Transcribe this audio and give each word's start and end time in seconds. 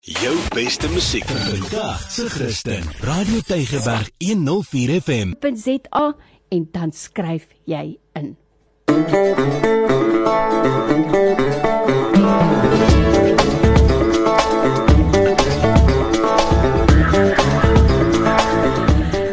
Jou 0.00 0.36
beste 0.54 0.88
musiek 0.88 1.24
vandag 1.26 2.10
se 2.10 2.28
Christen. 2.30 2.82
Radio 3.00 3.40
Tygerberg 3.46 4.10
104 4.18 5.00
FM. 5.00 5.32
.za 5.54 6.14
en 6.48 6.68
dan 6.72 6.92
skryf 6.92 7.46
jy 7.64 7.98
in. 8.12 8.36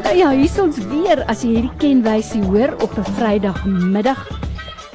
Nou 0.04 0.18
ja, 0.18 0.29
hier 0.32 0.43
is 0.43 0.59
ons 0.59 0.77
weer 0.89 1.23
as 1.29 1.43
jy 1.43 1.50
hierdie 1.59 1.77
kenwysie 1.77 2.41
hoor 2.50 2.73
op 2.82 2.97
'n 2.97 3.05
Vrydagmiddag 3.13 4.27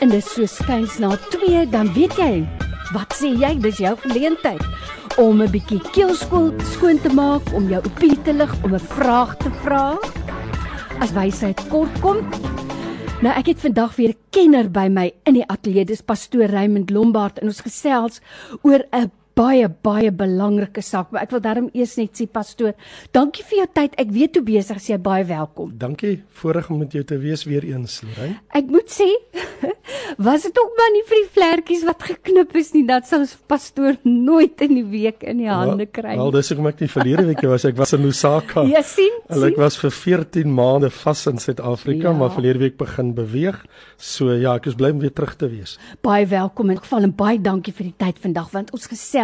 en 0.00 0.08
dit 0.08 0.24
so 0.24 0.46
skuins 0.46 0.98
na 0.98 1.16
2, 1.30 1.68
dan 1.70 1.92
weet 1.94 2.16
jy, 2.16 2.48
wat 2.92 3.14
sê 3.14 3.30
jy? 3.38 3.54
Dis 3.60 3.78
jou 3.78 3.96
geleentheid 3.96 4.62
om 5.16 5.42
'n 5.42 5.50
bietjie 5.50 5.80
keelskool 5.92 6.52
skoon 6.72 7.00
te 7.00 7.12
maak, 7.14 7.42
om 7.54 7.68
jou 7.68 7.82
opinie 7.84 8.22
te 8.22 8.32
lig, 8.32 8.52
om 8.64 8.74
'n 8.74 8.78
vraag 8.78 9.36
te 9.36 9.50
vra. 9.62 9.98
As 11.00 11.12
wysheid 11.12 11.68
kort 11.68 12.00
kom. 12.00 12.16
Nou 13.20 13.34
ek 13.36 13.46
het 13.46 13.60
vandag 13.60 13.96
weer 13.96 14.08
'n 14.08 14.18
kenner 14.30 14.70
by 14.70 14.88
my 14.88 15.12
in 15.24 15.34
die 15.34 15.46
ateljee. 15.46 15.84
Dis 15.84 16.00
pastoor 16.00 16.46
Raymond 16.46 16.90
Lombard 16.90 17.38
en 17.38 17.46
ons 17.46 17.60
gesels 17.60 18.20
oor 18.62 18.84
'n 18.92 19.10
baie 19.38 19.68
baie 19.82 20.10
belangrike 20.12 20.82
saak. 20.84 21.10
Maar 21.12 21.22
ek 21.22 21.30
wil 21.34 21.40
daarom 21.44 21.68
eers 21.72 21.96
net 21.96 22.16
sê 22.18 22.26
pastoor, 22.30 22.74
dankie 23.14 23.44
vir 23.46 23.58
jou 23.62 23.66
tyd. 23.80 23.94
Ek 24.00 24.10
weet 24.12 24.36
hoe 24.36 24.44
besig 24.44 24.80
jy 24.90 24.98
baie 24.98 25.24
welkom. 25.24 25.72
Dankie, 25.80 26.22
voorreg 26.40 26.70
om 26.70 26.78
met 26.82 26.92
jou 26.92 27.04
te 27.04 27.18
wees 27.18 27.44
weer 27.48 27.64
eens, 27.64 28.00
Lorraine. 28.02 28.40
Ek 28.56 28.66
moet 28.72 28.90
sê, 28.92 29.06
was 30.28 30.42
dit 30.42 30.58
ook 30.58 30.72
maar 30.78 30.92
nie 30.94 31.02
vir 31.08 31.18
die 31.20 31.28
vlekkies 31.36 31.84
wat 31.88 32.02
geknip 32.10 32.54
is 32.60 32.72
nie, 32.74 32.84
dat 32.88 33.06
sou 33.08 33.20
ons 33.22 33.36
pastoor 33.50 33.96
nooit 34.04 34.60
in 34.66 34.74
die 34.80 34.84
week 34.90 35.22
in 35.28 35.40
die 35.44 35.48
hande 35.50 35.86
kry. 35.86 36.16
Wel, 36.18 36.32
dis 36.34 36.50
hoekom 36.52 36.70
ek 36.72 36.80
nie 36.84 36.90
verlede 36.92 37.26
week 37.30 37.44
was. 37.48 37.64
Ek 37.68 37.78
was 37.78 37.94
in 37.96 38.04
Lusaka. 38.04 38.64
Ja, 38.68 38.82
sien. 38.86 39.14
En 39.30 39.44
ek 39.46 39.58
was 39.60 39.78
vir 39.80 39.94
14 39.94 40.50
maande 40.54 40.90
vas 41.00 41.24
in 41.30 41.38
Suid-Afrika, 41.40 42.10
Ja. 42.10 42.16
maar 42.16 42.30
verlede 42.34 42.58
week 42.58 42.76
begin 42.80 43.14
beweeg. 43.14 43.58
So 44.00 44.32
ja, 44.32 44.54
ek 44.56 44.66
is 44.66 44.74
bly 44.74 44.90
om 44.94 45.00
weer 45.00 45.12
terug 45.12 45.34
te 45.36 45.48
wees. 45.48 45.78
Baie 46.02 46.26
welkom 46.26 46.70
in 46.70 46.78
geval 46.80 47.02
en 47.08 47.14
baie 47.16 47.38
dankie 47.40 47.72
vir 47.76 47.90
die 47.90 47.96
tyd 48.00 48.18
vandag 48.18 48.50
want 48.54 48.70
ons 48.72 48.86
gesels 48.90 49.20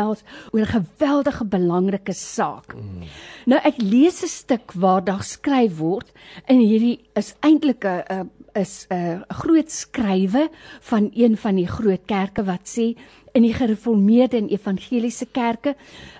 oor 0.52 0.60
'n 0.60 0.74
geweldige 0.76 1.44
belangrike 1.44 2.12
saak. 2.12 2.74
Mm. 2.74 3.02
Nou 3.46 3.60
ek 3.64 3.76
lees 3.82 4.22
'n 4.22 4.28
stuk 4.28 4.72
waar 4.72 5.04
daar 5.04 5.18
geskryf 5.18 5.78
word 5.78 6.12
en 6.44 6.58
hierdie 6.58 7.00
is 7.14 7.34
eintlik 7.40 7.84
'n 7.84 8.02
'n 8.08 8.30
is 8.54 8.86
'n 8.90 9.24
groot 9.28 9.70
skrywe 9.70 10.48
van 10.80 11.10
een 11.14 11.36
van 11.36 11.54
die 11.54 11.66
groot 11.66 12.04
kerke 12.06 12.44
wat 12.44 12.64
sê 12.64 12.96
in 13.32 13.42
die 13.42 13.54
gereformeerde 13.54 14.36
en 14.36 14.48
evangeliese 14.48 15.26
kerke 15.32 15.74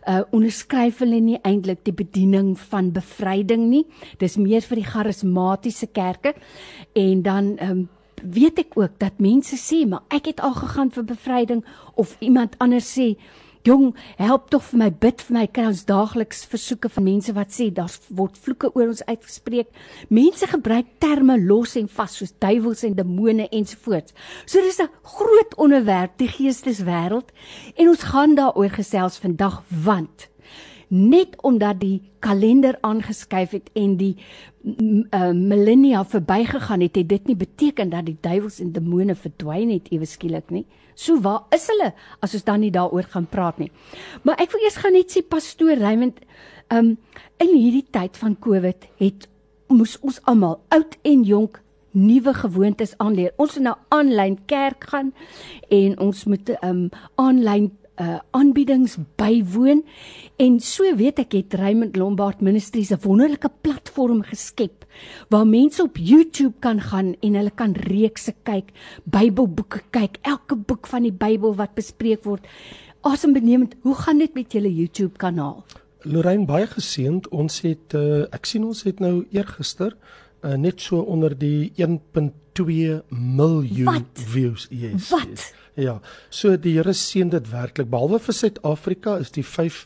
uh 0.09 0.21
onderskryf 0.31 0.99
hulle 0.99 1.21
nie 1.21 1.39
eintlik 1.43 1.85
die 1.85 1.95
bediening 1.97 2.59
van 2.59 2.93
bevryding 2.93 3.69
nie. 3.71 3.85
Dis 4.19 4.37
meer 4.37 4.61
vir 4.61 4.83
die 4.83 4.91
charismatiese 4.91 5.87
kerke 5.87 6.35
en 6.93 7.23
dan 7.23 7.57
um, 7.61 7.89
weet 8.23 8.59
ek 8.59 8.77
ook 8.77 8.99
dat 8.99 9.19
mense 9.19 9.57
sê 9.61 9.85
maar 9.89 10.05
ek 10.09 10.33
het 10.33 10.41
al 10.41 10.55
gegaan 10.61 10.91
vir 10.91 11.05
bevryding 11.05 11.65
of 11.95 12.17
iemand 12.21 12.57
anders 12.59 12.93
sê 12.99 13.15
Jong, 13.67 13.97
help 14.15 14.51
tog 14.55 14.63
vir 14.63 14.79
my 14.79 14.87
bid 15.03 15.23
vir 15.27 15.35
my 15.35 15.45
kry 15.51 15.65
ons 15.67 15.81
daagliks 15.89 16.45
versoeke 16.47 16.87
van 16.95 17.03
mense 17.09 17.33
wat 17.35 17.51
sê 17.51 17.65
daar 17.75 17.91
word 18.15 18.37
vloeke 18.39 18.69
oor 18.77 18.93
ons 18.93 19.03
uitgespreek. 19.09 19.73
Mense 20.07 20.47
gebruik 20.53 20.93
terme 21.03 21.35
los 21.43 21.75
en 21.81 21.89
vas 21.97 22.15
soos 22.15 22.31
duiwels 22.45 22.85
en 22.87 22.95
demone 22.95 23.49
ensovoorts. 23.51 24.15
So 24.47 24.63
dis 24.63 24.79
'n 24.79 24.87
groot 25.03 25.59
onderwerp 25.59 26.15
die 26.17 26.31
geesteswêreld 26.31 27.35
en 27.75 27.89
ons 27.89 28.07
gaan 28.13 28.37
daaroor 28.39 28.71
gesels 28.71 29.19
vandag 29.19 29.65
want 29.69 30.29
net 30.89 31.35
omdat 31.43 31.81
die 31.81 32.03
kalender 32.21 32.79
aangeskuif 32.83 33.51
het 33.51 33.71
en 33.75 33.97
die 33.97 34.15
uh, 34.63 35.33
millennia 35.33 36.05
verbygegaan 36.05 36.81
het, 36.81 36.97
het 36.97 37.09
dit 37.09 37.27
nie 37.27 37.37
beteken 37.37 37.91
dat 37.91 38.07
die 38.07 38.19
duiwels 38.21 38.61
en 38.61 38.73
demone 38.73 39.15
verdwyn 39.15 39.71
het 39.71 39.91
ewe 39.91 40.07
skielik 40.07 40.51
nie. 40.51 40.67
So 40.97 41.21
waar 41.21 41.45
is 41.55 41.69
hulle 41.69 41.93
as 42.25 42.35
ons 42.35 42.47
dan 42.47 42.63
nie 42.65 42.73
daaroor 42.73 43.07
gaan 43.13 43.29
praat 43.29 43.61
nie. 43.61 43.71
Maar 44.25 44.41
ek 44.41 44.55
wil 44.55 44.65
eers 44.65 44.81
gaan 44.81 44.97
net 44.97 45.13
sê 45.13 45.23
pastoor 45.23 45.77
Raymond, 45.77 46.23
um 46.73 46.97
in 47.43 47.53
hierdie 47.53 47.85
tyd 47.93 48.17
van 48.17 48.37
Covid 48.41 48.89
het 48.99 49.29
moes 49.69 49.97
ons 50.01 50.19
almal, 50.31 50.61
oud 50.73 50.97
en 51.05 51.25
jonk, 51.27 51.61
nuwe 51.97 52.33
gewoontes 52.37 52.95
aanleer. 53.03 53.35
Ons 53.41 53.57
moet 53.57 53.67
nou 53.69 53.77
aanlyn 53.95 54.39
kerk 54.49 54.89
gaan 54.91 55.13
en 55.73 55.99
ons 56.01 56.25
moet 56.31 56.55
um 56.65 56.87
aanlyn 57.21 57.71
uh 58.01 58.19
aanbiedings 58.37 58.97
bywoon 59.17 59.83
en 60.37 60.61
so 60.61 60.85
weet 60.97 61.19
ek 61.19 61.33
het 61.33 61.55
Raymond 61.55 61.97
Lombard 61.97 62.41
Ministries 62.41 62.91
'n 62.93 63.01
wonderlike 63.03 63.51
platform 63.61 64.23
geskep 64.23 64.85
waar 65.29 65.47
mense 65.47 65.83
op 65.83 65.97
YouTube 65.97 66.55
kan 66.61 66.81
gaan 66.81 67.15
en 67.21 67.35
hulle 67.35 67.51
kan 67.51 67.73
reekse 67.73 68.35
kyk, 68.43 68.73
Bybelboeke 69.05 69.83
kyk, 69.91 70.19
elke 70.23 70.57
boek 70.57 70.87
van 70.87 71.03
die 71.03 71.13
Bybel 71.13 71.55
wat 71.55 71.75
bespreek 71.75 72.25
word. 72.25 72.47
Asembenemend, 73.01 73.75
hoe 73.83 73.95
gaan 73.95 74.19
dit 74.19 74.35
met 74.35 74.53
julle 74.53 74.75
YouTube 74.75 75.17
kanaal? 75.17 75.65
Lorraine 76.03 76.47
baie 76.47 76.67
geseënd. 76.67 77.29
Ons 77.29 77.61
het 77.61 77.95
uh, 77.95 78.25
ek 78.33 78.47
sien 78.47 78.65
ons 78.65 78.83
het 78.87 79.01
nou 79.01 79.27
eergister 79.31 79.97
uh, 80.45 80.55
net 80.55 80.81
so 80.81 81.01
onder 81.01 81.35
die 81.39 81.73
1.2 81.77 83.03
miljoen 83.11 83.85
Wat? 83.85 84.03
views. 84.15 84.67
Yes, 84.71 85.11
Wat? 85.11 85.29
Yes. 85.29 85.53
Ja. 85.77 86.01
So 86.31 86.57
die 86.57 86.77
Here 86.79 86.95
seën 86.97 87.31
dit 87.33 87.51
werklik. 87.53 87.91
Behalwe 87.93 88.21
vir 88.25 88.35
Suid-Afrika 88.35 89.19
is 89.21 89.33
die 89.37 89.45
5 89.45 89.85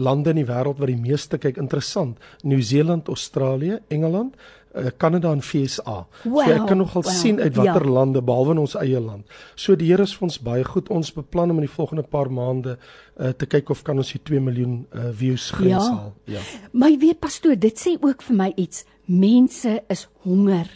lande 0.00 0.32
in 0.32 0.40
die 0.40 0.48
wêreld 0.48 0.80
wat 0.80 0.88
die 0.88 0.98
meeste 0.98 1.38
kyk 1.38 1.58
interessant. 1.60 2.18
Nieu-Seeland, 2.48 3.10
Australië, 3.12 3.80
Engeland, 3.92 4.36
uh, 4.74 4.88
Kanada 4.96 5.32
en 5.32 5.42
VSA. 5.44 5.96
Wow, 6.24 6.44
so 6.44 6.54
ek 6.54 6.66
kan 6.70 6.80
nogal 6.80 7.04
wow, 7.04 7.12
sien 7.12 7.40
uit 7.40 7.56
watter 7.58 7.84
ja. 7.84 7.94
lande 7.98 8.22
behalwe 8.24 8.56
in 8.56 8.62
ons 8.62 8.76
eie 8.80 9.00
land. 9.02 9.26
So 9.54 9.76
die 9.76 9.90
Here 9.90 10.06
is 10.06 10.14
vir 10.16 10.28
ons 10.30 10.38
baie 10.42 10.64
goed. 10.64 10.88
Ons 10.94 11.12
beplan 11.12 11.52
om 11.52 11.60
in 11.60 11.66
die 11.66 11.74
volgende 11.74 12.06
paar 12.08 12.30
maande 12.32 12.78
uh, 12.78 13.32
te 13.36 13.48
kyk 13.50 13.74
of 13.74 13.84
kan 13.86 14.00
ons 14.00 14.14
die 14.14 14.22
2 14.22 14.40
miljoen 14.40 14.82
uh, 14.94 15.10
views 15.10 15.50
grens 15.58 15.84
Ja. 15.84 15.96
haal. 15.98 16.14
Ja. 16.38 16.46
Maar 16.72 16.94
jy 16.94 17.02
weet 17.08 17.20
pastoor, 17.20 17.58
dit 17.58 17.78
sê 17.78 17.98
ook 18.00 18.24
vir 18.30 18.38
my 18.38 18.52
iets. 18.56 18.86
Mense 19.10 19.80
is 19.90 20.06
honger 20.24 20.70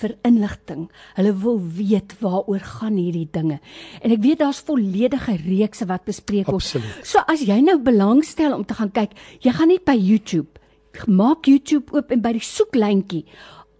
vir 0.00 0.16
inligting. 0.28 0.86
Hulle 1.16 1.32
wil 1.42 1.60
weet 1.78 2.16
waaroor 2.20 2.64
gaan 2.80 2.98
hierdie 3.00 3.28
dinge. 3.32 3.60
En 4.02 4.14
ek 4.14 4.22
weet 4.24 4.42
daar's 4.44 4.62
volledige 4.66 5.36
reekse 5.46 5.88
wat 5.90 6.06
bespreek 6.08 6.46
word. 6.50 6.62
Absoluut. 6.62 7.02
So 7.06 7.24
as 7.26 7.44
jy 7.46 7.60
nou 7.64 7.78
belangstel 7.82 8.54
om 8.56 8.64
te 8.64 8.76
gaan 8.78 8.92
kyk, 8.92 9.16
jy 9.40 9.52
gaan 9.56 9.72
net 9.72 9.84
by 9.88 9.96
YouTube. 9.96 10.62
Maak 11.06 11.44
YouTube 11.44 11.92
oop 11.92 12.12
en 12.14 12.22
by 12.24 12.32
die 12.38 12.44
soeklyntjie 12.44 13.26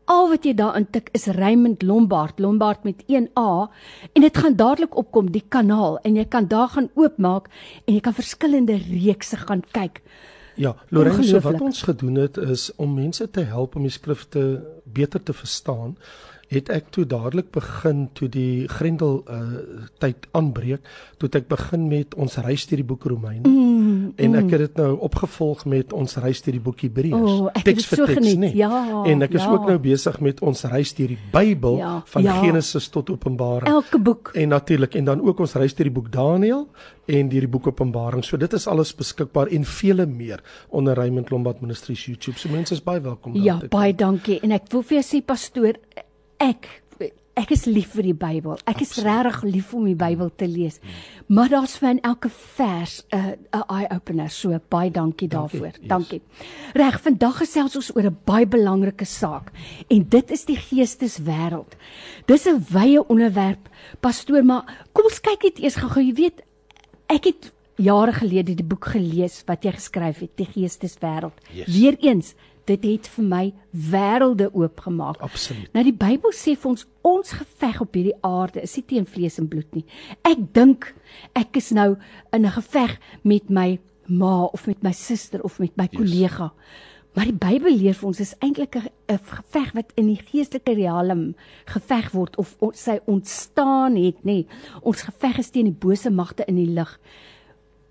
Al 0.07 0.29
wat 0.31 0.45
jy 0.47 0.53
daar 0.55 0.77
intik 0.79 1.09
is 1.19 1.25
Raymond 1.35 1.83
Lombard, 1.83 2.39
Lombard 2.39 2.85
met 2.87 3.01
1 3.11 3.25
A 3.35 3.67
en 4.15 4.23
dit 4.23 4.37
gaan 4.39 4.55
dadelik 4.55 4.95
opkom 4.95 5.33
die 5.35 5.43
kanaal 5.51 5.99
en 6.07 6.15
jy 6.15 6.25
kan 6.31 6.47
daar 6.47 6.69
gaan 6.77 6.87
oopmaak 6.95 7.49
en 7.89 7.97
jy 7.97 8.03
kan 8.05 8.15
verskillende 8.15 8.77
reekse 8.85 9.41
gaan 9.41 9.65
kyk. 9.75 9.99
Ja, 10.57 10.77
Lorenzo, 10.89 11.41
wat 11.41 11.61
ons 11.61 11.83
gedoen 11.83 12.15
het 12.15 12.37
is 12.37 12.71
om 12.77 12.95
mense 12.95 13.31
te 13.31 13.41
help 13.41 13.77
om 13.77 13.85
die 13.85 13.93
skrifte 13.93 14.65
beter 14.85 15.23
te 15.23 15.33
verstaan. 15.37 15.97
Het 16.49 16.71
ek 16.71 16.93
toe 16.95 17.05
dadelik 17.07 17.51
begin 17.51 18.07
toe 18.15 18.29
die 18.31 18.69
Grendel 18.71 19.19
uh 19.27 19.89
tyd 19.99 20.29
aanbreek, 20.31 20.87
toe 21.19 21.29
ek 21.35 21.49
begin 21.51 21.89
met 21.91 22.15
ons 22.15 22.39
reis 22.47 22.67
deur 22.71 22.81
die 22.81 22.87
boek 22.87 23.05
Romeine. 23.11 23.49
Mm, 23.49 23.76
En 24.17 24.35
ek 24.35 24.51
het 24.51 24.61
dit 24.61 24.77
nou 24.77 24.99
opgevolg 25.01 25.65
met 25.67 25.93
ons 25.93 26.17
reis 26.17 26.43
deur 26.43 26.53
die 26.53 26.61
boek 26.61 26.81
Hebreërs. 26.81 27.31
O, 27.41 27.47
ek 27.53 27.67
het 27.67 27.81
dit 27.81 27.85
so 27.85 28.07
geniet. 28.07 28.55
Ja, 28.55 29.03
En 29.07 29.23
ek 29.23 29.35
is 29.35 29.43
ja. 29.43 29.51
ook 29.53 29.67
nou 29.67 29.79
besig 29.79 30.21
met 30.21 30.41
ons 30.41 30.63
reis 30.65 30.95
deur 30.95 31.09
die 31.09 31.19
Bybel 31.33 31.77
Ja, 31.79 32.03
van 32.07 32.23
ja. 32.23 32.39
Genesis 32.43 32.89
tot 32.89 33.11
Openbaring. 33.11 33.67
elke 33.69 33.99
boek. 33.99 34.31
En 34.35 34.49
natuurlik 34.49 34.95
en 34.95 35.05
dan 35.05 35.21
ook 35.23 35.39
ons 35.41 35.55
reis 35.55 35.75
deur 35.75 35.85
die 35.91 35.95
boek 35.95 36.13
Daniël 36.13 36.69
en 37.07 37.29
deur 37.29 37.41
die 37.41 37.49
boek 37.49 37.67
Openbaring. 37.67 38.25
So 38.25 38.37
dit 38.37 38.53
is 38.53 38.67
alles 38.67 38.95
beskikbaar 38.95 39.47
en 39.47 39.65
vele 39.65 40.07
meer 40.07 40.43
onder 40.69 40.95
Raymond 40.95 41.31
Lombard 41.31 41.61
Ministries 41.61 42.05
YouTube. 42.07 42.39
So 42.39 42.49
mense 42.49 42.75
is 42.75 42.83
baie 42.83 43.01
welkom 43.01 43.33
daar 43.35 43.43
Ja, 43.43 43.61
baie 43.69 43.95
dankie. 43.95 44.41
En 44.43 44.53
ek 44.53 44.71
wil 44.73 44.83
vir 44.83 45.01
jou 45.01 45.05
sê 45.21 45.25
pastoor, 45.25 45.75
ek 46.39 46.67
ek 47.37 47.51
is 47.53 47.67
lief 47.69 47.93
vir 47.95 48.03
die 48.09 48.15
Bybel. 48.17 48.57
Ek 48.67 48.81
is 48.81 48.95
regtig 49.05 49.43
lief 49.45 49.75
om 49.77 49.85
die 49.85 49.95
Bybel 49.99 50.31
te 50.41 50.47
lees. 50.49 50.79
Maar 51.29 51.49
daar's 51.53 51.77
vir 51.79 51.91
in 51.91 52.01
elke 52.03 52.31
vers 52.57 53.05
'n 53.13 53.37
'n 53.53 53.65
eye 53.69 53.89
opener. 53.95 54.31
So 54.31 54.59
baie 54.71 54.91
dankie 54.91 55.29
daarvoor. 55.29 55.75
yes. 55.81 55.89
Dankie. 55.89 56.23
Reg, 56.75 57.01
vandag 57.01 57.37
gesels 57.39 57.77
ons 57.77 57.91
oor 57.97 58.07
'n 58.07 58.17
baie 58.25 58.47
belangrike 58.47 59.05
saak 59.05 59.53
en 59.89 60.07
dit 60.09 60.31
is 60.31 60.45
die 60.45 60.57
geesteswêreld. 60.57 61.77
Dis 62.27 62.47
'n 62.47 62.65
wye 62.71 63.07
onderwerp, 63.09 63.69
pastoor, 64.01 64.45
maar 64.45 64.87
kom 64.93 65.05
ons 65.05 65.21
kyk 65.21 65.43
net 65.43 65.59
eers 65.59 65.77
gou-gou. 65.77 66.03
Jy 66.03 66.15
weet, 66.15 66.43
ek 67.09 67.25
het 67.25 67.53
jare 67.77 68.13
gelede 68.13 68.55
die 68.55 68.65
boek 68.65 68.85
gelees 68.85 69.43
wat 69.47 69.65
jy 69.65 69.73
geskryf 69.73 70.19
het, 70.21 70.31
Die 70.37 70.47
Geesteswêreld. 70.47 71.35
Yes. 71.53 71.67
Weereens, 71.67 72.35
dit 72.67 72.85
het 72.85 73.09
vir 73.15 73.25
my 73.25 73.45
wêrelde 73.71 74.49
oopgemaak. 74.53 75.21
Absoluut. 75.25 75.71
Nou 75.75 75.85
die 75.87 75.95
Bybel 75.97 76.35
sê 76.35 76.57
vir 76.57 76.71
ons 76.73 76.87
ons 77.07 77.37
geveg 77.39 77.81
op 77.85 77.95
hierdie 77.95 78.17
aarde 78.27 78.63
is 78.67 78.75
nie 78.77 78.87
teen 78.91 79.07
vlees 79.07 79.39
en 79.39 79.49
bloed 79.49 79.79
nie. 79.79 79.85
Ek 80.27 80.43
dink 80.57 80.93
ek 81.39 81.57
is 81.57 81.71
nou 81.71 81.97
in 82.33 82.47
'n 82.47 82.57
geveg 82.59 82.99
met 83.23 83.51
my 83.51 83.79
ma 84.09 84.45
of 84.45 84.67
met 84.67 84.83
my 84.83 84.93
suster 84.93 85.43
of 85.43 85.59
met 85.59 85.77
my 85.77 85.89
kollega. 85.89 86.53
Maar 87.17 87.25
die 87.25 87.39
Bybel 87.41 87.79
leer 87.81 87.95
vir 87.97 88.09
ons 88.11 88.21
is 88.21 88.35
eintlik 88.45 88.77
'n 88.77 89.19
geveg 89.19 89.73
wat 89.73 89.93
in 89.97 90.07
die 90.07 90.21
geestelike 90.21 90.75
riem 90.75 91.35
geveg 91.65 92.11
word 92.13 92.37
of 92.37 92.57
ons 92.59 92.83
sy 92.83 92.99
ontstaan 93.07 93.97
het, 93.97 94.25
nê. 94.25 94.45
Ons 94.83 95.03
geveg 95.03 95.39
is 95.39 95.51
teen 95.51 95.65
die 95.65 95.81
bose 95.87 96.11
magte 96.11 96.45
in 96.47 96.57
die 96.57 96.69
lig. 96.69 97.01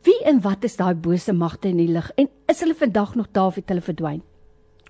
Wie 0.04 0.24
en 0.26 0.42
wat 0.42 0.64
is 0.64 0.76
daai 0.76 0.94
bose 0.94 1.34
magte 1.34 1.68
in 1.68 1.78
die 1.78 1.88
lig 1.88 2.12
en 2.16 2.30
is 2.48 2.60
hulle 2.60 2.76
vandag 2.76 3.16
nog 3.16 3.32
daar 3.32 3.48
of 3.48 3.56
het 3.56 3.70
hulle 3.70 3.82
verdwyn? 3.82 4.22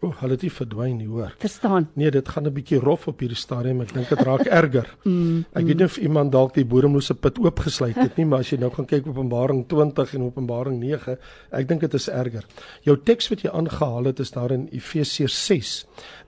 O, 0.05 0.09
oh, 0.11 0.17
hulle 0.21 0.35
het 0.35 0.43
nie 0.45 0.51
verdwyn 0.53 0.97
nie, 0.99 1.07
hoor. 1.09 1.31
Verstaan. 1.41 1.87
Nee, 1.97 2.11
dit 2.13 2.27
gaan 2.29 2.45
'n 2.45 2.53
bietjie 2.53 2.79
rof 2.79 3.07
op 3.07 3.19
hierdie 3.19 3.37
stadium. 3.37 3.81
Ek 3.81 3.93
dink 3.93 4.09
dit 4.09 4.19
raak 4.21 4.45
erger. 4.61 4.85
mm, 5.03 5.45
ek 5.53 5.65
weet 5.65 5.77
nie 5.77 5.85
of 5.85 5.97
iemand 5.97 6.31
dalk 6.31 6.53
die 6.53 6.65
bodemlose 6.65 7.15
put 7.15 7.39
oopgesluit 7.39 7.95
het 7.95 8.17
nie, 8.17 8.25
maar 8.25 8.39
as 8.39 8.51
jy 8.51 8.59
nou 8.59 8.69
gaan 8.69 8.85
kyk 8.85 9.07
op 9.07 9.17
Openbaring 9.17 9.65
20 9.67 10.13
en 10.13 10.21
Openbaring 10.27 10.79
9, 10.79 11.17
ek 11.51 11.67
dink 11.67 11.81
dit 11.81 11.93
is 11.93 12.07
erger. 12.07 12.45
Jou 12.83 12.97
teks 12.97 13.29
wat 13.29 13.41
jy 13.41 13.49
aangehaal 13.49 14.11
het 14.11 14.19
is 14.19 14.31
daar 14.31 14.51
in 14.51 14.67
Efesiërs 14.71 15.45
6, 15.45 15.73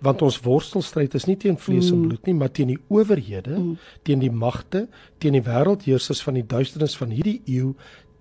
want 0.01 0.21
ons 0.21 0.41
worstelstryd 0.41 1.13
is 1.13 1.27
nie 1.27 1.37
teen 1.37 1.57
vlees 1.57 1.91
en 1.91 2.01
mm. 2.01 2.07
bloed 2.07 2.25
nie, 2.25 2.33
maar 2.33 2.51
teen 2.51 2.73
die 2.73 2.81
owerhede, 2.89 3.59
mm. 3.59 3.77
teen 4.03 4.19
die 4.19 4.31
magte, 4.31 4.87
teen 5.19 5.37
die 5.37 5.45
wêreldheersers 5.45 6.23
van 6.23 6.33
die 6.33 6.45
duisternis 6.45 6.97
van 6.97 7.13
hierdie 7.13 7.41
eeu 7.45 7.75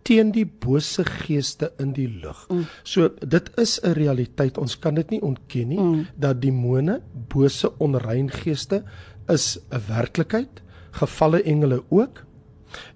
teen 0.07 0.31
die 0.35 0.47
bose 0.47 1.05
geeste 1.05 1.73
in 1.83 1.93
die 1.97 2.09
lug. 2.09 2.45
Mm. 2.49 2.67
So 2.85 3.11
dit 3.21 3.51
is 3.59 3.81
'n 3.83 3.93
realiteit. 3.99 4.59
Ons 4.59 4.79
kan 4.79 4.95
dit 4.95 5.11
nie 5.11 5.23
ontken 5.23 5.69
nie 5.69 5.81
mm. 5.81 6.07
dat 6.17 6.43
demone, 6.43 7.01
bose 7.29 7.73
onrein 7.79 8.31
geeste 8.31 8.85
is 9.29 9.59
'n 9.71 9.83
werklikheid. 9.89 10.63
Gevalle 10.91 11.43
engele 11.43 11.83
ook. 11.89 12.25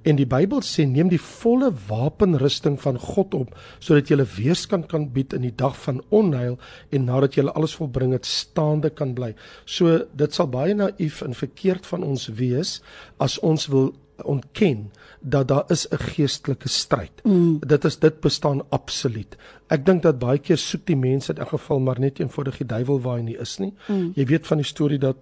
En 0.03 0.17
die 0.17 0.27
Bybel 0.27 0.63
sê 0.67 0.85
neem 0.89 1.09
die 1.09 1.21
volle 1.21 1.71
wapenrusting 1.89 2.81
van 2.81 2.99
God 2.99 3.35
op 3.35 3.59
sodat 3.79 4.11
jy 4.11 4.25
weerstand 4.37 4.89
kan 4.91 5.13
bied 5.13 5.33
in 5.33 5.43
die 5.43 5.55
dag 5.55 5.77
van 5.83 6.03
onheil 6.09 6.59
en 6.91 7.05
nadat 7.05 7.35
jy 7.35 7.47
alles 7.47 7.75
volbring 7.79 8.13
het 8.13 8.27
staande 8.27 8.91
kan 8.91 9.15
bly. 9.15 9.35
So 9.65 10.05
dit 10.13 10.35
sal 10.35 10.51
baie 10.53 10.75
naïef 10.75 11.23
en 11.23 11.35
verkeerd 11.35 11.87
van 11.87 12.03
ons 12.03 12.29
wees 12.41 12.81
as 13.19 13.39
ons 13.39 13.67
wil 13.67 13.95
ontken 14.25 14.91
dat 15.21 15.49
daar 15.49 15.65
is 15.69 15.87
'n 15.89 15.97
geestelike 15.97 16.69
stryd. 16.69 17.13
Mm. 17.23 17.59
Dit 17.67 17.85
is 17.85 17.99
dit 17.99 18.21
bestaan 18.21 18.63
absoluut. 18.69 19.37
Ek 19.67 19.87
dink 19.87 20.03
dat 20.03 20.19
baie 20.19 20.39
keer 20.39 20.57
soek 20.57 20.87
die 20.87 20.97
mense 20.97 21.33
in 21.33 21.43
'n 21.43 21.47
geval 21.47 21.81
maar 21.81 22.01
net 22.01 22.19
eenvoudig 22.19 22.57
die 22.57 22.67
duiwel 22.67 23.01
waar 23.01 23.17
hy 23.17 23.23
nie 23.23 23.39
is 23.39 23.59
nie. 23.59 23.75
Mm. 23.89 24.13
Jy 24.15 24.25
weet 24.25 24.47
van 24.47 24.57
die 24.57 24.67
storie 24.67 24.99
dat 24.99 25.17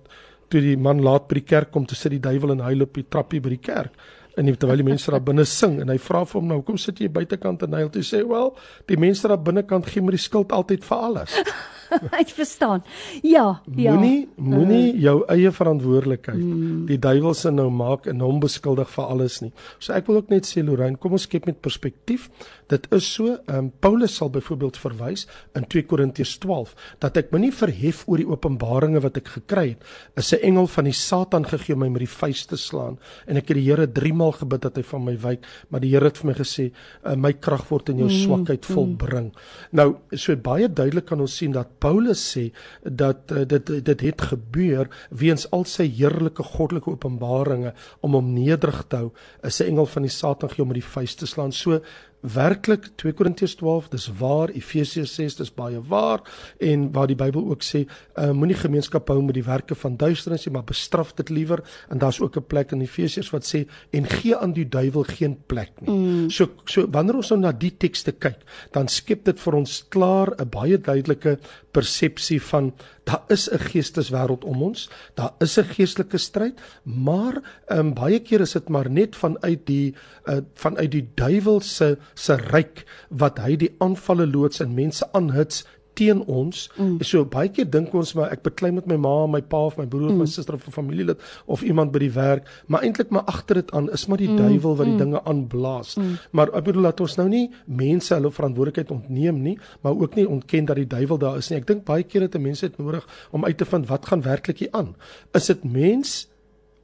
toe 0.48 0.60
die 0.60 0.76
man 0.76 1.02
laat 1.02 1.28
by 1.28 1.34
die 1.34 1.44
kerk 1.44 1.70
kom, 1.70 1.86
toe 1.86 1.96
sit 1.96 2.10
die 2.10 2.20
duiwel 2.20 2.50
en 2.50 2.58
huil 2.58 2.82
op 2.82 2.94
die 2.94 3.06
trappie 3.08 3.40
by 3.40 3.48
die 3.48 3.62
kerk. 3.62 3.92
En 4.36 4.44
nie 4.44 4.56
terwyl 4.56 4.76
die 4.76 4.86
mense 4.86 5.10
daar 5.10 5.22
binne 5.22 5.44
sing 5.44 5.80
en 5.80 5.88
hy 5.88 5.98
vra 5.98 6.24
vir 6.24 6.40
hom 6.40 6.48
nou, 6.48 6.56
"Hoekom 6.56 6.78
sit 6.78 6.98
jy 7.00 7.08
buitekant 7.08 7.62
en 7.62 7.72
huil?" 7.72 7.90
Toe 7.90 8.02
sê 8.02 8.18
hy, 8.18 8.28
"Wel, 8.28 8.56
die 8.86 8.96
mense 8.96 9.28
daar 9.28 9.42
binnekant 9.42 9.86
gee 9.86 10.02
my 10.02 10.10
die 10.10 10.16
skuld 10.16 10.52
altyd 10.52 10.84
vir 10.84 10.96
alles." 10.96 11.42
Ek 12.20 12.32
verstaan. 12.36 12.84
Ja, 13.22 13.60
ja. 13.76 13.94
Moenie 13.94 14.28
moenie 14.36 14.92
uh, 14.92 15.00
jou 15.02 15.16
eie 15.32 15.52
verantwoordelikheid 15.54 16.40
mm. 16.40 16.84
die 16.90 16.98
duiwel 17.02 17.36
se 17.38 17.52
nou 17.54 17.68
maak 17.74 18.08
en 18.10 18.22
hom 18.24 18.40
beskuldig 18.42 18.90
vir 18.92 19.12
alles 19.16 19.40
nie. 19.44 19.52
So 19.78 19.96
ek 19.96 20.10
wil 20.10 20.22
ook 20.22 20.32
net 20.32 20.48
sê 20.48 20.64
Lorraine, 20.64 20.98
kom 21.00 21.16
ons 21.16 21.28
skep 21.28 21.48
met 21.48 21.60
perspektief. 21.64 22.28
Dit 22.68 22.86
is 22.92 23.06
so, 23.14 23.38
ehm 23.46 23.56
um, 23.56 23.70
Paulus 23.80 24.14
sal 24.18 24.30
byvoorbeeld 24.30 24.76
verwys 24.76 25.26
in 25.56 25.64
2 25.66 25.86
Korintiërs 25.88 26.36
12 26.42 26.74
dat 27.00 27.16
ek 27.16 27.30
my 27.32 27.40
nie 27.46 27.52
verhef 27.54 28.02
oor 28.06 28.20
die 28.20 28.28
openbaringe 28.28 29.00
wat 29.04 29.16
ek 29.20 29.30
gekry 29.38 29.70
het. 29.70 29.86
Is 30.20 30.32
'n 30.34 30.42
engel 30.50 30.66
van 30.66 30.84
die 30.84 30.92
Satan 30.92 31.46
gegee 31.48 31.76
my 31.76 31.88
met 31.88 32.04
die 32.04 32.10
vuis 32.12 32.44
te 32.44 32.56
slaan 32.56 32.98
en 33.26 33.36
ek 33.36 33.48
het 33.48 33.56
die 33.56 33.64
Here 33.68 33.86
3 33.86 34.12
maal 34.12 34.32
gebid 34.32 34.60
dat 34.62 34.76
hy 34.76 34.82
van 34.82 35.04
my 35.04 35.16
wyk, 35.16 35.46
maar 35.70 35.80
die 35.80 35.90
Here 35.94 36.04
het 36.04 36.18
vir 36.18 36.26
my 36.26 36.34
gesê, 36.34 36.70
uh, 37.04 37.14
my 37.14 37.32
krag 37.32 37.68
word 37.68 37.88
in 37.88 37.98
jou 37.98 38.08
mm. 38.08 38.20
swakheid 38.24 38.66
volbring. 38.66 39.32
Mm. 39.32 39.68
Nou, 39.72 39.96
so 40.12 40.36
baie 40.36 40.68
duidelik 40.68 41.06
kan 41.06 41.20
ons 41.20 41.36
sien 41.36 41.52
dat 41.52 41.78
Paulus 41.80 42.20
sê 42.36 42.52
dat 42.84 43.32
uh, 43.32 43.44
dit 43.44 43.84
dit 43.84 44.00
het 44.00 44.20
gebeur 44.20 44.88
weens 45.10 45.50
al 45.50 45.64
sy 45.64 45.88
heerlike 45.88 46.42
goddelike 46.42 46.90
openbaringe 46.90 47.72
om 48.00 48.12
hom 48.12 48.34
nederig 48.34 48.84
te 48.88 48.96
hou. 48.96 49.12
Is 49.42 49.60
'n 49.60 49.64
engel 49.72 49.86
van 49.86 50.02
die 50.02 50.12
Satan 50.12 50.50
gee 50.50 50.62
om 50.62 50.68
met 50.68 50.82
die 50.82 50.92
vuis 50.92 51.14
te 51.14 51.26
slaan. 51.26 51.52
So 51.52 51.80
werklik 52.20 52.88
2 52.96 53.12
Korintiërs 53.12 53.54
12 53.60 53.88
dis 53.92 54.06
waar 54.18 54.50
Efesiërs 54.50 55.14
6 55.14 55.36
dis 55.38 55.52
baie 55.54 55.80
waar 55.88 56.22
en 56.58 56.88
waar 56.92 57.06
die 57.06 57.16
Bybel 57.18 57.46
ook 57.52 57.62
sê 57.62 57.84
uh, 57.84 58.30
moenie 58.34 58.58
gemeenskap 58.58 59.08
hou 59.08 59.20
met 59.22 59.36
die 59.38 59.46
werke 59.46 59.76
van 59.78 59.96
duisternis 59.96 60.46
nie 60.46 60.54
maar 60.56 60.66
bestraf 60.66 61.14
dit 61.20 61.30
liewer 61.30 61.62
en 61.88 61.98
daar's 61.98 62.20
ook 62.20 62.36
'n 62.36 62.46
plek 62.46 62.72
in 62.72 62.82
Efesiërs 62.82 63.30
wat 63.30 63.46
sê 63.46 63.66
en 63.90 64.06
gee 64.06 64.36
aan 64.36 64.52
die 64.52 64.68
duiwel 64.68 65.04
geen 65.04 65.38
plek 65.46 65.80
nie. 65.80 65.94
Mm. 65.94 66.30
So 66.30 66.48
so 66.64 66.86
wanneer 66.90 67.16
ons 67.16 67.30
nou 67.30 67.40
na 67.40 67.52
die 67.52 67.76
tekste 67.76 68.12
kyk 68.12 68.42
dan 68.72 68.88
skep 68.88 69.24
dit 69.24 69.40
vir 69.40 69.54
ons 69.54 69.84
klaar 69.88 70.34
'n 70.38 70.48
baie 70.48 70.78
duidelike 70.78 71.38
persepsie 71.78 72.40
van 72.42 72.72
daar 73.08 73.24
is 73.32 73.48
'n 73.50 73.62
geesteswêreld 73.70 74.44
om 74.44 74.62
ons, 74.62 74.88
daar 75.14 75.32
is 75.40 75.58
'n 75.58 75.64
geestelike 75.64 76.18
stryd, 76.18 76.60
maar 76.82 77.40
um, 77.68 77.94
baie 77.94 78.20
keer 78.20 78.40
is 78.40 78.52
dit 78.52 78.68
maar 78.68 78.90
net 78.90 79.16
vanuit 79.16 79.66
die 79.66 79.94
uh, 80.26 80.38
vanuit 80.54 80.90
die 80.90 81.08
duiwel 81.14 81.60
se 81.60 81.96
se 82.14 82.36
ryk 82.36 82.84
wat 83.08 83.38
hy 83.38 83.56
die 83.56 83.74
aanvalle 83.78 84.26
loods 84.26 84.60
en 84.60 84.74
mense 84.74 85.12
aanhits 85.12 85.64
teen 85.98 86.22
ons. 86.30 86.66
Mm. 86.76 86.96
So 87.06 87.24
baie 87.28 87.50
keer 87.52 87.68
dink 87.70 87.94
ons 87.96 88.14
maar 88.18 88.32
ek 88.34 88.44
beklei 88.46 88.70
met 88.74 88.86
my 88.90 88.98
ma, 89.00 89.14
my 89.30 89.40
pa 89.42 89.64
of 89.68 89.78
my 89.80 89.86
broer 89.90 90.08
of 90.10 90.14
mm. 90.14 90.22
my 90.22 90.28
suster 90.30 90.54
of 90.54 90.66
'n 90.68 90.74
familielid 90.74 91.18
of 91.46 91.64
iemand 91.66 91.92
by 91.92 92.02
die 92.04 92.12
werk, 92.14 92.46
maar 92.66 92.86
eintlik 92.86 93.10
maar 93.10 93.26
agter 93.26 93.62
dit 93.62 93.72
aan 93.72 93.90
is 93.92 94.06
maar 94.06 94.22
die 94.22 94.30
mm. 94.30 94.36
duiwel 94.36 94.76
wat 94.76 94.86
die 94.86 94.94
mm. 94.94 95.02
dinge 95.04 95.24
aanblaas. 95.24 95.96
Mm. 95.96 96.16
Maar 96.30 96.54
ek 96.54 96.64
bedoel 96.70 96.90
dat 96.90 97.00
ons 97.00 97.16
nou 97.18 97.28
nie 97.28 97.50
mense 97.66 98.14
hulle 98.14 98.30
verantwoordelikheid 98.30 98.90
ontneem 98.94 99.42
nie, 99.42 99.58
maar 99.82 99.98
ook 99.98 100.14
nie 100.14 100.28
ontken 100.28 100.64
dat 100.64 100.76
die 100.76 100.86
duiwel 100.86 101.18
daar 101.18 101.36
is 101.42 101.50
nie. 101.50 101.58
Ek 101.58 101.66
dink 101.66 101.84
baie 101.84 102.02
keer 102.02 102.26
het 102.26 102.38
mense 102.38 102.68
dit 102.68 102.78
nodig 102.78 103.06
om 103.30 103.44
uit 103.44 103.56
te 103.58 103.64
vind 103.64 103.88
wat 103.88 104.06
gaan 104.06 104.22
werklik 104.22 104.58
hier 104.58 104.72
aan. 104.72 104.94
Is 105.34 105.46
dit 105.50 105.64
mens 105.64 106.28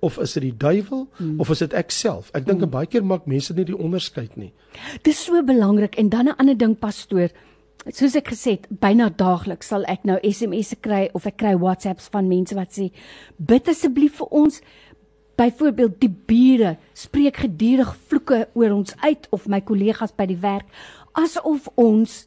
of 0.05 0.19
is 0.21 0.35
dit 0.37 0.43
die 0.51 0.57
duiwel 0.57 1.07
hmm. 1.17 1.41
of 1.41 1.51
is 1.51 1.63
dit 1.65 1.73
ek 1.77 1.93
self? 1.95 2.31
Ek 2.37 2.45
dink 2.45 2.61
hmm. 2.61 2.73
baie 2.73 2.89
keer 2.91 3.05
maak 3.07 3.29
mense 3.31 3.55
nie 3.57 3.67
die 3.69 3.79
onderskeid 3.79 4.37
nie. 4.41 4.53
Dis 5.07 5.25
so 5.25 5.41
belangrik 5.47 5.97
en 6.01 6.11
dan 6.13 6.29
'n 6.29 6.37
ander 6.39 6.59
ding 6.59 6.77
pastoor. 6.79 7.33
Soos 7.93 8.17
ek 8.17 8.29
gesê 8.32 8.56
het, 8.56 8.69
byna 8.81 9.11
daagliks 9.11 9.69
sal 9.69 9.85
ek 9.85 10.05
nou 10.05 10.17
SMS'e 10.25 10.76
kry 10.81 11.11
of 11.12 11.26
ek 11.26 11.37
kry 11.37 11.55
WhatsApps 11.55 12.09
van 12.09 12.29
mense 12.29 12.55
wat 12.55 12.73
sê 12.73 12.91
bid 13.38 13.69
asseblief 13.69 14.17
vir 14.23 14.29
ons. 14.31 14.61
Byvoorbeeld 15.37 16.00
die 16.00 16.09
bure 16.09 16.76
spreek 16.94 17.37
gedurig 17.37 17.97
vloeke 18.09 18.49
oor 18.55 18.71
ons 18.71 18.94
uit 19.03 19.26
of 19.31 19.49
my 19.49 19.61
kollegas 19.61 20.15
by 20.17 20.26
die 20.31 20.38
werk 20.38 20.67
asof 21.15 21.69
ons 21.79 22.25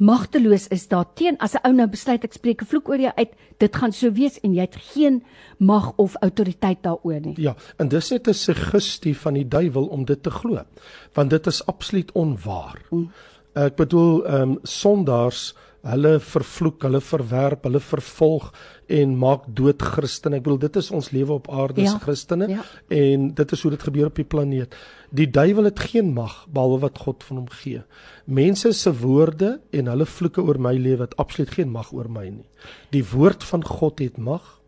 magteloos 0.00 0.66
is 0.72 0.86
daarteen 0.88 1.36
as 1.44 1.54
'n 1.54 1.60
ou 1.68 1.72
nou 1.72 1.86
besluit 1.86 2.24
ek 2.24 2.32
spreek 2.32 2.62
'n 2.62 2.66
vloek 2.66 2.88
oor 2.88 3.00
jou 3.00 3.12
uit, 3.16 3.32
dit 3.58 3.76
gaan 3.76 3.92
so 3.92 4.10
wees 4.10 4.40
en 4.40 4.54
jy 4.54 4.60
het 4.60 4.76
geen 4.76 5.22
mag 5.58 5.92
of 5.96 6.16
autoriteit 6.20 6.82
daaroor 6.82 7.20
nie. 7.20 7.34
Ja, 7.36 7.54
en 7.76 7.88
dis 7.88 8.10
net 8.10 8.28
'n 8.28 8.34
suggestie 8.34 9.16
van 9.16 9.34
die 9.34 9.48
duiwel 9.48 9.86
om 9.86 10.04
dit 10.04 10.22
te 10.22 10.30
glo. 10.30 10.64
Want 11.12 11.30
dit 11.30 11.46
is 11.46 11.66
absoluut 11.66 12.12
onwaar. 12.12 12.80
Hmm. 12.88 13.10
Ek 13.58 13.76
bedoel 13.76 14.24
ehm 14.26 14.42
um, 14.42 14.58
sondaars 14.62 15.50
hulle 15.86 16.18
vervloek, 16.20 16.82
hulle 16.84 17.00
verwerp, 17.00 17.64
hulle 17.64 17.80
vervolg 17.80 18.50
en 18.92 19.14
maak 19.20 19.46
dood 19.56 19.82
Christene. 19.94 20.36
Ek 20.40 20.44
bedoel 20.44 20.60
dit 20.66 20.78
is 20.80 20.90
ons 20.96 21.10
lewe 21.14 21.38
op 21.38 21.48
aarde 21.52 21.84
as 21.84 21.94
ja, 21.94 22.00
Christene 22.02 22.50
ja. 22.50 22.64
en 22.92 23.30
dit 23.38 23.54
is 23.56 23.64
hoe 23.64 23.72
dit 23.74 23.88
gebeur 23.88 24.10
op 24.10 24.20
die 24.20 24.28
planeet. 24.28 24.76
Die 25.16 25.28
duiwel 25.30 25.70
het 25.70 25.80
geen 25.90 26.12
mag 26.14 26.42
behalwe 26.52 26.82
wat 26.84 27.00
God 27.06 27.24
van 27.26 27.42
hom 27.42 27.50
gee. 27.62 27.82
Mense 28.26 28.74
se 28.76 28.92
woorde 29.00 29.56
en 29.72 29.90
hulle 29.90 30.06
vloeke 30.06 30.44
oor 30.44 30.60
my 30.60 30.76
lewe 30.76 31.06
het 31.06 31.16
absoluut 31.22 31.56
geen 31.56 31.72
mag 31.72 31.92
oor 31.96 32.10
my 32.12 32.28
nie. 32.28 32.48
Die 32.94 33.04
woord 33.14 33.46
van 33.46 33.64
God 33.66 34.04
het 34.04 34.20
mag. 34.20 34.58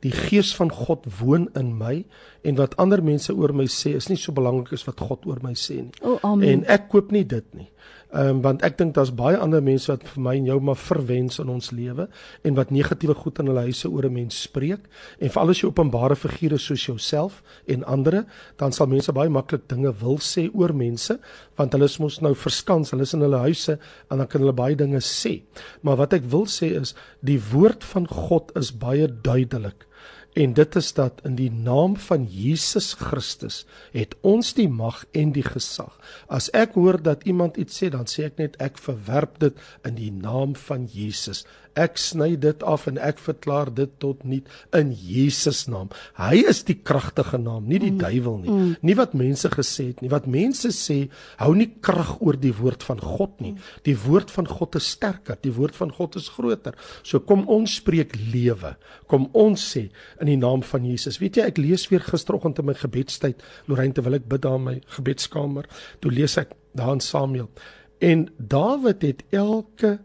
Die 0.00 0.14
gees 0.16 0.54
van 0.56 0.70
God 0.72 1.04
woon 1.18 1.50
in 1.58 1.74
my 1.76 1.98
en 2.46 2.56
wat 2.56 2.78
ander 2.80 3.02
mense 3.04 3.34
oor 3.36 3.52
my 3.52 3.66
sê 3.68 3.92
is 3.98 4.08
nie 4.08 4.16
so 4.16 4.32
belangrik 4.32 4.72
as 4.72 4.86
wat 4.86 5.02
God 5.04 5.26
oor 5.28 5.42
my 5.44 5.52
sê 5.52 5.82
nie. 5.82 5.92
O, 6.00 6.16
en 6.24 6.64
ek 6.72 6.88
koop 6.88 7.12
nie 7.12 7.26
dit 7.28 7.44
nie. 7.52 7.68
Ehm 8.10 8.28
um, 8.28 8.38
want 8.42 8.62
ek 8.66 8.74
dink 8.78 8.94
daar's 8.96 9.12
baie 9.14 9.38
ander 9.38 9.60
mense 9.62 9.86
wat 9.86 10.02
vir 10.02 10.22
my 10.22 10.32
en 10.34 10.46
jou 10.48 10.56
maar 10.66 10.78
verwens 10.82 11.38
in 11.38 11.50
ons 11.52 11.68
lewe 11.70 12.08
en 12.42 12.56
wat 12.58 12.72
negatiewe 12.74 13.14
goed 13.14 13.38
in 13.38 13.46
hulle 13.46 13.62
huise 13.68 13.86
oor 13.86 14.08
'n 14.08 14.12
mens 14.12 14.40
spreek. 14.42 14.88
En 15.20 15.30
veral 15.30 15.50
as 15.50 15.60
jy 15.60 15.68
openbare 15.68 16.16
figure 16.16 16.58
soos 16.58 16.86
jouself 16.86 17.42
en 17.68 17.84
ander 17.84 18.24
dan 18.58 18.72
sal 18.72 18.86
mense 18.86 19.12
baie 19.12 19.30
maklik 19.30 19.68
dinge 19.68 19.92
wil 20.00 20.18
sê 20.18 20.50
oor 20.52 20.74
mense 20.74 21.20
want 21.56 21.72
hulle 21.72 21.84
is 21.84 21.98
mos 21.98 22.20
nou 22.20 22.34
verskans 22.34 22.90
hulle 22.90 23.02
is 23.02 23.14
in 23.14 23.20
hulle 23.20 23.44
huise 23.46 23.78
en 24.10 24.18
dan 24.18 24.26
kan 24.26 24.40
hulle 24.40 24.52
baie 24.52 24.74
dinge 24.74 25.00
sê. 25.00 25.42
Maar 25.82 25.96
wat 25.96 26.12
ek 26.12 26.24
wil 26.24 26.46
sê 26.46 26.74
is 26.80 26.94
die 27.22 27.38
woord 27.52 27.84
van 27.84 28.06
God 28.08 28.50
is 28.56 28.72
baie 28.72 29.06
duidelik 29.06 29.86
En 30.32 30.52
dit 30.54 30.76
is 30.76 30.92
dat 30.94 31.20
in 31.26 31.34
die 31.34 31.50
naam 31.50 31.96
van 31.96 32.24
Jesus 32.30 32.92
Christus 32.94 33.64
het 33.92 34.14
ons 34.20 34.52
die 34.54 34.68
mag 34.68 35.02
en 35.10 35.32
die 35.34 35.42
gesag. 35.42 35.96
As 36.30 36.50
ek 36.54 36.76
hoor 36.78 37.00
dat 37.02 37.26
iemand 37.26 37.58
iets 37.58 37.82
sê, 37.82 37.90
dan 37.90 38.06
sê 38.06 38.28
ek 38.30 38.38
net 38.38 38.54
ek 38.62 38.78
verwerp 38.78 39.40
dit 39.42 39.58
in 39.82 39.98
die 39.98 40.12
naam 40.14 40.54
van 40.54 40.86
Jesus. 40.86 41.42
Ek 41.78 41.98
sny 42.00 42.34
dit 42.40 42.62
af 42.66 42.86
en 42.90 42.98
ek 42.98 43.20
verklaar 43.22 43.70
dit 43.74 43.90
tot 44.02 44.24
niet 44.26 44.48
in 44.76 44.90
Jesus 44.96 45.66
naam. 45.70 45.90
Hy 46.18 46.42
is 46.50 46.62
die 46.66 46.76
kragtige 46.76 47.38
naam, 47.38 47.68
nie 47.70 47.78
die 47.82 47.92
mm. 47.92 48.00
duiwel 48.00 48.38
nie. 48.42 48.50
Mm. 48.50 48.72
Nie 48.86 48.96
wat 48.98 49.14
mense 49.18 49.50
gesê 49.52 49.90
het 49.92 50.02
nie. 50.02 50.10
Wat 50.12 50.26
mense 50.30 50.72
sê, 50.74 50.98
hou 51.38 51.52
nie 51.56 51.68
krag 51.84 52.16
oor 52.18 52.38
die 52.40 52.52
woord 52.56 52.82
van 52.86 53.02
God 53.02 53.38
nie. 53.44 53.54
Die 53.86 53.96
woord 53.98 54.32
van 54.34 54.50
God 54.50 54.78
is 54.80 54.90
sterker, 54.96 55.38
die 55.44 55.54
woord 55.54 55.78
van 55.78 55.94
God 55.94 56.18
is 56.18 56.30
groter. 56.34 56.76
So 57.06 57.22
kom 57.22 57.46
ons 57.50 57.78
spreek 57.80 58.16
lewe. 58.32 58.74
Kom 59.10 59.28
ons 59.38 59.70
sê 59.74 59.86
in 60.20 60.32
die 60.32 60.38
naam 60.40 60.64
van 60.66 60.86
Jesus. 60.88 61.20
Weet 61.22 61.38
jy, 61.38 61.48
ek 61.52 61.60
lees 61.62 61.86
weer 61.92 62.02
gisteroggend 62.04 62.58
in 62.62 62.70
my 62.70 62.76
gebedstyd, 62.78 63.42
Lorraine 63.70 63.94
terwyl 63.96 64.18
ek 64.18 64.28
bid 64.30 64.44
daar 64.46 64.58
in 64.58 64.66
my 64.66 64.76
gebedskamer. 64.96 65.70
Toe 66.02 66.12
lees 66.14 66.36
ek 66.40 66.56
daar 66.76 66.96
in 66.96 67.04
Samuel. 67.04 67.50
En 68.00 68.28
Dawid 68.38 69.02
het 69.02 69.24
elke 69.30 69.98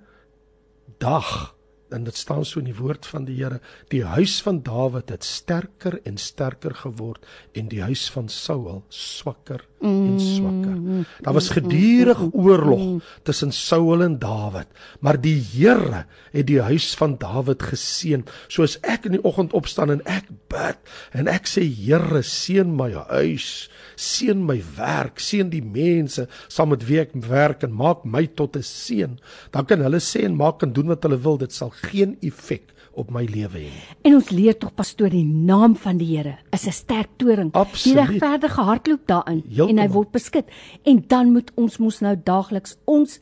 dag 0.98 1.55
en 1.94 2.04
dit 2.04 2.18
staan 2.18 2.46
so 2.46 2.60
in 2.60 2.70
die 2.70 2.78
woord 2.78 3.06
van 3.06 3.26
die 3.28 3.38
Here 3.38 3.60
die 3.94 4.04
huis 4.06 4.40
van 4.46 4.62
Dawid 4.66 5.10
het 5.14 5.24
sterker 5.24 6.00
en 6.04 6.18
sterker 6.18 6.76
geword 6.76 7.26
en 7.54 7.70
die 7.72 7.82
huis 7.82 8.08
van 8.14 8.30
Saul 8.30 8.84
swakker 8.90 9.66
en 9.86 10.20
swakker. 10.20 11.06
Daar 11.22 11.38
was 11.38 11.50
gedurig 11.54 12.22
oorlog 12.32 13.04
tussen 13.24 13.52
Saul 13.56 14.04
en 14.04 14.20
Dawid 14.20 14.68
maar 15.00 15.18
die 15.22 15.38
Here 15.38 16.06
het 16.34 16.48
die 16.50 16.62
huis 16.62 16.94
van 16.98 17.18
Dawid 17.22 17.64
geseën. 17.64 18.26
Soos 18.52 18.78
ek 18.84 19.08
in 19.10 19.18
die 19.18 19.24
oggend 19.24 19.54
opstaan 19.58 19.94
en 19.94 20.04
ek 20.10 20.30
bid 20.52 20.94
en 21.16 21.30
ek 21.32 21.50
sê 21.50 21.64
Here 21.66 22.24
seën 22.26 22.70
my 22.76 22.92
huis 23.12 23.68
seën 23.96 24.42
my 24.44 24.58
werk 24.76 25.22
seën 25.24 25.50
die 25.54 25.64
mense 25.64 26.26
saam 26.52 26.74
met 26.74 26.84
wie 26.88 27.00
ek 27.06 27.16
werk 27.30 27.64
en 27.64 27.76
maak 27.76 28.04
my 28.04 28.26
tot 28.28 28.58
'n 28.58 28.64
seën. 28.64 29.20
Dan 29.52 29.66
kan 29.66 29.82
hulle 29.82 30.02
sê 30.04 30.26
en 30.26 30.36
maak 30.36 30.64
en 30.64 30.74
doen 30.74 30.92
wat 30.92 31.04
hulle 31.04 31.22
wil 31.22 31.38
dit 31.38 31.54
sal 31.54 31.70
geen 31.70 32.18
effek 32.22 32.75
op 32.96 33.12
my 33.14 33.26
lewe 33.26 33.66
hê. 33.68 33.84
En 34.08 34.16
ons 34.16 34.30
leer 34.30 34.58
tog 34.58 34.74
pastoor 34.74 35.12
die 35.14 35.26
naam 35.26 35.76
van 35.76 36.00
die 36.02 36.10
Here 36.16 36.38
is 36.52 36.66
'n 36.68 36.72
sterk 36.72 37.10
toring. 37.18 37.52
Die 37.84 37.94
regverdige 37.94 38.62
hardloop 38.62 39.08
daarin 39.08 39.44
Heeltemal. 39.48 39.70
en 39.70 39.78
hy 39.78 39.90
word 39.94 40.12
beskik. 40.12 40.46
En 40.84 41.04
dan 41.08 41.32
moet 41.32 41.52
ons 41.56 41.78
mos 41.78 42.00
nou 42.00 42.16
daagliks 42.24 42.78
ons 42.86 43.20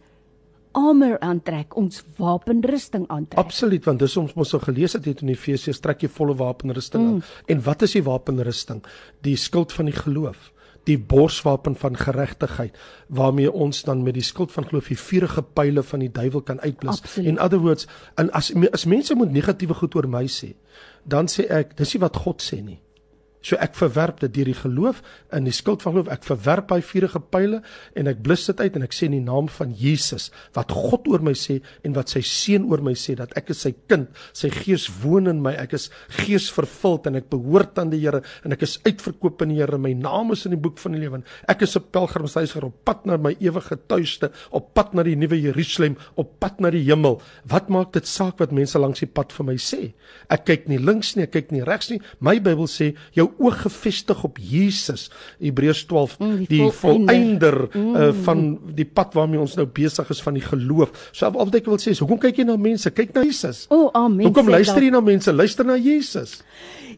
armor 0.72 1.20
aantrek, 1.20 1.76
ons 1.78 2.04
wapenrusting 2.18 3.08
aantrek. 3.08 3.40
Absoluut, 3.40 3.84
want 3.86 4.00
dis 4.00 4.18
ons 4.18 4.34
mos 4.34 4.50
so 4.50 4.60
gelees 4.60 4.94
het 4.94 5.06
in 5.22 5.30
Efesiërs 5.30 5.80
trek 5.80 6.02
jy 6.02 6.10
volle 6.10 6.36
wapenrusting 6.36 7.04
aan. 7.04 7.14
Mm. 7.14 7.22
En 7.46 7.62
wat 7.62 7.82
is 7.82 7.92
die 7.92 8.04
wapenrusting? 8.04 8.84
Die 9.22 9.36
skild 9.36 9.72
van 9.72 9.86
die 9.86 9.94
geloof 9.96 10.53
die 10.90 10.98
borswapen 11.00 11.76
van 11.80 11.98
geregtigheid 11.98 12.78
waarmee 13.08 13.52
ons 13.52 13.84
dan 13.88 14.04
met 14.04 14.14
die 14.14 14.26
skild 14.26 14.52
van 14.52 14.68
geloof 14.68 14.88
die 14.92 15.00
vuurige 15.00 15.44
pile 15.44 15.84
van 15.84 16.00
die 16.00 16.12
duiwel 16.12 16.42
kan 16.42 16.62
uitblus. 16.62 17.02
In 17.18 17.40
other 17.40 17.60
words, 17.60 17.88
en 18.16 18.32
as 18.32 18.52
as 18.72 18.86
mense 18.86 19.16
moet 19.16 19.32
negatiewe 19.32 19.74
goed 19.74 19.96
oor 19.96 20.08
my 20.08 20.26
sê, 20.28 20.54
dan 21.04 21.28
sê 21.32 21.48
ek 21.50 21.78
dis 21.78 21.94
nie 21.94 22.02
wat 22.04 22.20
God 22.26 22.44
sê 22.44 22.62
nie. 22.64 22.80
So 23.44 23.60
ek 23.60 23.76
verwerp 23.76 24.22
dit 24.24 24.32
deur 24.38 24.48
die 24.48 24.56
geloof 24.56 25.02
in 25.36 25.48
die 25.48 25.54
skild 25.56 25.84
van 25.84 25.98
geloof. 25.98 26.12
Ek 26.16 26.24
verwerp 26.24 26.72
hy 26.72 26.80
vuurige 26.86 27.20
pile 27.34 27.60
en 28.00 28.08
ek 28.08 28.22
blus 28.24 28.46
dit 28.48 28.62
uit 28.64 28.78
en 28.80 28.86
ek 28.88 28.96
sê 28.96 29.10
in 29.10 29.18
die 29.18 29.26
naam 29.26 29.50
van 29.52 29.74
Jesus 29.76 30.30
wat 30.56 30.72
God 30.72 31.10
oor 31.12 31.24
my 31.26 31.34
sê 31.38 31.60
en 31.84 31.96
wat 31.98 32.14
sy 32.14 32.24
seun 32.24 32.70
oor 32.72 32.84
my 32.86 32.96
sê 32.96 33.18
dat 33.20 33.36
ek 33.40 33.52
is 33.52 33.66
sy 33.68 33.74
kind. 33.92 34.08
Sy 34.32 34.48
gees 34.54 34.88
woon 35.04 35.28
in 35.32 35.42
my. 35.44 35.56
Ek 35.60 35.76
is 35.76 35.90
gees 36.24 36.48
vervuld 36.56 37.10
en 37.12 37.20
ek 37.20 37.28
behoort 37.34 37.82
aan 37.84 37.92
die 37.92 38.00
Here 38.04 38.24
en 38.44 38.56
ek 38.56 38.64
is 38.66 38.78
uitverkoop 38.88 39.44
in 39.46 39.54
die 39.54 39.60
Here. 39.60 39.80
My 39.80 39.94
naam 39.98 40.32
is 40.36 40.46
in 40.48 40.56
die 40.56 40.62
boek 40.64 40.80
van 40.80 40.96
die 40.96 41.04
lewe. 41.04 41.22
Ek 41.52 41.66
is 41.68 41.76
'n 41.76 41.84
pelgrimsreiziger 41.92 42.66
op 42.66 42.80
pad 42.86 43.06
na 43.06 43.18
my 43.18 43.36
ewige 43.40 43.78
tuiste, 43.88 44.32
op 44.52 44.74
pad 44.74 44.94
na 44.94 45.04
die 45.04 45.16
nuwe 45.16 45.40
Jerusalem, 45.40 45.98
op 46.16 46.40
pad 46.40 46.60
na 46.60 46.70
die 46.70 46.84
hemel. 46.84 47.22
Wat 47.46 47.70
maak 47.70 47.94
dit 47.94 48.08
saak 48.08 48.40
wat 48.40 48.52
mense 48.52 48.80
langs 48.80 49.00
die 49.00 49.08
pad 49.08 49.32
vir 49.32 49.46
my 49.46 49.56
sê? 49.56 49.94
Ek 50.30 50.46
kyk 50.46 50.68
nie 50.68 50.80
links 50.80 51.16
nie, 51.16 51.24
ek 51.24 51.32
kyk 51.32 51.52
nie 51.52 51.64
regs 51.64 51.90
nie. 51.90 52.02
My 52.20 52.40
Bybel 52.40 52.68
sê 52.68 52.96
jou 53.14 53.33
oog 53.38 53.62
gefestig 53.66 54.24
op 54.24 54.38
Jesus. 54.42 55.10
Hebreërs 55.42 55.86
12 55.90 56.18
mm, 56.20 56.36
die, 56.44 56.48
die 56.52 56.70
volëinder 56.80 57.58
mm. 57.70 57.96
uh, 57.96 58.10
van 58.26 58.44
die 58.76 58.88
pad 58.88 59.16
waarmee 59.18 59.42
ons 59.42 59.56
nou 59.60 59.68
besig 59.68 60.10
is 60.14 60.22
van 60.26 60.38
die 60.40 60.46
geloof. 60.46 60.94
So 61.12 61.30
altyd 61.32 61.62
ek 61.62 61.72
wil 61.72 61.82
sê, 61.82 61.96
hoekom 62.00 62.22
kyk 62.26 62.44
jy 62.44 62.48
na 62.50 62.58
mense? 62.60 62.92
Kyk 62.94 63.16
na 63.16 63.26
Jesus. 63.28 63.66
O, 63.70 63.88
oh, 63.88 63.88
amen. 63.98 64.28
Hoekom 64.28 64.52
luister 64.54 64.84
jy 64.84 64.92
na 64.94 65.04
mense? 65.04 65.34
Luister 65.34 65.68
na 65.68 65.80
Jesus. 65.80 66.40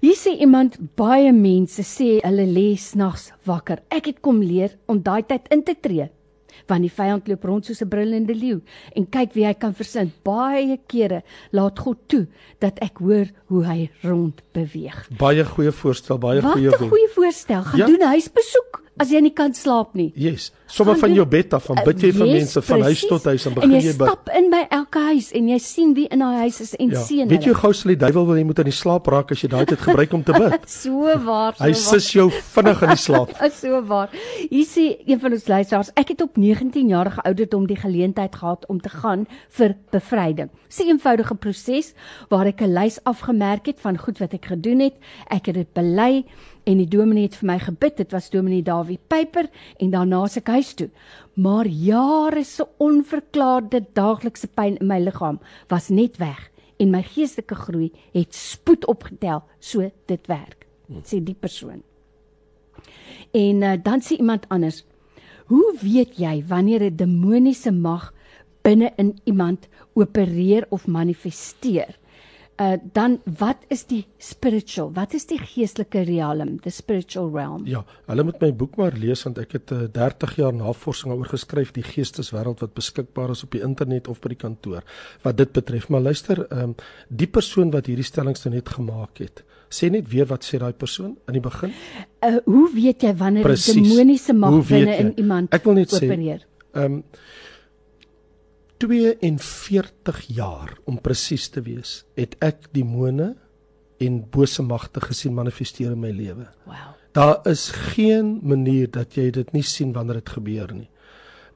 Hier 0.02 0.18
sê 0.20 0.36
iemand 0.44 0.76
baie 1.00 1.32
mense 1.36 1.86
sê 1.88 2.18
hulle 2.20 2.50
lê 2.50 2.68
snags 2.80 3.32
wakker. 3.48 3.84
Ek 3.94 4.12
het 4.12 4.22
kom 4.26 4.44
leer 4.44 4.76
om 4.92 5.00
daai 5.02 5.24
tyd 5.28 5.48
in 5.56 5.64
te 5.66 5.78
tree 5.80 6.10
want 6.68 6.82
die 6.82 6.92
vyand 6.92 7.28
loop 7.28 7.44
rond 7.44 7.66
soos 7.66 7.82
'n 7.82 7.90
brullende 7.90 8.36
leeu 8.36 8.62
en 8.96 9.10
kyk 9.10 9.34
wie 9.34 9.46
hy 9.46 9.54
kan 9.54 9.74
versind. 9.74 10.12
Baie 10.24 10.80
kere 10.88 11.24
laat 11.52 11.80
God 11.80 11.98
toe 12.08 12.28
dat 12.60 12.80
ek 12.80 12.98
hoor 12.98 13.28
hoe 13.48 13.66
hy 13.66 13.90
rond 14.04 14.42
beweeg. 14.54 15.08
Baie 15.18 15.46
goeie 15.46 15.72
voorstel, 15.72 16.18
baie 16.18 16.42
goeie. 16.42 16.70
Wat 16.70 16.82
'n 16.82 16.90
goeie 16.90 17.10
voorstel. 17.10 17.62
Gaan 17.64 17.80
ja? 17.80 17.86
doen 17.86 18.02
huisbesoek 18.02 18.85
as 19.02 19.12
jy 19.12 19.20
nie 19.26 19.34
kan 19.36 19.54
slaap 19.56 19.96
nie. 19.98 20.12
Yes. 20.16 20.52
Sommige 20.72 21.04
van 21.04 21.14
jou 21.14 21.26
bed 21.30 21.54
af 21.54 21.68
van 21.70 21.80
bid 21.86 22.02
jy 22.02 22.10
vir 22.16 22.30
yes, 22.30 22.36
mense 22.40 22.62
van 22.66 22.82
precies. 22.82 23.02
huis 23.02 23.12
tot 23.12 23.26
huis 23.30 23.46
en 23.46 23.56
begin 23.58 23.74
jy 23.76 23.82
bid. 23.82 23.86
En 23.86 23.90
jy 23.90 23.94
stap 23.98 24.30
in 24.40 24.48
by 24.54 24.62
elke 24.78 25.02
huis 25.10 25.28
en 25.38 25.50
jy 25.52 25.58
sien 25.62 25.92
wie 25.98 26.06
in 26.16 26.24
daai 26.24 26.38
huis 26.46 26.60
is 26.64 26.72
en 26.80 26.94
ja. 26.96 27.04
sien 27.04 27.22
hulle. 27.24 27.32
Weet 27.34 27.48
jy 27.50 27.56
gou 27.60 27.72
sal 27.76 27.94
die 27.94 27.98
duiwel 28.02 28.28
wil 28.30 28.40
jy 28.40 28.46
moet 28.50 28.62
aan 28.64 28.70
die 28.70 28.76
slaap 28.76 29.10
raak 29.14 29.34
as 29.36 29.44
jy 29.44 29.50
daai 29.52 29.66
tyd 29.70 29.84
gebruik 29.84 30.16
om 30.18 30.24
te 30.26 30.38
bid. 30.38 30.68
so 30.82 31.18
waar. 31.28 31.58
So 31.60 31.66
hy 31.66 31.72
sis 31.82 32.10
jou 32.16 32.28
vinnig 32.56 32.86
in 32.88 32.94
die 32.96 33.04
slaap. 33.04 33.36
so 33.62 33.82
waar. 33.92 34.16
Hier 34.40 34.70
sê 34.70 34.88
een 35.06 35.22
van 35.22 35.38
ons 35.38 35.48
luisteraars, 35.52 35.92
ek 36.02 36.16
het 36.16 36.26
op 36.26 36.40
19 36.42 36.90
jarige 36.96 37.26
ouderdom 37.28 37.68
die 37.70 37.80
geleentheid 37.84 38.40
gehad 38.42 38.66
om 38.72 38.82
te 38.82 38.94
gaan 38.96 39.28
vir 39.60 39.78
bevryding. 39.94 40.50
Dis 40.72 40.82
'n 40.82 40.96
eenvoudige 40.96 41.36
proses 41.36 41.94
waar 42.30 42.48
ek 42.48 42.62
'n 42.62 42.74
lys 42.74 43.00
afgemerk 43.04 43.68
het 43.68 43.80
van 43.80 43.98
goed 43.98 44.18
wat 44.20 44.34
ek 44.34 44.46
gedoen 44.56 44.80
het. 44.80 44.96
Ek 45.30 45.46
het 45.46 45.56
dit 45.56 45.74
bely 45.74 46.26
en 46.66 46.82
die 46.82 46.90
dominee 46.90 47.28
het 47.28 47.38
vir 47.40 47.50
my 47.52 47.58
gebid. 47.62 47.98
Dit 48.02 48.14
was 48.16 48.32
dominee 48.34 48.66
Dawie 48.66 49.00
Pyper 49.08 49.50
en 49.82 49.94
daarna 49.94 50.26
se 50.28 50.42
ek 50.42 50.52
huis 50.58 50.74
toe. 50.74 50.90
Maar 51.36 51.68
jare 51.68 52.44
se 52.44 52.66
onverklaarde 52.82 53.84
daaglikse 53.94 54.48
pyn 54.48 54.80
in 54.82 54.90
my 54.90 55.00
liggaam 55.04 55.40
was 55.70 55.92
net 55.94 56.18
weg 56.22 56.50
en 56.82 56.92
my 56.92 57.04
geestelike 57.08 57.56
groei 57.56 57.92
het 58.14 58.36
spoed 58.36 58.88
opgetel. 58.92 59.44
So 59.60 59.86
dit 60.10 60.32
werk. 60.32 60.66
Sê 61.06 61.22
die 61.24 61.38
persoon. 61.38 61.84
En 63.36 63.62
uh, 63.62 63.76
dan 63.82 64.02
sê 64.02 64.18
iemand 64.20 64.46
anders: 64.50 64.84
"Hoe 65.48 65.76
weet 65.82 66.18
jy 66.18 66.44
wanneer 66.48 66.84
'n 66.84 66.96
demoniese 66.96 67.72
mag 67.72 68.14
binne 68.62 68.94
in 68.98 69.18
iemand 69.24 69.68
opereer 69.94 70.66
of 70.70 70.88
manifesteer?" 70.88 71.98
Uh 72.62 72.78
dan 72.94 73.20
wat 73.40 73.58
is 73.68 73.84
die 73.86 74.06
spiritual? 74.18 74.92
Wat 74.94 75.14
is 75.14 75.26
die 75.28 75.40
geestelike 75.40 76.06
realm 76.08 76.60
the 76.64 76.70
spiritual 76.70 77.32
realm? 77.34 77.66
Ja 77.68 77.84
hulle 78.06 78.24
moet 78.24 78.40
my 78.40 78.52
boek 78.54 78.78
maar 78.80 78.96
lees 78.96 79.26
want 79.28 79.42
ek 79.42 79.58
het 79.58 79.74
uh, 79.76 79.88
30 79.92 80.36
jaar 80.40 80.56
navorsing 80.56 81.12
oor 81.14 81.28
geskryf 81.28 81.74
die 81.76 81.84
geesteswêreld 81.84 82.64
wat 82.64 82.74
beskikbaar 82.78 83.36
is 83.36 83.44
op 83.44 83.52
die 83.52 83.64
internet 83.66 84.08
of 84.08 84.22
by 84.24 84.32
die 84.36 84.40
kantoor 84.40 84.84
wat 85.24 85.38
dit 85.38 85.52
betref. 85.52 85.90
Maar 85.90 86.08
luister 86.08 86.46
um 86.52 86.76
die 87.10 87.28
persoon 87.28 87.72
wat 87.76 87.92
hierdie 87.92 88.08
stellings 88.08 88.46
nou 88.46 88.56
net 88.56 88.70
gemaak 88.70 89.20
het 89.20 89.44
sê 89.70 89.90
net 89.92 90.08
weer 90.08 90.28
wat 90.30 90.46
sê 90.48 90.60
daai 90.62 90.74
persoon 90.74 91.16
in 91.28 91.36
die 91.36 91.44
begin? 91.44 91.74
Uh 92.24 92.38
hoe 92.46 92.70
weet 92.74 93.04
jy 93.04 93.16
wanneer 93.20 93.52
'n 93.52 93.74
demoniese 93.74 94.34
mag 94.34 94.62
binne 94.68 94.98
in 94.98 95.14
iemand 95.18 95.54
ek 95.54 95.64
wil 95.64 95.74
net 95.74 95.94
opereer? 95.94 96.40
sê 96.40 96.86
um 96.86 97.04
42 98.86 100.20
jaar 100.38 100.76
om 100.86 101.00
presies 101.02 101.48
te 101.50 101.64
wees, 101.66 102.04
het 102.14 102.36
ek 102.46 102.68
demone 102.76 103.32
en 104.04 104.20
bose 104.30 104.62
magte 104.62 105.02
gesien 105.02 105.34
manifesteer 105.34 105.96
in 105.96 106.04
my 106.04 106.12
lewe. 106.14 106.46
Wow. 106.70 106.94
Daar 107.16 107.48
is 107.50 107.70
geen 107.96 108.40
manier 108.44 108.92
dat 108.92 109.16
jy 109.18 109.30
dit 109.34 109.54
nie 109.56 109.64
sien 109.64 109.94
wanneer 109.96 110.20
dit 110.20 110.34
gebeur 110.36 110.74
nie. 110.76 110.90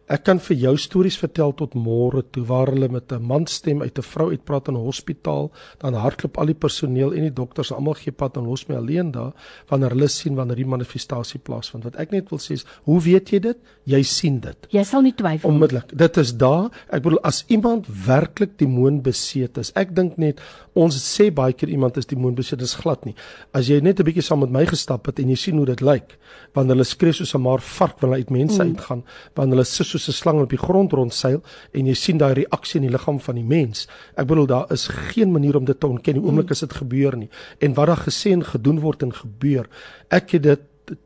Ek 0.10 0.24
kan 0.26 0.40
vir 0.42 0.58
jou 0.58 0.72
stories 0.82 1.20
vertel 1.22 1.52
tot 1.54 1.76
môre 1.78 2.24
toe 2.34 2.42
waar 2.50 2.72
hulle 2.74 2.88
met 2.90 3.12
'n 3.14 3.22
manstem 3.22 3.84
uit 3.84 3.98
'n 3.98 4.02
vrou 4.02 4.32
uitpraat 4.32 4.68
in 4.68 4.74
'n 4.74 4.86
hospitaal, 4.90 5.52
dan 5.78 5.94
hardloop 5.94 6.38
al 6.38 6.46
die 6.46 6.56
personeel 6.56 7.14
en 7.14 7.22
die 7.22 7.34
dokters 7.34 7.72
almal 7.72 7.94
gee 7.94 8.12
pad 8.12 8.38
en 8.38 8.46
los 8.46 8.68
my 8.68 8.76
alleen 8.76 9.12
daar 9.12 9.34
wanneer 9.70 9.90
hulle 9.90 10.08
sien 10.08 10.36
wanneer 10.36 10.56
die 10.56 10.66
manifestasie 10.66 11.40
plaasvind. 11.40 11.84
Wat 11.84 11.96
ek 11.96 12.12
net 12.12 12.30
wil 12.30 12.40
sê 12.40 12.54
is, 12.54 12.66
hoe 12.84 13.00
weet 13.02 13.30
jy 13.30 13.40
dit? 13.40 13.58
Jy 13.86 14.04
sien 14.04 14.40
dit. 14.40 14.68
Jy 14.72 14.84
sal 14.84 15.02
nie 15.02 15.14
twyfel 15.14 15.50
nie. 15.50 15.56
Onmiddellik. 15.56 15.98
Dit 15.98 16.18
is 16.18 16.36
daar. 16.38 16.72
Ek 16.90 17.04
bedoel 17.04 17.22
as 17.22 17.46
iemand 17.48 17.86
werklik 18.06 18.58
demoon 18.58 19.02
beseet 19.02 19.58
is. 19.58 19.72
Ek 19.76 19.96
dink 19.96 20.18
net 20.18 20.42
ons 20.74 20.96
sê 20.96 21.32
baie 21.32 21.54
keer 21.54 21.70
iemand 21.70 21.98
is 21.98 22.06
demoon 22.06 22.36
beseet, 22.36 22.60
dis 22.60 22.74
glad 22.74 23.06
nie. 23.06 23.16
As 23.54 23.68
jy 23.68 23.80
net 23.80 24.00
'n 24.00 24.04
bietjie 24.04 24.24
saam 24.24 24.40
met 24.40 24.50
my 24.50 24.66
gestap 24.66 25.06
het 25.06 25.20
en 25.20 25.30
jy 25.30 25.36
sien 25.36 25.58
hoe 25.58 25.66
dit 25.66 25.82
lyk, 25.82 26.18
wanneer 26.54 26.76
hulle 26.76 26.84
skree 26.84 27.14
soos 27.14 27.36
'n 27.36 27.42
maar 27.42 27.60
vark 27.62 28.00
wanneer 28.00 28.18
hulle 28.18 28.26
uit 28.26 28.30
mense 28.30 28.64
mm. 28.64 28.70
uitgaan, 28.70 29.04
wanneer 29.36 29.58
hulle 29.58 29.66
sis 29.66 29.99
soos 30.00 30.18
'n 30.18 30.22
slang 30.22 30.42
op 30.42 30.50
die 30.50 30.58
grond 30.58 30.92
rondseil 30.94 31.42
en 31.74 31.86
jy 31.86 31.94
sien 31.94 32.18
daai 32.18 32.34
reaksie 32.34 32.80
in 32.82 32.88
die 32.88 32.92
liggaam 32.92 33.20
van 33.20 33.36
die 33.36 33.44
mens. 33.44 33.88
Ek 34.16 34.28
bedoel 34.28 34.48
daar 34.48 34.72
is 34.72 34.88
geen 34.88 35.32
manier 35.32 35.58
om 35.58 35.66
dit 35.66 35.80
te 35.80 35.88
ontken 35.88 36.14
die 36.14 36.24
oomblik 36.24 36.52
as 36.52 36.60
dit 36.60 36.74
gebeur 36.74 37.18
nie. 37.18 37.30
En 37.60 37.74
wat 37.74 37.88
daar 37.88 38.04
gesê 38.08 38.32
en 38.32 38.44
gedoen 38.44 38.80
word 38.80 39.04
en 39.04 39.14
gebeur, 39.14 39.70
ek 40.10 40.32
het 40.32 40.44
dit 40.44 40.62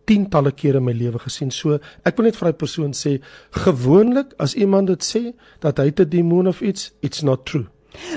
tientalle 0.05 0.51
kere 0.51 0.77
in 0.77 0.83
my 0.87 0.93
lewe 0.93 1.19
gesien. 1.19 1.51
So 1.51 1.79
ek 2.05 2.17
wil 2.17 2.29
net 2.29 2.39
vir 2.39 2.51
daai 2.51 2.59
persoon 2.59 2.93
sê, 2.93 3.19
gewoonlik 3.51 4.33
as 4.39 4.55
iemand 4.55 4.87
dit 4.87 5.03
sê 5.03 5.33
dat 5.59 5.77
hy 5.77 5.91
'n 5.91 6.09
demoon 6.09 6.47
of 6.47 6.61
iets, 6.61 6.91
it's 7.01 7.23
not 7.23 7.45
true. 7.45 7.67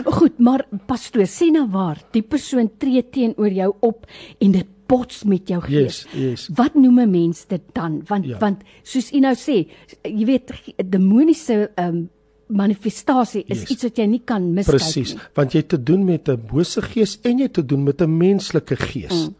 Goed, 0.05 0.39
maar 0.39 0.65
pastoor, 0.87 1.27
sê 1.29 1.51
nou 1.53 1.67
waar, 1.73 2.01
die 2.13 2.23
persoon 2.23 2.71
tree 2.79 3.03
teenoor 3.03 3.53
jou 3.53 3.75
op 3.81 4.07
en 4.41 4.53
dit 4.53 4.67
bots 4.87 5.25
met 5.25 5.49
jou 5.49 5.61
gees. 5.63 6.07
Yes, 6.13 6.23
yes. 6.23 6.49
Wat 6.55 6.75
noem 6.75 7.01
'n 7.01 7.11
mens 7.11 7.47
dit 7.47 7.63
dan? 7.73 8.03
Want 8.07 8.25
Ja. 8.27 8.39
want 8.39 8.63
soos 8.83 9.13
u 9.13 9.19
nou 9.21 9.35
sê, 9.35 9.67
jy 10.03 10.25
weet 10.25 10.53
demoniese 10.91 11.71
ehm 11.75 11.89
um, 11.89 12.09
manifestasie 12.49 13.43
is 13.49 13.61
Yes. 13.61 13.71
iets 13.71 13.83
wat 13.83 13.97
jy 13.99 14.05
nie 14.07 14.21
kan 14.25 14.53
miskyk 14.55 14.77
Presies, 14.77 15.15
nie. 15.15 15.23
want 15.35 15.53
jy 15.53 15.59
het 15.59 15.69
te 15.69 15.83
doen 15.83 16.05
met 16.05 16.29
'n 16.29 16.41
bose 16.53 16.83
gees 16.83 17.19
en 17.23 17.39
jy 17.39 17.43
het 17.43 17.53
te 17.53 17.67
doen 17.67 17.83
met 17.83 18.01
'n 18.01 18.17
menslike 18.17 18.77
gees. 18.77 19.27
Mm. 19.29 19.35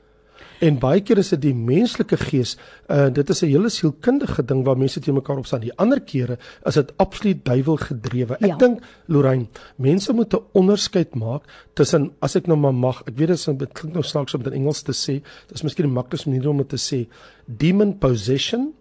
En 0.65 0.79
baie 0.81 1.03
keer 1.05 1.19
is 1.21 1.29
dit 1.35 1.41
die 1.43 1.55
menslike 1.55 2.17
gees, 2.17 2.57
uh 2.89 3.09
dit 3.13 3.29
is 3.31 3.43
'n 3.43 3.47
hele 3.47 3.69
sielkundige 3.69 4.43
ding 4.45 4.65
waar 4.65 4.79
mense 4.79 5.01
teen 5.01 5.15
mekaar 5.15 5.39
opstaan. 5.39 5.61
Die 5.61 5.77
ander 5.79 6.01
kere 6.01 6.39
is 6.65 6.75
dit 6.75 6.93
absoluut 6.97 7.45
duiwel 7.45 7.77
gedrewe. 7.77 8.35
Ek 8.35 8.47
Ja. 8.47 8.57
dink 8.57 8.83
Lorraine, 9.07 9.47
mense 9.77 10.13
moet 10.13 10.35
'n 10.35 10.43
onderskeid 10.53 11.15
maak 11.15 11.43
tussen 11.75 12.13
as 12.21 12.37
ek 12.37 12.47
nou 12.47 12.57
maar 12.57 12.75
mag, 12.75 13.03
ek 13.07 13.17
weet 13.17 13.29
dit 13.29 13.37
is 13.37 13.45
dit 13.45 13.73
klink 13.73 13.95
nou 13.95 14.03
snaaks 14.03 14.35
om 14.35 14.43
dit 14.43 14.53
in 14.53 14.61
Engels 14.61 14.83
te 14.83 14.93
sê, 14.93 15.23
dit 15.49 15.55
is 15.55 15.63
miskien 15.63 15.87
die 15.87 15.95
maklikste 15.95 16.31
manier 16.31 16.49
om 16.49 16.57
dit 16.59 16.69
te 16.69 16.77
sê, 16.77 17.07
demon 17.47 17.99
possession 17.99 18.73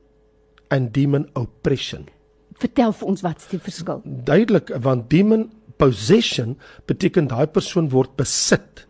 en 0.69 0.91
demon 0.91 1.27
oppression. 1.33 2.07
Vertel 2.53 2.93
vir 2.93 3.07
ons 3.07 3.21
wat's 3.21 3.47
die 3.47 3.59
verskil? 3.59 4.01
duidelik 4.05 4.71
want 4.81 5.09
demon 5.09 5.49
possession 5.77 6.57
beteken 6.87 7.27
daai 7.27 7.47
persoon 7.47 7.89
word 7.89 8.15
besit. 8.15 8.85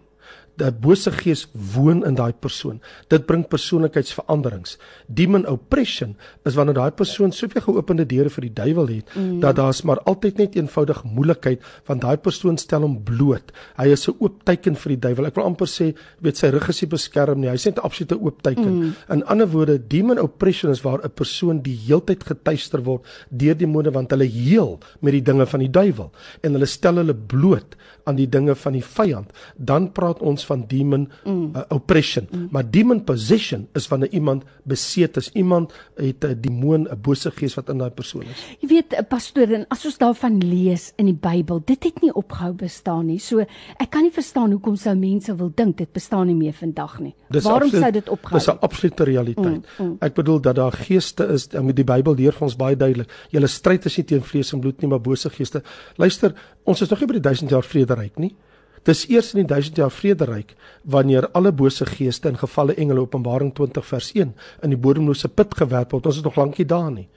'n 0.57 0.75
Bose 0.79 1.11
gees 1.11 1.47
woon 1.73 2.05
in 2.05 2.15
daai 2.15 2.33
persoon. 2.33 2.81
Dit 3.09 3.25
bring 3.25 3.47
persoonlikheidsveranderings. 3.47 4.77
Demon 5.07 5.47
oppression 5.47 6.15
is 6.45 6.55
wanneer 6.55 6.73
daai 6.73 6.91
persoon 6.91 7.31
soveel 7.31 7.61
geopende 7.61 8.05
deure 8.05 8.29
vir 8.29 8.41
die 8.47 8.53
duiwel 8.53 8.87
het 8.87 9.15
mm. 9.15 9.39
dat 9.39 9.55
daar's 9.55 9.81
maar 9.81 9.99
altyd 10.05 10.37
net 10.37 10.55
eenvoudig 10.55 11.03
moeilikheid 11.03 11.61
want 11.85 12.01
daai 12.01 12.17
persoon 12.17 12.57
stel 12.57 12.81
hom 12.81 13.03
bloot. 13.03 13.51
Hy 13.77 13.91
is 13.91 14.07
'n 14.07 14.15
oop 14.19 14.43
teiken 14.43 14.75
vir 14.75 14.89
die 14.95 14.99
duiwel. 14.99 15.25
Ek 15.25 15.35
wil 15.35 15.45
amper 15.45 15.67
sê, 15.67 15.93
weet 16.21 16.37
sy 16.37 16.47
rug 16.49 16.69
is 16.69 16.81
nie 16.81 16.89
beskerm 16.89 17.39
nie. 17.39 17.49
Hy's 17.49 17.65
net 17.65 17.77
'n 17.77 17.85
absolute 17.85 18.19
oop 18.19 18.41
teiken. 18.41 18.73
Mm. 18.79 18.93
In 19.09 19.23
ander 19.25 19.47
woorde, 19.47 19.79
demon 19.87 20.19
oppression 20.19 20.71
is 20.71 20.81
waar 20.81 21.03
'n 21.03 21.09
persoon 21.09 21.61
die 21.61 21.75
heeltyd 21.75 22.23
getuister 22.23 22.83
word 22.83 23.05
deur 23.29 23.55
demone 23.55 23.91
want 23.91 24.11
hulle 24.11 24.27
heel 24.27 24.79
met 25.01 25.11
die 25.11 25.21
dinge 25.21 25.45
van 25.45 25.59
die 25.59 25.69
duiwel 25.69 26.11
en 26.41 26.57
hulle 26.57 26.65
stel 26.65 26.95
hulle 27.01 27.13
bloot 27.13 27.75
aan 28.05 28.15
die 28.15 28.27
dinge 28.29 28.55
van 28.55 28.75
die 28.77 28.83
vyand. 28.85 29.33
Dan 29.57 29.89
praat 29.91 30.21
ons 30.21 30.45
van 30.45 30.65
demon 30.69 31.07
mm. 31.25 31.49
uh, 31.55 31.63
oppression. 31.73 32.27
Mm. 32.31 32.47
Maar 32.51 32.69
demon 32.71 33.03
possession 33.03 33.67
is 33.73 33.87
wanneer 33.91 34.13
iemand 34.13 34.45
beseet 34.63 35.17
is. 35.17 35.31
Iemand 35.33 35.73
het 35.95 36.25
'n 36.25 36.37
demoon, 36.41 36.87
'n 36.89 37.01
bose 37.01 37.31
gees 37.31 37.55
wat 37.55 37.69
in 37.69 37.77
daai 37.77 37.91
persoon 37.91 38.23
is. 38.23 38.45
Jy 38.59 38.67
weet 38.67 38.95
'n 38.97 39.05
pastoor 39.09 39.49
en 39.51 39.65
as 39.69 39.85
ons 39.85 39.97
daarvan 39.97 40.37
lees 40.37 40.93
in 40.95 41.05
die 41.05 41.19
Bybel, 41.19 41.61
dit 41.65 41.83
het 41.83 42.01
nie 42.01 42.13
opgehou 42.13 42.53
bestaan 42.53 43.05
nie. 43.05 43.19
So 43.19 43.39
ek 43.77 43.89
kan 43.89 44.01
nie 44.01 44.11
verstaan 44.11 44.51
hoekom 44.51 44.75
sou 44.75 44.95
mense 44.95 45.35
wil 45.35 45.51
dink 45.55 45.77
dit 45.77 45.91
bestaan 45.91 46.27
nie 46.27 46.35
meer 46.35 46.53
vandag 46.53 46.99
nie. 46.99 47.15
Dis 47.29 47.43
Waarom 47.43 47.61
absoluut- 47.61 47.83
sou 47.83 47.91
dit 47.91 48.09
opgehou? 48.09 48.39
Dis 48.39 48.47
'n 48.47 48.59
absolute 48.59 49.03
realiteit. 49.03 49.65
Mm, 49.77 49.85
mm. 49.85 49.97
Ek 49.99 50.13
bedoel 50.13 50.41
dat 50.41 50.55
daar 50.55 50.71
geeste 50.71 51.27
is, 51.27 51.47
en 51.47 51.65
met 51.65 51.75
die 51.75 51.83
Bybel 51.83 52.15
leer 52.15 52.33
vir 52.33 52.41
ons 52.41 52.55
baie 52.55 52.75
duidelik. 52.75 53.09
Julle 53.29 53.47
stryd 53.47 53.85
is 53.85 53.97
nie 53.97 54.05
teen 54.05 54.21
vlees 54.21 54.53
en 54.53 54.59
bloed 54.59 54.81
nie, 54.81 54.89
maar 54.89 55.01
bose 55.01 55.29
geeste. 55.29 55.61
Luister, 55.95 56.33
ons 56.63 56.81
is 56.81 56.89
nog 56.89 56.99
nie 56.99 57.07
by 57.07 57.13
die 57.13 57.21
1000 57.29 57.49
jaar 57.49 57.63
vrederyk 57.95 58.19
nie. 58.19 58.35
Dis 58.85 59.07
eers 59.09 59.33
in 59.33 59.41
die 59.41 59.49
1000 59.49 59.77
jaar 59.77 59.91
vrederyk 59.91 60.55
wanneer 60.83 61.27
alle 61.33 61.51
bose 61.51 61.85
geeste 61.85 62.29
en 62.29 62.37
gevalle 62.37 62.75
engele 62.75 63.01
Openbaring 63.01 63.53
20 63.53 63.85
vers 63.85 64.11
1 64.13 64.33
in 64.63 64.69
die 64.69 64.77
bodemlose 64.77 65.27
put 65.27 65.55
gewerp 65.57 65.91
word. 65.91 66.05
Ons 66.05 66.17
is 66.17 66.23
nog 66.23 66.37
lankie 66.37 66.65
daar 66.65 66.91
nie. 66.91 67.07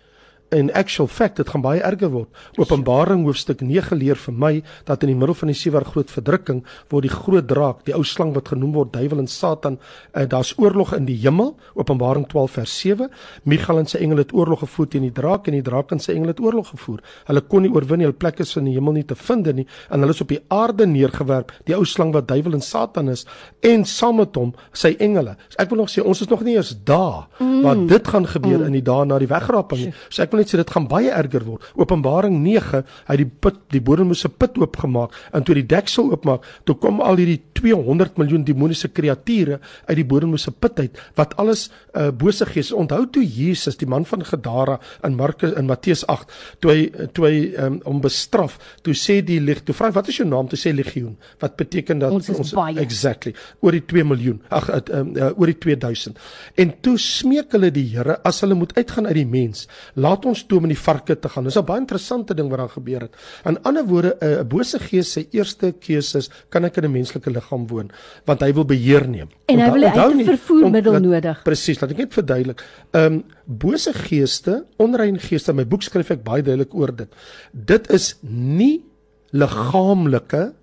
In 0.51 0.73
actual 0.73 1.07
fact, 1.07 1.37
dit 1.37 1.49
gaan 1.49 1.61
baie 1.61 1.81
erger 1.85 2.09
word. 2.09 2.29
Openbaring 2.57 3.27
hoofstuk 3.27 3.61
9 3.61 3.99
leer 4.01 4.17
vir 4.17 4.33
my 4.33 4.53
dat 4.89 5.03
in 5.05 5.11
die 5.13 5.17
middel 5.19 5.37
van 5.37 5.51
die 5.53 5.57
sewe 5.59 5.83
groot 5.85 6.09
verdrukking 6.09 6.63
word 6.89 7.05
die 7.05 7.13
groot 7.13 7.45
draak, 7.51 7.83
die 7.85 7.93
ou 7.93 8.01
slang 8.01 8.31
wat 8.33 8.49
genoem 8.55 8.73
word 8.73 8.95
duiwel 8.95 9.21
en 9.21 9.29
Satan, 9.29 9.77
uh, 10.15 10.25
daar's 10.25 10.55
oorlog 10.57 10.95
in 10.97 11.05
die 11.05 11.19
hemel, 11.21 11.53
Openbaring 11.77 12.25
12 12.33 12.57
vers 12.57 12.77
7. 12.81 13.11
Michael 13.45 13.83
en 13.83 13.91
sy 13.93 14.01
engele 14.01 14.25
het 14.25 14.33
oorlog 14.33 14.63
gevoer 14.65 14.89
teen 14.95 15.05
die 15.05 15.13
draak 15.13 15.51
en 15.53 15.59
die 15.59 15.67
draak 15.67 15.93
en 15.93 16.01
sy 16.01 16.15
engele 16.17 16.33
het 16.33 16.41
oorlog 16.41 16.73
gevoer. 16.73 17.05
Hulle 17.29 17.45
kon 17.45 17.67
nie 17.67 17.73
oorwin 17.75 18.01
nie, 18.01 18.09
hulle 18.09 18.17
plek 18.17 18.41
is 18.41 18.55
in 18.57 18.71
die 18.71 18.79
hemel 18.79 18.97
nie 18.97 19.05
te 19.05 19.19
vind 19.21 19.53
nie 19.53 19.67
en 19.93 20.01
hulle 20.01 20.17
is 20.17 20.25
op 20.25 20.33
die 20.33 20.41
aarde 20.53 20.89
neergewerp, 20.89 21.53
die 21.69 21.77
ou 21.77 21.85
slang 21.85 22.15
wat 22.17 22.29
duiwel 22.33 22.57
en 22.57 22.65
Satan 22.65 23.13
is 23.13 23.27
en 23.69 23.85
saam 23.89 24.17
met 24.23 24.41
hom 24.41 24.55
sy 24.73 24.95
engele. 24.97 25.37
So 25.53 25.61
ek 25.61 25.73
wil 25.73 25.83
nog 25.85 25.93
sê 25.93 26.01
ons 26.01 26.25
is 26.25 26.33
nog 26.33 26.43
nie 26.47 26.57
eers 26.57 26.73
daar 26.89 27.29
mm. 27.37 27.61
waar 27.67 27.85
dit 27.93 28.11
gaan 28.15 28.27
gebeur 28.33 28.63
mm. 28.65 28.67
in 28.73 28.79
die 28.81 28.85
dae 28.89 29.05
na 29.09 29.21
die 29.21 29.29
wegraping 29.31 29.85
nie. 29.85 29.95
So 30.09 30.25
ek 30.25 30.33
wil 30.33 30.38
net 30.39 30.51
sê 30.51 30.61
dit 30.61 30.73
gaan 30.75 30.89
baie 30.91 31.11
erger 31.15 31.45
word. 31.47 31.67
Openbaring 31.79 32.39
9, 32.45 32.83
hy 33.09 33.17
het 33.17 33.23
die 33.23 33.29
put, 33.29 33.61
die 33.75 33.83
bodemlose 33.85 34.31
put 34.31 34.59
oopgemaak 34.61 35.15
en 35.35 35.47
toe 35.47 35.57
die 35.59 35.67
deksel 35.69 36.13
oopmaak, 36.13 36.47
toe 36.69 36.77
kom 36.81 37.03
al 37.05 37.19
hierdie 37.21 37.41
200 37.59 38.19
miljoen 38.21 38.45
demoniese 38.47 38.91
kreature 38.95 39.59
uit 39.89 39.97
die 39.99 40.07
bodemlose 40.07 40.53
put 40.55 40.79
uit 40.81 40.99
wat 41.19 41.35
alles 41.43 41.69
uh, 41.95 42.09
bose 42.15 42.47
gees. 42.49 42.71
Onthou 42.75 43.05
toe 43.13 43.25
Jesus, 43.25 43.79
die 43.81 43.89
man 43.91 44.07
van 44.09 44.25
Gadara 44.27 44.79
in 45.07 45.17
Markus 45.19 45.55
in 45.59 45.69
Matteus 45.69 46.05
8, 46.09 46.35
toe 46.63 46.73
hy 46.73 47.09
toe 47.17 47.27
hy 47.27 47.37
um, 47.65 47.79
hom 47.87 48.03
bestraf, 48.05 48.59
toe 48.87 48.95
sê 48.97 49.19
die 49.27 49.41
lig, 49.43 49.65
toe 49.67 49.77
vra 49.77 49.91
hy 49.91 49.97
wat 49.99 50.11
is 50.13 50.21
jou 50.21 50.27
naam? 50.29 50.49
Toe 50.51 50.59
sê 50.61 50.73
legioen, 50.75 51.17
wat 51.43 51.57
beteken 51.61 52.03
dat 52.03 52.15
Ons 52.15 52.55
baie. 52.57 52.79
exactly 52.83 53.35
oor 53.65 53.75
die 53.75 53.85
2 53.91 54.07
miljoen. 54.09 54.41
Ag 54.55 54.71
uh, 54.73 54.81
uh, 54.93 55.31
oor 55.35 55.51
die 55.51 55.59
2000. 55.59 56.19
En 56.61 56.75
toe 56.85 56.97
smeek 57.03 57.55
hulle 57.57 57.73
die 57.75 57.87
Here 57.89 58.19
as 58.29 58.43
hulle 58.45 58.57
moet 58.59 58.75
uitgaan 58.77 59.09
uit 59.09 59.17
die 59.17 59.29
mens, 59.29 59.67
laat 59.97 60.27
ons 60.29 60.45
toe 60.47 60.59
om 60.59 60.65
in 60.69 60.75
die 60.75 60.81
varke 60.81 61.17
te 61.19 61.29
gaan. 61.29 61.45
Dis 61.45 61.57
'n 61.57 61.65
baie 61.65 61.81
interessante 61.81 62.35
ding 62.35 62.51
wat 62.51 62.59
daar 62.59 62.69
gebeur 62.69 63.01
het. 63.01 63.17
In 63.45 63.59
ander 63.63 63.85
woorde, 63.85 64.17
'n 64.21 64.49
bose 64.49 64.79
gees 64.79 65.13
se 65.13 65.27
eerste 65.31 65.73
keuse 65.73 66.19
is, 66.19 66.31
kan 66.51 66.65
ek 66.65 66.77
in 66.77 66.85
'n 66.85 66.93
menslike 66.93 67.31
liggaam 67.31 67.67
woon, 67.67 67.91
want 68.27 68.41
hy 68.41 68.53
wil 68.53 68.65
beheer 68.65 69.09
neem. 69.09 69.29
En 69.47 69.59
hy 69.59 69.71
wil- 69.71 69.85
onthou 69.85 70.15
'n 70.15 70.25
vervoermiddel 70.25 70.95
om- 70.95 71.03
nodig. 71.03 71.43
Presies, 71.45 71.81
laat 71.81 71.91
ek 71.91 71.99
net 71.99 72.13
verduidelik. 72.13 72.63
Ehm 72.93 73.13
um, 73.13 73.25
bose 73.47 73.93
geeste, 73.93 74.65
onrein 74.77 75.19
geeste, 75.19 75.53
my 75.53 75.65
boek 75.65 75.83
skryf 75.83 76.11
ek 76.11 76.25
baie 76.25 76.43
duidelik 76.43 76.75
oor 76.75 76.97
dit. 76.97 77.09
Dit 77.53 77.91
is 77.91 78.17
nie 78.23 78.85
liggaamlike 79.33 80.55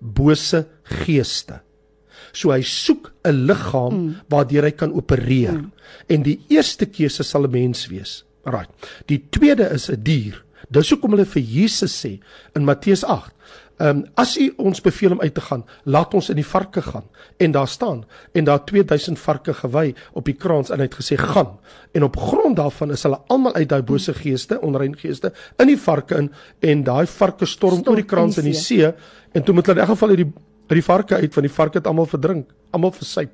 bose 0.00 0.66
geeste. 0.82 1.60
So 2.32 2.52
hy 2.52 2.62
soek 2.62 3.12
'n 3.24 3.46
liggaam 3.46 3.94
mm. 3.94 4.14
waardeur 4.28 4.64
hy 4.64 4.70
kan 4.70 4.92
opereer. 4.92 5.52
Mm. 5.52 5.72
En 6.08 6.22
die 6.22 6.38
eerste 6.48 6.86
keuse 6.86 7.22
sal 7.22 7.46
'n 7.46 7.50
mens 7.50 7.86
wees. 7.86 8.24
Right. 8.44 8.70
Die 9.06 9.26
tweede 9.30 9.68
is 9.74 9.90
'n 9.90 10.02
dier. 10.02 10.44
Dis 10.68 10.90
hoekom 10.90 11.10
hulle 11.10 11.26
vir 11.26 11.42
Jesus 11.42 12.04
sê 12.04 12.20
in 12.54 12.64
Matteus 12.64 13.04
8 13.04 13.32
Ehm 13.80 13.96
um, 13.96 14.00
as 14.14 14.34
u 14.36 14.52
ons 14.60 14.80
beveel 14.84 15.14
om 15.14 15.20
uit 15.20 15.34
te 15.34 15.40
gaan, 15.40 15.62
laat 15.84 16.14
ons 16.14 16.26
in 16.28 16.36
die 16.36 16.44
varke 16.46 16.82
gaan. 16.84 17.06
En 17.36 17.50
daar 17.50 17.68
staan 17.68 18.04
en 18.32 18.44
daar 18.44 18.64
2000 18.64 19.18
varke 19.18 19.54
gewy 19.54 19.94
op 20.12 20.24
die 20.24 20.34
kraans 20.34 20.70
en 20.70 20.82
hy 20.82 20.84
het 20.84 20.98
gesê 20.98 21.16
gaan. 21.16 21.56
En 21.96 22.04
op 22.04 22.16
grond 22.16 22.56
daarvan 22.56 22.92
is 22.92 23.02
hulle 23.02 23.22
almal 23.26 23.54
uit 23.54 23.68
daai 23.68 23.82
bose 23.82 24.12
geeste, 24.14 24.60
onrein 24.60 24.96
geeste 24.96 25.32
in 25.56 25.72
die 25.72 25.78
varke 25.80 26.16
in 26.16 26.28
en 26.60 26.84
daai 26.84 27.06
varke 27.06 27.46
storm 27.46 27.80
Storm 27.80 27.88
oor 27.88 28.02
die 28.02 28.08
kraans 28.12 28.36
in 28.36 28.44
in 28.44 28.50
die 28.50 28.58
die 28.58 28.66
see 28.66 28.92
en 29.32 29.42
toe 29.44 29.54
moet 29.54 29.66
hulle 29.66 29.80
in 29.80 29.86
elk 29.86 29.94
geval 29.94 30.08
uit 30.08 30.22
die 30.26 30.32
uit 30.70 30.78
die 30.78 30.86
varke 30.86 31.18
uit 31.18 31.34
want 31.34 31.46
die 31.46 31.54
varke 31.54 31.78
het 31.80 31.86
almal 31.90 32.06
verdrink, 32.06 32.50
almal 32.70 32.92
versuip. 32.94 33.32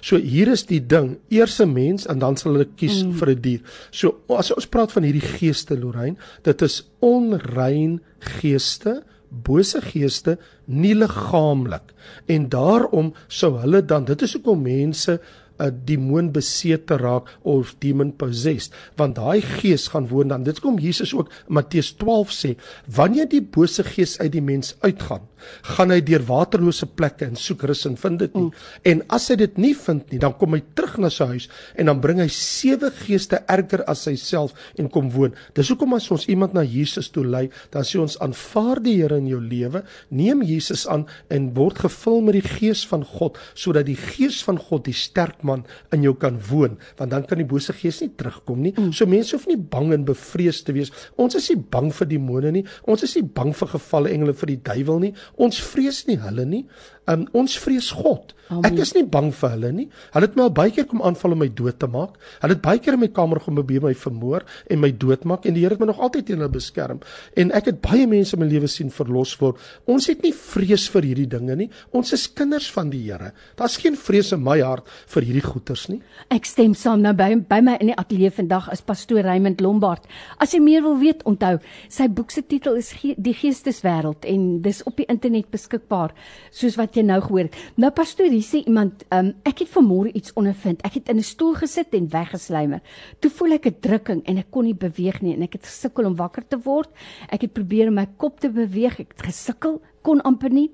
So 0.00 0.16
hier 0.16 0.48
is 0.48 0.64
die 0.66 0.80
ding, 0.80 1.18
eers 1.28 1.60
'n 1.60 1.72
mens 1.72 2.06
en 2.06 2.18
dan 2.18 2.36
sal 2.36 2.52
hulle 2.52 2.68
kies 2.76 3.04
mm. 3.04 3.12
vir 3.20 3.28
'n 3.28 3.34
die 3.34 3.42
dier. 3.50 3.60
So 3.90 4.20
as 4.28 4.50
ons 4.50 4.66
praat 4.66 4.92
van 4.92 5.04
hierdie 5.04 5.28
geeste 5.38 5.76
Lorraine, 5.76 6.16
dit 6.42 6.62
is 6.62 6.82
onrein 7.00 8.00
geeste 8.18 9.02
bose 9.28 9.80
geeste 9.84 10.38
nie 10.66 10.94
liggaamlik 10.94 11.92
en 12.26 12.48
daarom 12.48 13.12
sou 13.28 13.58
hulle 13.60 13.82
dan 13.84 14.04
dit 14.08 14.22
is 14.22 14.32
hoekom 14.32 14.62
mense 14.62 15.18
'n 15.58 15.80
demoon 15.84 16.32
besete 16.32 16.96
raak 16.96 17.28
of 17.42 17.74
demon 17.78 18.12
possessed. 18.16 18.72
Want 18.96 19.16
daai 19.16 19.40
gees 19.40 19.88
gaan 19.88 20.08
woon 20.08 20.28
dan. 20.28 20.42
Dit 20.42 20.60
kom 20.60 20.78
Jesus 20.78 21.14
ook 21.14 21.30
Matteus 21.48 21.92
12 21.92 22.30
sê 22.32 22.56
wanneer 22.86 23.28
die 23.28 23.42
bose 23.42 23.84
gees 23.84 24.18
uit 24.18 24.32
die 24.32 24.42
mens 24.42 24.76
uitgaan 24.80 25.26
gaan 25.74 25.92
hy 25.92 25.98
deur 26.04 26.24
waterlose 26.28 26.86
plekke 26.98 27.26
en 27.28 27.38
soek 27.38 27.64
rus 27.70 27.84
en 27.88 27.96
vind 28.00 28.22
dit 28.22 28.34
nie. 28.36 28.46
Mm. 28.48 28.66
en 28.92 29.02
as 29.14 29.28
hy 29.30 29.36
dit 29.40 29.58
nie 29.60 29.74
vind 29.78 30.12
nie 30.12 30.20
dan 30.22 30.34
kom 30.38 30.56
hy 30.56 30.60
terug 30.78 30.96
na 31.02 31.10
sy 31.12 31.28
huis 31.34 31.48
en 31.78 31.90
dan 31.90 32.02
bring 32.02 32.20
hy 32.22 32.28
sewe 32.32 32.90
geeste 33.04 33.40
erger 33.50 33.84
as 33.90 34.06
hy 34.10 34.16
self 34.18 34.54
en 34.78 34.90
kom 34.92 35.10
woon. 35.14 35.34
Dis 35.56 35.70
hoekom 35.72 35.94
as 35.96 36.08
ons 36.14 36.26
iemand 36.30 36.54
na 36.56 36.64
Jesus 36.66 37.10
toe 37.14 37.24
lei 37.26 37.46
dan 37.74 37.86
sê 37.86 38.00
ons 38.02 38.18
aanvaar 38.24 38.82
die 38.84 38.96
Here 38.98 39.20
in 39.20 39.28
jou 39.30 39.38
lewe 39.38 39.84
neem 40.10 40.42
Jesus 40.42 40.86
aan 40.90 41.06
en 41.34 41.52
word 41.54 41.84
gevul 41.84 42.22
met 42.26 42.38
die 42.38 42.46
gees 42.46 42.82
van 42.88 43.04
God 43.06 43.38
sodat 43.54 43.86
die 43.86 43.98
gees 43.98 44.40
van 44.46 44.58
God 44.58 44.88
die 44.88 44.96
sterk 44.96 45.44
kragman 45.48 45.64
in 45.92 46.02
jou 46.04 46.14
kan 46.14 46.38
woon, 46.50 46.76
want 46.98 47.10
dan 47.10 47.24
kan 47.26 47.38
die 47.38 47.46
bose 47.48 47.72
gees 47.72 48.00
nie 48.02 48.10
terugkom 48.16 48.60
nie. 48.62 48.74
Mm. 48.76 48.92
So 48.92 49.06
mense 49.06 49.36
hoef 49.36 49.46
nie 49.48 49.56
bang 49.56 49.92
en 49.92 50.04
bevrees 50.04 50.62
te 50.64 50.72
wees. 50.72 50.92
Ons 51.16 51.38
is 51.38 51.48
nie 51.50 51.60
bang 51.70 51.90
vir 51.92 52.08
demone 52.08 52.52
nie. 52.52 52.64
Ons 52.86 53.04
is 53.04 53.16
nie 53.16 53.24
bang 53.24 53.54
vir 53.56 53.68
gevalle 53.68 54.12
engele 54.12 54.34
vir 54.34 54.52
die 54.52 54.60
duiwel 54.68 55.00
nie. 55.06 55.12
Ons 55.36 55.60
vrees 55.60 56.04
nie 56.08 56.18
hulle 56.20 56.44
nie. 56.48 56.64
Um, 57.08 57.24
ons 57.32 57.56
vrees 57.62 57.88
God. 57.96 58.34
Amen. 58.48 58.64
Ek 58.64 58.80
is 58.80 58.94
nie 58.96 59.04
bang 59.04 59.28
vir 59.36 59.52
hulle 59.52 59.70
nie. 59.76 59.86
Hulle 60.14 60.28
het 60.28 60.36
my 60.38 60.46
al 60.46 60.52
baie 60.56 60.72
keer 60.72 60.86
kom 60.88 61.02
aanval 61.04 61.34
om 61.34 61.42
my 61.42 61.48
dood 61.52 61.76
te 61.80 61.88
maak. 61.90 62.14
Hulle 62.40 62.56
het 62.56 62.62
baie 62.64 62.80
keer 62.80 62.96
in 62.96 63.02
my 63.02 63.10
kamer 63.12 63.40
kom 63.44 63.58
probeer 63.58 63.84
my 63.84 63.92
vermoor 63.96 64.46
en 64.72 64.80
my 64.80 64.90
doodmaak 65.04 65.44
en 65.48 65.56
die 65.56 65.64
Here 65.64 65.76
het 65.76 65.82
my 65.82 65.90
nog 65.90 66.00
altyd 66.04 66.28
teen 66.28 66.40
hulle 66.40 66.52
beskerm. 66.52 67.02
En 67.36 67.52
ek 67.56 67.68
het 67.72 67.80
baie 67.84 68.06
mense 68.08 68.36
in 68.36 68.40
my 68.40 68.48
lewe 68.48 68.70
sien 68.72 68.92
verlos 68.94 69.34
word. 69.40 69.60
Ons 69.90 70.08
het 70.08 70.24
nie 70.24 70.32
vrees 70.36 70.86
vir 70.94 71.08
hierdie 71.10 71.26
dinge 71.28 71.56
nie. 71.60 71.68
Ons 71.96 72.14
is 72.16 72.24
kinders 72.28 72.70
van 72.72 72.92
die 72.92 73.02
Here. 73.04 73.34
Daar's 73.60 73.76
geen 73.80 73.98
vrees 74.00 74.32
in 74.36 74.40
my 74.44 74.58
hart 74.64 74.88
vir 75.12 75.28
hierdie 75.28 75.44
goeters 75.44 75.88
nie. 75.92 76.00
Ek 76.32 76.48
stem 76.48 76.76
saam 76.78 77.04
nou 77.04 77.12
by 77.18 77.34
by 77.48 77.60
my 77.64 77.76
in 77.82 77.92
die 77.92 77.98
ateljee 78.00 78.32
vandag 78.32 78.70
is 78.72 78.84
pastoor 78.84 79.28
Raymond 79.28 79.60
Lombard. 79.64 80.08
As 80.40 80.56
jy 80.56 80.62
meer 80.64 80.84
wil 80.86 80.96
weet, 81.00 81.24
onthou, 81.28 81.58
sy 81.92 82.08
boek 82.08 82.32
se 82.32 82.46
titel 82.48 82.80
is 82.80 82.94
Ge 82.96 83.12
Die 83.18 83.36
Geesteswêreld 83.36 84.24
en 84.28 84.48
dis 84.64 84.80
op 84.88 84.96
die 84.96 85.08
internet 85.08 85.50
beskikbaar 85.52 86.14
soos 86.54 86.78
wat 86.80 86.96
jy 86.98 87.04
nou 87.06 87.18
gehoor. 87.24 87.48
Nou 87.80 87.90
pastoor, 87.94 88.30
hier 88.34 88.44
sê 88.44 88.62
iemand, 88.66 89.04
um, 89.14 89.32
ek 89.48 89.64
het 89.64 89.70
vanmôre 89.72 90.12
iets 90.18 90.34
ondervind. 90.38 90.82
Ek 90.86 90.98
het 90.98 91.08
in 91.08 91.18
'n 91.18 91.26
stoel 91.26 91.54
gesit 91.54 91.94
en 91.94 92.08
weggeslymer. 92.08 92.80
Toe 93.20 93.30
voel 93.30 93.52
ek 93.52 93.66
'n 93.66 93.76
drukking 93.80 94.22
en 94.26 94.38
ek 94.38 94.50
kon 94.50 94.64
nie 94.64 94.74
beweeg 94.74 95.22
nie 95.22 95.34
en 95.34 95.42
ek 95.42 95.52
het 95.52 95.66
gesukkel 95.66 96.06
om 96.06 96.16
wakker 96.16 96.44
te 96.48 96.58
word. 96.58 96.88
Ek 97.30 97.42
het 97.42 97.52
probeer 97.52 97.88
om 97.88 97.94
my 97.94 98.06
kop 98.16 98.40
te 98.40 98.48
beweeg. 98.48 99.00
Ek 99.00 99.14
het 99.16 99.26
gesukkel, 99.26 99.80
kon 100.02 100.20
amper 100.22 100.50
nie. 100.50 100.70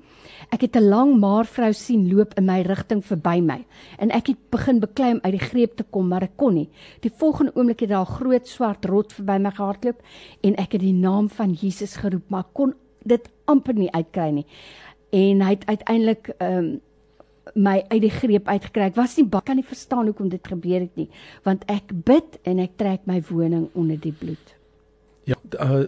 Ek 0.53 0.61
het 0.63 0.77
'n 0.77 0.89
lang 0.89 1.19
maar 1.19 1.45
vrou 1.45 1.73
sien 1.73 2.09
loop 2.09 2.35
in 2.39 2.47
my 2.47 2.63
rigting 2.63 3.03
verby 3.03 3.41
my 3.41 3.65
en 3.99 4.11
ek 4.11 4.27
het 4.27 4.51
begin 4.51 4.81
beklei 4.81 5.13
om 5.13 5.21
uit 5.23 5.33
die 5.33 5.49
greep 5.49 5.77
te 5.77 5.85
kom, 5.91 6.09
maar 6.09 6.23
ek 6.23 6.37
kon 6.37 6.55
nie. 6.55 6.69
Die 7.01 7.11
volgende 7.11 7.53
oomblik 7.55 7.81
het 7.81 7.89
daar 7.89 8.07
'n 8.07 8.15
groot 8.19 8.49
swart 8.49 8.85
rot 8.85 9.13
verby 9.13 9.39
my 9.39 9.51
gehardloop 9.51 10.03
en 10.43 10.55
ek 10.57 10.73
het 10.73 10.81
die 10.81 10.93
naam 10.93 11.29
van 11.29 11.53
Jesus 11.53 11.97
geroep, 11.97 12.31
maar 12.31 12.45
kon 12.53 12.75
dit 13.05 13.29
amper 13.47 13.75
nie 13.75 13.93
uitkry 13.93 14.31
nie 14.31 14.47
en 15.15 15.45
hy 15.47 15.55
het 15.55 15.71
uiteindelik 15.71 16.35
ehm 16.39 16.59
um, 16.59 16.75
my 17.55 17.75
uit 17.89 18.01
die 18.03 18.11
greep 18.11 18.49
uitgekry. 18.49 18.89
Ek 18.89 18.97
was 18.97 19.17
nie 19.19 19.27
kan 19.31 19.59
nie 19.59 19.67
verstaan 19.67 20.09
hoekom 20.09 20.31
dit 20.33 20.47
gebeur 20.49 20.81
het 20.81 20.97
nie, 20.97 21.09
want 21.45 21.65
ek 21.71 21.93
bid 21.93 22.39
en 22.43 22.59
ek 22.59 22.77
trek 22.81 23.05
my 23.07 23.21
woning 23.29 23.69
onder 23.75 24.01
die 24.01 24.15
bloed. 24.17 24.55
Ja, 25.29 25.37
uh 25.61 25.85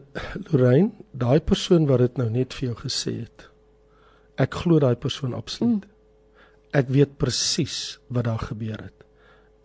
Lorraine, 0.51 0.93
daai 1.13 1.41
persoon 1.41 1.89
wat 1.89 2.05
dit 2.05 2.21
nou 2.21 2.29
net 2.31 2.55
vir 2.55 2.69
jou 2.71 2.77
gesê 2.85 3.17
het. 3.25 3.49
Ek 4.37 4.55
glo 4.63 4.79
daai 4.79 4.97
persoon 5.01 5.35
absoluut. 5.35 5.85
Mm. 5.85 6.45
Ek 6.77 6.93
weet 6.93 7.17
presies 7.19 7.99
wat 8.13 8.29
daar 8.29 8.47
gebeur 8.53 8.79
het. 8.79 9.05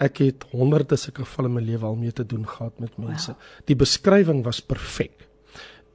Ek 0.02 0.24
het 0.24 0.48
honderde 0.56 0.98
sulke 0.98 1.26
gevalle 1.26 1.52
in 1.52 1.58
my 1.60 1.64
lewe 1.64 1.86
al 1.86 2.00
mee 2.00 2.12
te 2.12 2.26
doen 2.26 2.48
gehad 2.48 2.80
met 2.80 2.98
mense. 2.98 3.36
Wow. 3.36 3.50
Die 3.68 3.78
beskrywing 3.78 4.44
was 4.48 4.62
perfek. 4.64 5.28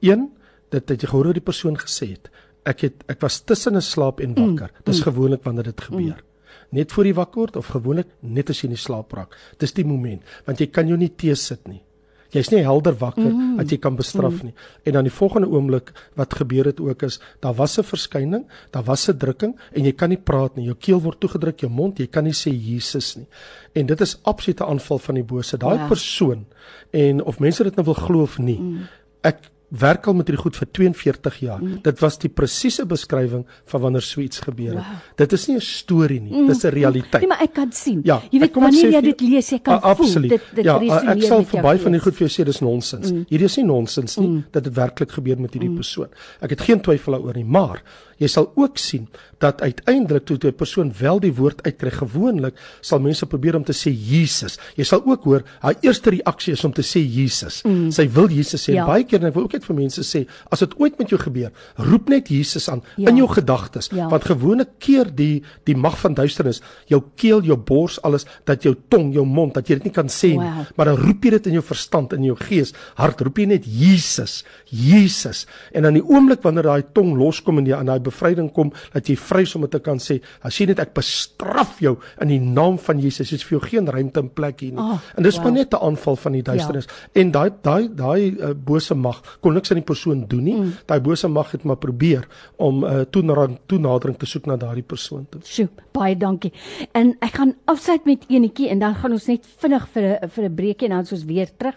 Een, 0.05 0.29
dit 0.71 0.93
het 0.93 1.01
jy 1.01 1.09
gehoor 1.09 1.31
hoe 1.31 1.39
die 1.39 1.49
persoon 1.49 1.77
gesê 1.81 2.13
het 2.13 2.29
ek 2.67 2.85
het 2.87 3.03
ek 3.07 3.21
was 3.23 3.41
tussen 3.47 3.75
'n 3.75 3.81
slaap 3.81 4.19
en 4.19 4.35
wakker. 4.35 4.71
Mm, 4.73 4.83
Dis 4.83 4.99
mm, 4.99 5.03
gewoonlik 5.03 5.43
wanneer 5.43 5.63
dit 5.63 5.81
gebeur. 5.81 6.19
Mm. 6.19 6.25
Net 6.69 6.91
voor 6.91 7.05
jy 7.05 7.13
wakker 7.13 7.39
word 7.39 7.55
of 7.55 7.67
gewoonlik 7.67 8.07
net 8.21 8.49
as 8.49 8.61
jy 8.61 8.67
in 8.67 8.75
die 8.75 8.85
slaap 8.85 9.13
raak. 9.13 9.35
Dis 9.59 9.73
die 9.73 9.85
moment 9.85 10.21
want 10.45 10.59
jy 10.59 10.67
kan 10.67 10.87
jou 10.87 10.97
nie 10.97 11.13
teesit 11.15 11.67
nie. 11.67 11.83
Jy's 12.29 12.49
nie 12.51 12.59
helder 12.59 12.95
wakker 12.99 13.29
mm. 13.31 13.55
dat 13.61 13.71
jy 13.71 13.77
kan 13.79 13.95
bestraf 13.95 14.41
mm. 14.41 14.49
nie. 14.49 14.53
En 14.83 14.97
dan 14.97 15.07
die 15.07 15.13
volgende 15.13 15.47
oomblik 15.47 15.93
wat 16.19 16.35
gebeur 16.35 16.65
het 16.65 16.79
ook 16.83 17.03
is 17.07 17.19
daar 17.39 17.55
was 17.55 17.77
'n 17.79 17.83
verskyning, 17.83 18.45
daar 18.71 18.83
was 18.83 19.07
'n 19.07 19.17
drukking 19.17 19.55
en 19.71 19.85
jy 19.85 19.91
kan 19.91 20.09
nie 20.09 20.17
praat 20.19 20.55
nie. 20.55 20.65
Jou 20.65 20.75
keel 20.75 21.01
word 21.01 21.19
toegedruk, 21.19 21.59
jou 21.59 21.71
mond, 21.71 21.99
jy 21.99 22.07
kan 22.07 22.23
nie 22.23 22.35
sê 22.35 22.51
Jesus 22.51 23.15
nie. 23.15 23.27
En 23.73 23.85
dit 23.85 24.01
is 24.01 24.19
absolute 24.23 24.65
aanval 24.65 24.99
van 24.99 25.15
die 25.15 25.23
bose. 25.23 25.57
Daai 25.57 25.77
ja. 25.77 25.87
persoon 25.87 26.45
en 26.91 27.23
of 27.23 27.39
mense 27.39 27.63
dit 27.63 27.75
nou 27.75 27.85
wil 27.85 27.93
glo 27.93 28.21
of 28.21 28.37
nie. 28.37 28.59
Mm. 28.59 28.87
Ek 29.23 29.51
werk 29.69 30.07
al 30.07 30.15
met 30.15 30.29
hierdie 30.29 30.41
goed 30.41 30.55
vir 30.55 30.67
42 30.71 31.39
jaar. 31.43 31.59
Mm. 31.59 31.79
Dit 31.83 31.99
was 31.99 32.17
die 32.21 32.29
presiese 32.31 32.85
beskrywing 32.87 33.43
van 33.67 33.81
wanneer 33.81 34.05
so 34.05 34.21
iets 34.21 34.39
gebeur 34.39 34.77
het. 34.77 34.85
Wow. 34.85 35.17
Dit 35.19 35.33
is 35.33 35.47
nie 35.47 35.57
'n 35.57 35.61
storie 35.61 36.21
nie, 36.21 36.31
mm. 36.31 36.47
dis 36.47 36.63
'n 36.63 36.71
realiteit. 36.71 37.21
Nee, 37.21 37.27
maar 37.27 37.41
ek 37.41 37.53
kan 37.53 37.71
sien. 37.71 37.99
Ja, 38.03 38.21
jy 38.31 38.39
weet 38.39 38.55
wanneer 38.55 38.91
jy 38.91 39.01
dit 39.01 39.21
lees, 39.21 39.49
jy 39.49 39.59
kan 39.59 39.81
voel 39.81 40.21
dit 40.21 40.41
dit 40.55 40.65
ja, 40.65 40.79
ek 40.79 41.21
sal 41.23 41.43
verby 41.43 41.77
van 41.77 41.91
die 41.91 41.99
goed 41.99 42.15
vir 42.15 42.27
jou 42.27 42.41
sê 42.41 42.45
dis 42.45 42.59
nonsens. 42.59 43.11
Mm. 43.11 43.25
Hierdie 43.29 43.45
is 43.45 43.57
nie 43.57 43.65
nonsens 43.65 44.17
nie 44.17 44.27
mm. 44.27 44.43
dat 44.51 44.63
dit 44.63 44.73
werklik 44.73 45.11
gebeur 45.11 45.39
met 45.39 45.53
hierdie 45.53 45.69
mm. 45.69 45.75
persoon. 45.75 46.07
Ek 46.39 46.49
het 46.49 46.61
geen 46.61 46.81
twyfel 46.81 47.13
daaroor 47.13 47.35
nie, 47.35 47.45
maar 47.45 47.83
jy 48.17 48.29
sal 48.31 48.51
ook 48.55 48.77
sien 48.81 49.07
dat 49.37 49.61
uiteindelik 49.61 50.25
toe 50.25 50.37
'n 50.37 50.53
persoon 50.53 50.93
wel 50.99 51.19
die 51.19 51.33
woord 51.33 51.63
uitkry 51.63 51.91
gewoonlik 51.91 52.55
sal 52.81 52.99
mense 52.99 53.25
probeer 53.25 53.55
om 53.55 53.63
te 53.63 53.73
sê 53.73 53.91
Jesus. 53.93 54.57
Jy 54.75 54.83
sal 54.83 55.01
ook 55.05 55.23
hoor 55.23 55.43
haar 55.59 55.75
eerste 55.81 56.09
reaksie 56.09 56.53
is 56.53 56.63
om 56.63 56.73
te 56.73 56.81
sê 56.81 56.99
Jesus. 56.99 57.61
Mm. 57.63 57.91
Sy 57.91 58.09
wil 58.09 58.29
Jesus 58.29 58.69
sê 58.69 58.73
ja. 58.73 58.85
baie 58.85 59.03
keer 59.03 59.19
en 59.19 59.27
ek 59.27 59.33
wil 59.33 59.43
ook 59.43 59.53
net 59.53 59.65
vir 59.65 59.75
mense 59.75 60.01
sê 60.01 60.25
as 60.49 60.59
dit 60.59 60.73
ooit 60.79 60.97
met 60.99 61.09
jou 61.09 61.19
gebeur, 61.19 61.51
roep 61.75 62.09
net 62.09 62.27
Jesus 62.27 62.69
aan 62.69 62.81
ja. 62.95 63.09
in 63.09 63.17
jou 63.17 63.27
gedagtes 63.27 63.89
ja. 63.91 64.07
want 64.09 64.25
gewoonlik 64.25 64.79
keer 64.79 65.15
die 65.15 65.43
die 65.63 65.75
mag 65.75 65.97
van 65.97 66.13
duisternis 66.13 66.61
jou 66.87 67.03
keel, 67.15 67.41
jou 67.41 67.57
bors, 67.57 68.01
alles 68.01 68.25
dat 68.45 68.63
jou 68.63 68.75
tong, 68.89 69.13
jou 69.13 69.25
mond 69.25 69.53
dat 69.53 69.69
jy 69.69 69.75
dit 69.75 69.83
nie 69.83 69.93
kan 69.93 70.09
sê 70.09 70.33
wow. 70.33 70.43
nie, 70.43 70.65
maar 70.75 70.85
dan 70.85 70.97
roep 70.97 71.23
jy 71.23 71.29
dit 71.29 71.47
in 71.47 71.53
jou 71.53 71.63
verstand 71.63 72.13
in 72.13 72.23
jou 72.23 72.35
gees, 72.35 72.73
hart 72.95 73.21
roep 73.21 73.37
jy 73.37 73.45
net 73.45 73.65
Jesus, 73.67 74.43
Jesus. 74.65 75.45
En 75.71 75.83
dan 75.83 75.93
die 75.93 76.03
oomblik 76.03 76.41
wanneer 76.45 76.63
daai 76.63 76.83
tong 76.93 77.15
loskom 77.17 77.61
en 77.61 77.69
jy 77.69 77.77
aan 77.77 77.85
daai 77.91 77.99
bevryding 78.07 78.49
kom 78.55 78.71
dat 78.93 79.09
jy 79.09 79.17
vry 79.19 79.43
is 79.45 79.55
om 79.57 79.65
dit 79.65 79.75
te 79.75 79.81
kan 79.83 80.01
sê. 80.01 80.19
As 80.45 80.57
jy 80.59 80.69
net 80.71 80.81
ek 80.83 80.93
bestraf 80.97 81.77
jou 81.83 81.97
in 82.23 82.31
die 82.31 82.39
naam 82.41 82.79
van 82.81 83.01
Jesus. 83.03 83.33
Is 83.35 83.45
vir 83.47 83.57
jou 83.57 83.63
geen 83.67 83.89
ruimte 83.91 84.23
en 84.23 84.29
plek 84.33 84.63
hier 84.63 84.75
nie. 84.75 84.83
Oh, 84.83 84.99
en 85.15 85.27
dis 85.27 85.37
wow. 85.37 85.43
maar 85.45 85.55
net 85.59 85.73
'n 85.73 85.83
aanval 85.89 86.15
van 86.15 86.37
die 86.37 86.43
duisternis. 86.43 86.87
Ja. 86.87 87.21
En 87.21 87.31
daai 87.31 87.49
daai 87.61 87.89
daai 87.95 88.21
uh, 88.31 88.53
bose 88.53 88.95
mag 88.95 89.21
kon 89.41 89.53
niks 89.53 89.71
aan 89.71 89.81
die 89.81 89.89
persoon 89.93 90.25
doen 90.27 90.43
nie. 90.43 90.55
Mm. 90.55 90.73
Daai 90.85 90.99
bose 91.01 91.27
mag 91.27 91.51
het 91.51 91.63
maar 91.63 91.77
probeer 91.77 92.27
om 92.57 92.83
uh, 92.83 93.01
toenadering 93.11 93.59
toenadering 93.67 94.17
te 94.17 94.25
soek 94.25 94.45
na 94.45 94.57
daardie 94.57 94.83
persoon 94.83 95.25
toe. 95.29 95.41
Sjoe, 95.43 95.69
baie 95.91 96.15
dankie. 96.17 96.53
En 96.91 97.15
ek 97.19 97.37
gaan 97.39 97.55
afsluit 97.65 98.05
met 98.05 98.25
enetjie 98.29 98.69
en 98.69 98.79
dan 98.79 98.95
gaan 98.95 99.11
ons 99.11 99.27
net 99.27 99.45
vinnig 99.61 99.87
vir 99.93 100.03
'n 100.03 100.29
vir 100.29 100.43
'n 100.43 100.55
breekie 100.55 100.87
en 100.87 100.95
dan 100.95 101.07
ons 101.11 101.25
weer 101.25 101.49
terug. 101.57 101.75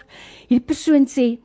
Hierdie 0.48 0.66
persoon 0.66 1.06
sê 1.06 1.38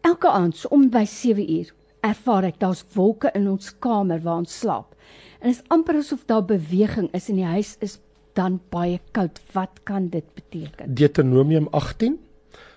elke 0.00 0.28
aand 0.28 0.56
so 0.56 0.68
om 0.70 0.90
by 0.90 1.04
7 1.04 1.50
uur 1.50 1.72
ervaar 2.06 2.48
ek 2.50 2.60
daar's 2.62 2.84
wolke 2.94 3.32
in 3.34 3.48
ons 3.50 3.72
kamer 3.82 4.22
waar 4.24 4.44
ons 4.44 4.58
slaap. 4.62 4.94
En 5.40 5.50
dit 5.50 5.56
is 5.58 5.64
amper 5.74 6.00
asof 6.00 6.24
daar 6.30 6.44
beweging 6.46 7.10
is 7.16 7.28
in 7.32 7.40
die 7.42 7.48
huis 7.48 7.76
is 7.84 7.98
dan 8.36 8.60
baie 8.70 9.00
koud. 9.16 9.40
Wat 9.54 9.82
kan 9.88 10.08
dit 10.12 10.26
beteken? 10.36 10.94
Deuteronomium 10.94 11.68
18 11.72 12.18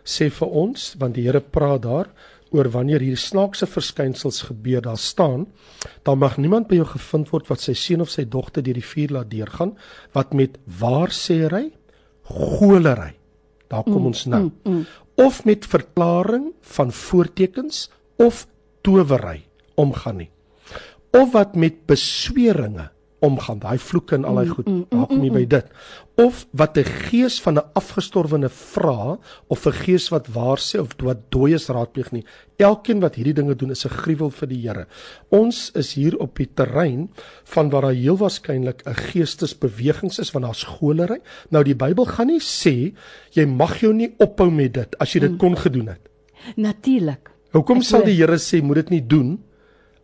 sê 0.03 0.29
vir 0.33 0.59
ons 0.63 0.93
want 0.99 1.15
die 1.17 1.27
Here 1.27 1.41
praat 1.41 1.83
daar 1.85 2.11
oor 2.55 2.69
wanneer 2.73 3.03
hier 3.05 3.17
snaakse 3.19 3.67
verskynsels 3.69 4.41
gebeur 4.47 4.81
daar 4.81 4.97
staan 4.97 5.45
dan 6.07 6.21
mag 6.21 6.37
niemand 6.41 6.69
by 6.69 6.79
jou 6.79 6.87
gevind 6.95 7.29
word 7.33 7.49
wat 7.51 7.61
sy 7.61 7.75
seun 7.77 8.01
of 8.01 8.09
sy 8.09 8.25
dogter 8.25 8.65
deur 8.65 8.79
die 8.79 8.85
vuur 8.85 9.13
laat 9.19 9.29
deurgaan 9.29 9.75
wat 10.17 10.33
met 10.33 10.57
waarsêery 10.81 11.67
golery 12.29 13.13
daar 13.69 13.85
kom 13.85 14.01
mm, 14.01 14.09
ons 14.09 14.25
nou 14.33 14.43
mm, 14.47 14.55
mm. 14.65 14.85
of 15.25 15.43
met 15.45 15.67
verklaring 15.69 16.49
van 16.77 16.93
voortekens 16.95 17.87
of 18.17 18.47
towery 18.81 19.43
omgaan 19.75 20.17
nie. 20.17 20.31
Of 21.11 21.31
wat 21.31 21.55
met 21.55 21.85
besweringe 21.85 22.89
omgaan 23.25 23.59
daai 23.59 23.77
vloeke 23.81 24.15
en 24.15 24.25
al 24.27 24.39
daai 24.39 24.47
mm, 24.47 24.55
goed 24.55 24.67
mm, 24.69 24.83
daar 24.93 25.07
kom 25.09 25.23
jy 25.23 25.31
by 25.33 25.43
dit. 25.51 25.71
Of 26.19 26.45
wat 26.61 26.77
'n 26.77 26.87
gees 27.09 27.39
van 27.41 27.57
'n 27.57 27.67
afgestorwene 27.75 28.49
vra 28.49 29.17
of 29.47 29.65
'n 29.67 29.75
gees 29.83 30.09
wat 30.09 30.27
waar 30.27 30.57
sê 30.57 30.79
of 30.79 30.95
wat 31.03 31.19
dooies 31.29 31.67
raadpleeg 31.67 32.11
nie. 32.11 32.23
Elkeen 32.57 32.99
wat 32.99 33.15
hierdie 33.15 33.33
dinge 33.33 33.55
doen 33.55 33.71
is 33.71 33.85
'n 33.85 33.89
gruwel 33.89 34.29
vir 34.29 34.47
die 34.47 34.61
Here. 34.67 34.87
Ons 35.29 35.71
is 35.75 35.93
hier 35.93 36.17
op 36.17 36.35
die 36.35 36.49
terrein 36.53 37.09
van 37.43 37.69
waar 37.69 37.81
daar 37.81 37.93
heel 37.93 38.17
waarskynlik 38.17 38.83
'n 38.85 38.95
geestesbewegings 38.95 40.19
is 40.19 40.31
want 40.31 40.45
daar's 40.45 40.63
golery 40.63 41.21
nou 41.49 41.63
die 41.63 41.75
Bybel 41.75 42.05
gaan 42.05 42.27
nie 42.27 42.39
sê 42.39 42.93
jy 43.31 43.45
mag 43.45 43.79
jou 43.79 43.93
nie 43.93 44.13
ophou 44.17 44.51
met 44.51 44.73
dit 44.73 44.95
as 44.99 45.13
jy 45.13 45.19
dit 45.19 45.31
mm. 45.31 45.37
kon 45.37 45.57
gedoen 45.57 45.87
het. 45.87 46.01
Natuurlik 46.55 47.29
Hoekom 47.55 47.81
sal 47.85 48.05
die 48.05 48.17
Here 48.19 48.37
sê 48.37 48.61
moet 48.61 48.83
dit 48.83 48.97
nie 48.97 49.05
doen 49.05 49.37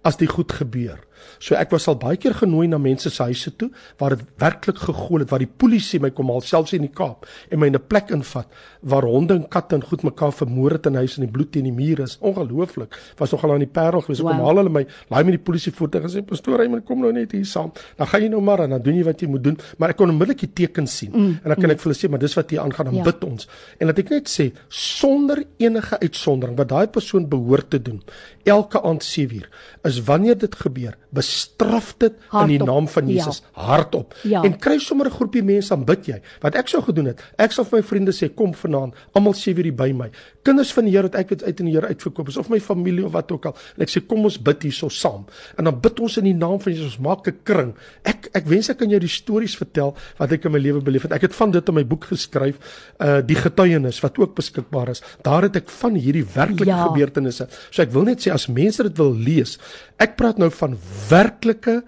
as 0.06 0.18
dit 0.18 0.30
goed 0.30 0.52
gebeur? 0.52 0.98
So 1.39 1.56
ek 1.56 1.71
was 1.75 1.88
al 1.88 1.97
baie 2.01 2.17
keer 2.17 2.34
genooi 2.34 2.67
na 2.67 2.78
mense 2.82 3.10
se 3.10 3.23
huise 3.23 3.51
toe 3.56 3.69
waar 3.99 4.15
dit 4.15 4.25
werklik 4.41 4.78
gegool 4.78 5.23
het 5.23 5.32
waar 5.34 5.43
die 5.43 5.51
polisie 5.63 5.99
my 5.99 6.12
kom 6.15 6.32
haal 6.34 6.41
selfs 6.41 6.73
in 6.78 6.86
die 6.86 6.93
Kaap 6.95 7.25
en 7.49 7.60
my 7.60 7.67
in 7.67 7.75
'n 7.75 7.88
plek 7.88 8.12
invat 8.12 8.47
waar 8.82 9.04
honde 9.04 9.34
en 9.34 9.47
katte 9.47 9.75
en 9.75 9.84
goed 9.84 10.04
mekaar 10.04 10.32
vermoor 10.32 10.71
het 10.71 10.86
in 10.86 10.95
huis 10.95 11.17
en 11.17 11.25
die 11.25 11.32
bloed 11.32 11.51
teen 11.51 11.63
die 11.63 11.73
mure 11.73 12.04
is. 12.04 12.17
Ongelooflik. 12.21 12.95
Was 13.17 13.32
nogal 13.32 13.54
aan 13.54 13.60
die 13.60 13.71
Parel 13.71 14.01
gewees. 14.01 14.19
Wow. 14.19 14.32
kom 14.32 14.45
haal 14.45 14.58
hulle 14.58 14.69
my 14.69 14.86
laai 15.10 15.23
my 15.23 15.32
die 15.32 15.43
polisie 15.43 15.71
voertuig 15.71 16.04
en 16.04 16.10
sê 16.10 16.21
pastoor 16.25 16.60
hy 16.60 16.67
moet 16.67 16.86
kom 16.86 17.01
nou 17.01 17.12
net 17.12 17.32
hier 17.32 17.45
saam. 17.45 17.71
Dan 17.97 18.08
gaan 18.08 18.21
jy 18.21 18.30
nou 18.30 18.41
maar 18.41 18.60
en 18.60 18.69
dan 18.69 18.82
doen 18.82 18.95
jy 18.95 19.04
wat 19.04 19.21
jy 19.21 19.28
moet 19.28 19.43
doen. 19.43 19.58
Maar 19.78 19.89
ek 19.89 19.97
kon 19.97 20.10
onmiddellik 20.10 20.39
die 20.39 20.54
tekens 20.54 20.97
sien. 20.97 21.12
Mm, 21.12 21.39
en 21.43 21.49
dan 21.54 21.56
kan 21.56 21.69
mm. 21.69 21.71
ek 21.71 21.80
vir 21.80 21.91
hulle 21.91 21.99
sê 21.99 22.10
maar 22.10 22.19
dis 22.19 22.38
wat 22.38 22.49
hier 22.49 22.62
aangaan 22.62 22.86
dan 22.86 22.95
ja. 22.95 23.04
bid 23.04 23.23
ons. 23.23 23.49
En 23.80 23.88
laat 23.88 23.99
ek 23.99 24.10
net 24.10 24.30
sê 24.30 24.51
sonder 24.69 25.43
enige 25.58 25.99
uitsondering 25.99 26.58
wat 26.58 26.69
daai 26.69 26.88
persoon 26.88 27.30
behoort 27.30 27.69
te 27.69 27.82
doen 27.82 28.01
elke 28.45 28.82
aand 28.82 29.04
7uur 29.04 29.49
is 29.84 30.04
wanneer 30.04 30.38
dit 30.38 30.56
gebeur, 30.56 30.97
bestraf 31.15 31.93
dit 31.97 32.12
in 32.13 32.19
die 32.51 32.58
Hardop. 32.60 32.67
naam 32.67 32.88
van 32.91 33.08
Ja. 33.08 33.13
Jesus 33.15 33.41
hardop 33.54 34.13
Ja. 34.23 34.43
en 34.43 34.58
kry 34.60 34.78
sommer 34.80 35.08
'n 35.08 35.12
groepie 35.17 35.43
mense 35.43 35.69
dan 35.69 35.86
bid 35.86 36.06
jy. 36.08 36.21
Wat 36.41 36.56
ek 36.56 36.67
sou 36.67 36.82
gedoen 36.84 37.06
het, 37.06 37.21
ek 37.38 37.51
sal 37.51 37.65
vir 37.65 37.80
my 37.80 37.84
vriende 37.84 38.12
sê 38.12 38.30
kom 38.36 38.54
vanaand, 38.54 38.93
almal 39.13 39.34
7uur 39.34 39.63
hier 39.63 39.75
by 39.75 39.91
my. 39.93 40.10
Kinders 40.43 40.73
van 40.73 40.86
die 40.86 40.91
Here 40.95 41.04
wat 41.04 41.15
ek 41.15 41.30
weet 41.30 41.43
uit 41.43 41.60
in 41.60 41.65
die 41.65 41.73
Here 41.75 41.88
uitverkoop 41.88 42.28
is 42.28 42.38
of 42.38 42.49
my 42.49 42.60
familie 42.60 43.06
of 43.06 43.12
wat 43.12 43.32
ook 43.32 43.45
al. 43.45 43.56
En 43.78 43.82
ek 43.84 43.89
sê 43.89 44.06
kom 44.08 44.23
ons 44.23 44.38
bid 44.41 44.62
hierso 44.63 44.89
saam. 44.89 45.25
En 45.58 45.63
dan 45.63 45.80
bid 45.80 45.99
ons 45.99 46.17
in 46.17 46.23
die 46.23 46.34
naam 46.34 46.60
van 46.60 46.73
Jesus, 46.73 46.97
maak 46.99 47.28
'n 47.28 47.38
kring. 47.43 47.73
Ek 48.04 48.30
ek 48.34 48.45
wens 48.47 48.69
ek 48.69 48.78
kan 48.78 48.89
jou 48.89 48.99
die 48.99 49.08
stories 49.10 49.56
vertel 49.58 49.95
wat 50.19 50.32
ek 50.32 50.45
in 50.45 50.51
my 50.51 50.60
lewe 50.60 50.82
beleef 50.82 51.01
het. 51.04 51.12
Ek 51.12 51.21
het 51.21 51.36
van 51.36 51.51
dit 51.51 51.67
in 51.67 51.73
my 51.75 51.84
boek 51.86 52.06
geskryf, 52.06 52.58
uh 52.99 53.21
die 53.25 53.36
getuienis 53.36 53.99
wat 54.01 54.17
ook 54.19 54.36
beskikbaar 54.36 54.89
is. 54.89 55.01
Daar 55.23 55.41
het 55.43 55.56
ek 55.56 55.69
van 55.69 55.95
hierdie 55.95 56.25
werklike 56.36 56.65
Ja. 56.65 56.88
gebeurtenisse. 56.88 57.47
So 57.71 57.82
ek 57.82 57.91
wil 57.91 58.04
net 58.04 58.19
sê 58.28 58.32
as 58.32 58.47
mense 58.47 58.84
dit 58.84 58.97
wil 58.97 59.13
lees, 59.13 59.58
ek 59.97 60.15
praat 60.17 60.38
nou 60.38 60.49
van 60.51 60.78
werklike 61.10 61.84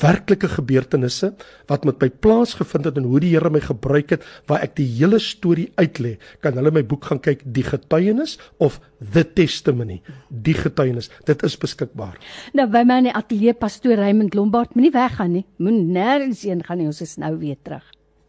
werklike 0.00 0.48
gebeurtenisse 0.48 1.34
wat 1.68 1.84
met 1.84 2.00
my 2.00 2.08
plaasgevind 2.08 2.86
het 2.88 2.96
en 2.96 3.08
hoe 3.10 3.20
die 3.20 3.34
Here 3.34 3.50
my 3.52 3.60
gebruik 3.60 4.14
het 4.14 4.22
waar 4.48 4.62
ek 4.64 4.78
die 4.78 4.86
hele 4.86 5.18
storie 5.20 5.66
uitlê 5.76 6.14
kan 6.40 6.56
hulle 6.56 6.72
my 6.72 6.84
boek 6.88 7.10
gaan 7.10 7.20
kyk 7.20 7.42
die 7.44 7.66
getuienis 7.66 8.38
of 8.64 8.80
the 9.12 9.26
testimony 9.26 10.00
die 10.28 10.56
getuienis 10.56 11.10
dit 11.28 11.44
is 11.44 11.58
beskikbaar 11.60 12.16
Nou 12.54 12.68
by 12.70 12.84
my 12.86 13.00
in 13.02 13.08
die 13.08 13.14
ateljee 13.18 13.54
pastoor 13.58 13.98
Raymond 13.98 14.34
Lombard, 14.38 14.74
moenie 14.76 14.92
weggaan 14.94 15.32
nie. 15.34 15.44
Moenie 15.58 15.86
nêrens 15.96 16.44
heen 16.46 16.62
gaan 16.64 16.78
nie. 16.78 16.86
Ons 16.86 17.00
is 17.04 17.16
nou 17.18 17.32
weer 17.40 17.56
terug. 17.66 17.82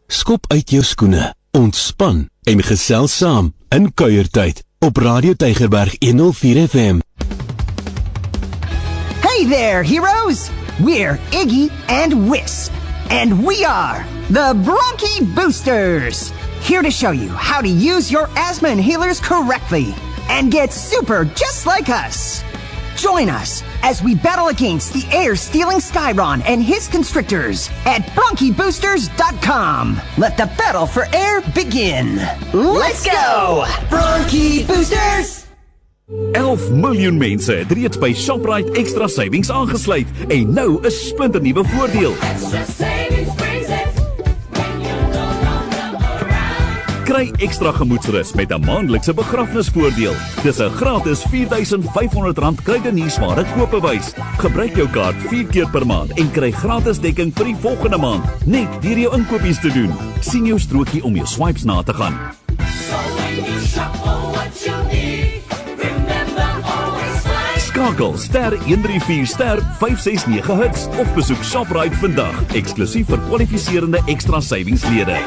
Skop 0.07 0.47
uit 0.53 0.73
jou 0.73 0.83
skoene, 0.85 1.33
ontspan 1.53 2.25
en 2.49 2.63
gesels 2.65 3.17
saam 3.21 3.53
in 3.73 3.91
kuiertyd 3.93 4.63
op 4.85 4.97
Radio 5.01 5.33
Tygerberg 5.33 5.97
104 5.99 6.67
FM. 6.67 7.01
Hey 9.45 9.51
there, 9.51 9.83
heroes! 9.83 10.49
We're 10.81 11.17
Iggy 11.29 11.69
and 11.87 12.27
Wisp, 12.31 12.73
and 13.11 13.45
we 13.45 13.63
are 13.63 14.03
the 14.27 14.55
Bronchi 14.55 15.35
Boosters! 15.35 16.31
Here 16.61 16.81
to 16.81 16.89
show 16.89 17.11
you 17.11 17.29
how 17.29 17.61
to 17.61 17.67
use 17.67 18.11
your 18.11 18.27
asthma 18.35 18.69
inhalers 18.69 19.21
correctly 19.21 19.93
and 20.29 20.51
get 20.51 20.73
super 20.73 21.25
just 21.25 21.67
like 21.67 21.89
us. 21.89 22.43
Join 22.95 23.29
us 23.29 23.61
as 23.83 24.01
we 24.01 24.15
battle 24.15 24.47
against 24.47 24.93
the 24.93 25.05
air 25.15 25.35
stealing 25.35 25.77
Skyron 25.77 26.41
and 26.47 26.63
his 26.63 26.87
constrictors 26.87 27.69
at 27.85 28.01
bronchiboosters.com. 28.15 30.01
Let 30.17 30.37
the 30.37 30.47
battle 30.57 30.87
for 30.87 31.05
air 31.13 31.41
begin. 31.53 32.15
Let's 32.51 33.05
go! 33.05 33.65
Bronchi 33.89 34.65
Boosters! 34.65 35.44
11 36.05 36.71
miljoen 36.71 37.17
mense 37.17 37.53
het 37.53 37.71
reeds 37.73 37.97
by 37.97 38.11
Shoprite 38.13 38.71
Extra 38.77 39.07
Savings 39.09 39.49
aangesluit 39.49 40.07
en 40.27 40.53
nou 40.53 40.77
'n 40.81 40.91
splinternuwe 40.91 41.63
voordeel. 41.65 42.13
Kry 47.03 47.31
ekstra 47.37 47.71
gemoedsrus 47.71 48.33
met 48.33 48.51
'n 48.51 48.65
maandelikse 48.65 49.13
begrafnisvoordeel. 49.13 50.13
Dis 50.43 50.59
'n 50.59 50.69
gratis 50.69 51.25
R4500 51.25 52.63
kruideniersware 52.63 53.45
koopbewys. 53.55 54.13
Gebruik 54.37 54.75
jou 54.75 54.87
kaart 54.87 55.15
4 55.27 55.45
keer 55.45 55.69
per 55.69 55.85
maand 55.85 56.11
en 56.13 56.31
kry 56.31 56.51
gratis 56.51 56.99
dekking 56.99 57.33
vir 57.33 57.45
die 57.45 57.57
volgende 57.59 57.97
maand, 57.97 58.25
net 58.45 58.81
deur 58.81 58.97
jou 58.97 59.15
inkopies 59.15 59.59
te 59.59 59.71
doen. 59.73 59.91
sien 60.19 60.45
jou 60.45 60.59
strokie 60.59 61.03
om 61.03 61.15
jou 61.15 61.27
swipes 61.27 61.63
na 61.63 61.83
te 61.83 61.93
gaan. 61.93 62.13
Skakel 67.85 68.15
ster 68.17 68.53
134 68.65 69.27
ster 69.29 69.59
569 69.77 70.55
hits 70.57 70.87
of 70.97 71.09
besoek 71.13 71.43
Shoprite 71.45 71.93
vandag 72.01 72.39
eksklusief 72.57 73.11
vir 73.11 73.19
kwalifiserende 73.27 73.99
ekstra 74.09 74.39
savingslede. 74.41 75.19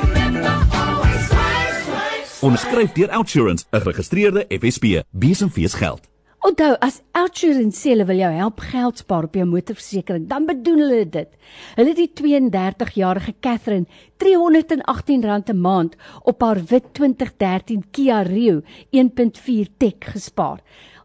Onderskryf 2.43 2.97
deur 2.97 3.15
Outsurance, 3.15 3.63
'n 3.71 3.81
geregistreerde 3.85 4.43
FSP. 4.51 5.05
Besenfees 5.13 5.75
geld. 5.79 6.09
Onthou, 6.43 6.75
as 6.81 6.99
Outsurance 7.13 7.79
sê 7.79 7.95
hulle 7.95 8.07
wil 8.07 8.19
jou 8.19 8.33
help 8.33 8.61
geld 8.61 8.99
spaar 8.99 9.25
op 9.25 9.35
jou 9.35 9.47
motorversekering, 9.47 10.27
dan 10.27 10.47
bedoel 10.47 10.79
hulle 10.79 11.09
dit. 11.09 11.29
Hulle 11.77 11.89
het 11.89 11.97
die 11.97 12.13
32-jarige 12.15 13.35
Catherine 13.41 13.87
R318 14.19 15.53
'n 15.53 15.61
maand 15.61 15.95
op 16.23 16.43
haar 16.43 16.59
wit 16.67 16.85
2013 16.93 17.85
Kia 17.91 18.23
Rio 18.23 18.63
1.4 18.91 19.69
Tech 19.79 20.01
gespaar. 20.01 20.59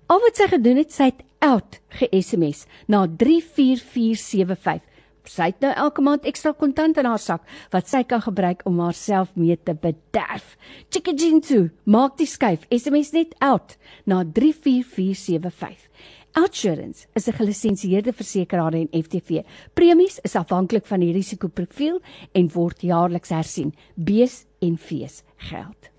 Al 0.07 0.19
wat 0.19 0.35
sy 0.35 0.47
gedoen 0.47 0.77
het, 0.77 0.91
sy 0.91 1.03
het 1.03 1.21
out 1.43 1.79
ge-SMS 1.99 2.65
na 2.87 3.03
34475. 3.07 4.81
Sy 5.23 5.45
het 5.53 5.61
nou 5.63 5.71
elke 5.85 6.03
maand 6.03 6.25
ekstra 6.27 6.51
kontant 6.57 6.97
in 6.99 7.07
haar 7.07 7.21
sak 7.21 7.45
wat 7.71 7.87
sy 7.87 8.01
kan 8.07 8.23
gebruik 8.25 8.65
om 8.67 8.81
haarself 8.83 9.31
mee 9.39 9.55
te 9.55 9.75
bederf. 9.75 10.57
Chickajintu, 10.91 11.69
maak 11.87 12.17
die 12.19 12.27
skuif 12.27 12.65
SMS 12.71 13.13
net 13.15 13.35
out 13.39 13.77
na 14.05 14.23
34475. 14.23 15.87
Outsurance 16.33 17.07
is 17.13 17.27
'n 17.27 17.37
gelisensieerde 17.39 18.13
versekeraar 18.13 18.73
en 18.73 18.89
FTV. 18.91 19.43
Premies 19.73 20.19
is 20.23 20.35
afhanklik 20.35 20.85
van 20.85 20.99
die 20.99 21.13
risikoprofiel 21.13 22.01
en 22.33 22.49
word 22.53 22.81
jaarliks 22.81 23.29
hersien. 23.29 23.73
Bees 23.95 24.45
en 24.59 24.77
fees 24.77 25.23
geld. 25.37 25.91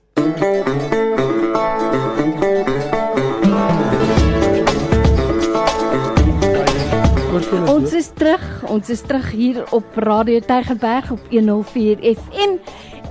Ons 7.34 7.92
is 7.98 8.12
terug. 8.14 8.42
Ons 8.70 8.90
is 8.94 9.00
terug 9.02 9.30
hier 9.34 9.64
op 9.74 9.96
Radio 9.98 10.38
Tygerberg 10.38 11.10
op 11.10 11.22
104 11.32 11.98
FM 12.14 12.52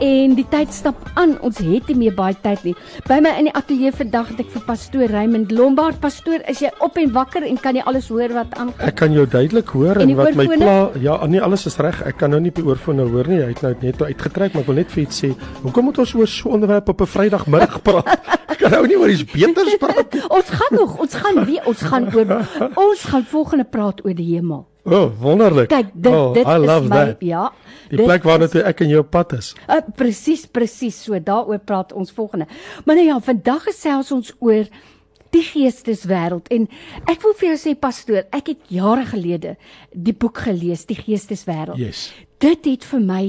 en 0.04 0.36
die 0.38 0.46
tyd 0.50 0.72
stap 0.74 0.96
aan. 1.20 1.34
Ons 1.44 1.60
het 1.60 1.90
nie 1.92 1.96
meer 2.00 2.16
baie 2.16 2.36
tyd 2.42 2.64
nie. 2.64 2.74
By 3.10 3.18
my 3.24 3.34
in 3.42 3.50
die 3.50 3.54
ateljee 3.56 3.92
vandag 3.94 4.32
het 4.32 4.40
ek 4.46 4.54
vir 4.56 4.64
pastoor 4.70 5.12
Raymond 5.12 5.52
Lombard. 5.52 6.00
Pastoor, 6.02 6.40
is 6.48 6.64
jy 6.64 6.72
op 6.80 6.96
en 7.00 7.12
wakker 7.16 7.44
en 7.48 7.60
kan 7.60 7.76
jy 7.76 7.84
alles 7.90 8.08
hoor 8.14 8.32
wat 8.38 8.56
aangaan? 8.56 8.88
ek 8.88 8.96
kan 9.02 9.12
jou 9.14 9.26
duidelik 9.28 9.76
hoor 9.76 10.00
En 10.00 10.08
en 10.10 10.16
wat 10.16 10.40
my 10.40 10.48
oorfone? 10.48 10.64
pla 10.64 11.04
ja 11.04 11.20
nee 11.28 11.42
alles 11.44 11.66
is 11.68 11.78
reg 11.84 12.00
ek 12.08 12.18
kan 12.24 12.32
nou 12.32 12.40
nie 12.42 12.52
op 12.56 12.62
die 12.62 12.66
oorfone 12.66 13.04
hoor 13.12 13.28
nie 13.28 13.42
hy 13.44 13.52
het 13.52 13.62
nou 13.62 13.74
net 13.82 14.02
uitgetrek 14.02 14.54
maar 14.56 14.64
ek 14.64 14.72
wil 14.72 14.80
net 14.80 14.92
vir 14.96 15.04
iets 15.04 15.20
sê 15.24 15.34
hoekom 15.64 15.90
moet 15.92 16.00
ons 16.00 16.16
oor 16.16 16.28
so 16.28 16.50
'n 16.50 16.54
onderwerp 16.62 16.90
op 16.90 17.02
'n 17.02 17.12
Vrydagmiddag 17.16 17.82
praat 17.84 18.08
ek 18.54 18.62
kan 18.64 18.76
nou 18.78 18.84
nie 18.88 19.00
oor 19.00 19.12
iets 19.14 19.26
beters 19.30 19.80
praat 19.84 20.14
nie. 20.14 20.22
Ons 20.34 20.52
gaan 20.54 20.78
nog, 20.78 21.00
ons 21.04 21.18
gaan 21.24 21.42
weer, 21.48 21.66
ons 21.70 21.82
gaan 21.90 22.08
oor 22.14 22.38
ons 22.88 23.10
gaan 23.10 23.26
volgende 23.34 23.66
praat 23.70 24.04
oor 24.06 24.16
die 24.18 24.30
hemel. 24.36 24.64
O, 24.84 24.96
oh, 24.98 25.12
wonderlik. 25.22 25.70
Kyk, 25.72 25.94
dit 25.96 26.12
oh, 26.12 26.34
dit 26.36 26.44
love 26.44 26.84
is 26.84 26.90
my 26.92 27.04
that. 27.14 27.22
ja. 27.24 27.44
Die 27.88 28.02
dit 28.02 28.08
plek 28.10 28.26
waarna 28.28 28.50
toe 28.52 28.66
ek 28.68 28.82
en 28.84 28.90
jou 28.92 29.04
pad 29.08 29.38
is. 29.38 29.54
Uh, 29.64 29.78
presies, 29.96 30.44
presies, 30.52 30.98
so 31.06 31.16
daaroor 31.24 31.62
praat 31.64 31.94
ons 31.96 32.12
volgende. 32.12 32.50
Maar 32.84 33.00
nou 33.00 33.06
ja, 33.08 33.20
vandag 33.24 33.70
gesels 33.70 34.12
ons 34.12 34.34
oor 34.44 34.68
die 35.34 35.44
geesteswêreld 35.48 36.52
en 36.54 36.68
ek 37.10 37.24
wil 37.24 37.34
vir 37.40 37.54
jou 37.54 37.60
sê 37.64 37.74
pastoor, 37.80 38.28
ek 38.36 38.52
het 38.54 38.74
jare 38.76 39.06
gelede 39.10 39.56
die 39.96 40.14
boek 40.14 40.44
gelees, 40.46 40.84
Die 40.90 41.00
Geesteswêreld. 41.00 41.80
Yes. 41.82 42.10
Dit 42.44 42.68
het 42.70 42.84
vir 42.92 43.02
my 43.02 43.24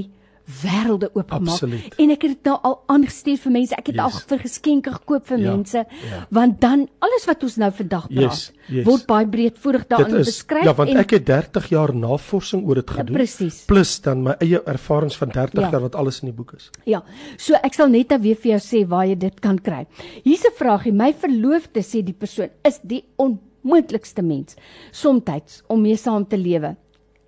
wêrelde 0.44 1.08
oopgemaak 1.14 1.62
en 1.98 2.10
ek 2.10 2.22
het 2.26 2.32
dit 2.34 2.44
nou 2.44 2.58
al 2.62 2.74
aangestuur 2.92 3.38
vir 3.38 3.52
mense. 3.52 3.74
Ek 3.74 3.86
het 3.86 3.94
Yes. 3.96 4.04
al 4.04 4.10
vir 4.28 4.38
geskenke 4.38 4.92
gekoop 4.92 5.26
vir 5.26 5.38
Ja, 5.38 5.54
mense 5.56 5.78
ja. 5.78 6.26
want 6.30 6.60
dan 6.60 6.88
alles 7.00 7.24
wat 7.26 7.42
ons 7.42 7.56
nou 7.56 7.70
vandag 7.72 8.08
praat 8.08 8.20
Yes, 8.22 8.52
yes. 8.68 8.84
word 8.86 9.06
baie 9.06 9.26
breedvoerig 9.26 9.86
daarin 9.88 10.16
is 10.20 10.26
beskryf 10.26 10.64
ja, 10.64 10.74
want 10.74 10.90
en 10.90 10.96
ek 10.98 11.10
het 11.10 11.24
30 11.26 11.68
jaar 11.70 11.94
navorsing 11.94 12.66
oor 12.66 12.74
dit 12.74 12.88
Ja, 12.88 12.94
gedoen. 12.94 13.14
presies. 13.16 13.64
Plus 13.64 14.00
dan 14.00 14.22
my 14.22 14.36
eie 14.40 14.60
ervarings 14.66 15.16
van 15.16 15.28
30 15.28 15.60
Ja. 15.62 15.70
jaar 15.70 15.80
wat 15.80 15.94
alles 15.94 16.20
in 16.22 16.26
die 16.28 16.36
boek 16.36 16.52
is. 16.56 16.70
Ja, 16.84 17.02
so 17.38 17.54
ek 17.54 17.72
sal 17.74 17.88
net 17.88 18.12
weer 18.20 18.36
vir 18.36 18.58
jou 18.58 18.60
sê 18.60 18.86
waar 18.88 19.06
jy 19.06 19.14
dit 19.18 19.40
kan 19.40 19.58
kry. 19.58 19.86
Hier's 20.24 20.44
'n 20.44 20.52
vraagie. 20.58 20.92
My 20.92 21.12
verloofde 21.14 21.80
sê 21.80 22.02
die 22.04 22.12
persoon 22.12 22.50
is 22.64 22.80
die 22.82 23.04
onmoontlikste 23.16 24.22
mens 24.22 24.56
somtyds 24.92 25.62
om 25.68 25.80
mee 25.80 25.96
saam 25.96 26.26
te 26.26 26.36
lewe. 26.36 26.76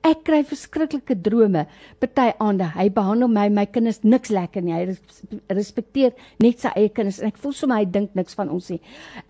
Ek 0.06 0.20
kry 0.28 0.42
verskriklike 0.46 1.16
drome. 1.24 1.64
Party 2.02 2.28
aande, 2.38 2.68
hy 2.76 2.84
behandel 2.94 3.30
my 3.32 3.48
my 3.50 3.64
kinders 3.66 3.98
niks 4.06 4.30
lekker 4.30 4.62
nie. 4.62 4.74
Hy 4.76 4.84
res- 4.92 5.22
respekteer 5.50 6.12
net 6.44 6.60
sy 6.62 6.70
eie 6.78 6.92
kinders 6.94 7.18
en 7.22 7.32
ek 7.32 7.40
voel 7.42 7.54
sommer 7.56 7.80
hy 7.80 7.88
dink 7.90 8.14
niks 8.14 8.36
van 8.38 8.52
ons 8.54 8.68
nie. 8.70 8.78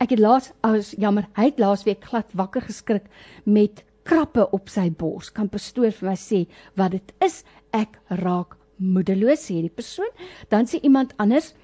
Ek 0.03 0.13
het 0.13 0.21
laas 0.21 0.51
as 0.67 0.91
jammer, 1.01 1.29
hy 1.39 1.49
het 1.49 1.63
laasweek 1.63 2.05
glad 2.11 2.35
wakker 2.37 2.67
geskrik 2.69 3.07
met 3.47 3.85
krappe 4.07 4.45
op 4.55 4.69
sy 4.71 4.91
bors. 4.91 5.31
Kan 5.35 5.49
pastoor 5.49 5.91
vir 5.97 6.11
my 6.13 6.17
sê 6.21 6.45
wat 6.77 6.93
dit 6.99 7.13
is? 7.25 7.41
Ek 7.73 7.97
raak 8.11 8.59
moedeloos 8.79 9.47
sê 9.49 9.63
die 9.65 9.73
persoon. 9.73 10.13
Dan 10.53 10.69
sê 10.69 10.83
iemand 10.85 11.15
anders, 11.19 11.55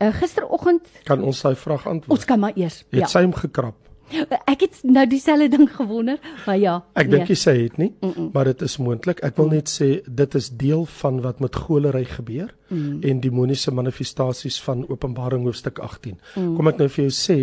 uh, 0.00 0.10
gisteroggend, 0.18 0.90
Kan 1.06 1.22
ons 1.22 1.40
daai 1.42 1.54
vraag 1.54 1.86
antwoord? 1.86 2.10
ons 2.18 2.24
kan 2.26 2.40
maar 2.40 2.52
eers. 2.58 2.82
Het 2.90 3.00
Ja. 3.06 3.06
sy 3.06 3.22
hom 3.22 3.32
gekrap? 3.32 3.76
Ek 4.46 4.60
het 4.60 4.80
nou 4.82 5.06
dieselfde 5.06 5.48
ding 5.56 5.68
gewonder, 5.76 6.18
maar 6.46 6.58
ja. 6.58 6.76
Ek 6.94 7.08
nee. 7.08 7.18
dink 7.18 7.28
jy 7.28 7.38
sê 7.38 7.56
het 7.62 7.76
nie, 7.76 7.92
mm 8.00 8.12
-mm. 8.12 8.30
maar 8.32 8.44
dit 8.44 8.62
is 8.62 8.76
moontlik. 8.76 9.20
Ek 9.26 9.36
wil 9.36 9.48
net 9.48 9.70
sê 9.70 10.00
dit 10.06 10.34
is 10.34 10.50
deel 10.50 10.84
van 10.84 11.20
wat 11.20 11.40
met 11.40 11.56
golery 11.56 12.04
gebeur. 12.04 12.54
mm. 12.68 13.02
en 13.02 13.20
demoniese 13.20 13.70
manifestasies 13.74 14.58
van 14.62 14.84
Openbaring 14.88 15.44
hoofstuk 15.44 15.78
18. 15.78 16.18
Mm. 16.34 16.54
Kom 16.56 16.70
ek 16.70 16.80
nou 16.80 16.88
vir 16.92 17.06
jou 17.06 17.14
sê, 17.14 17.38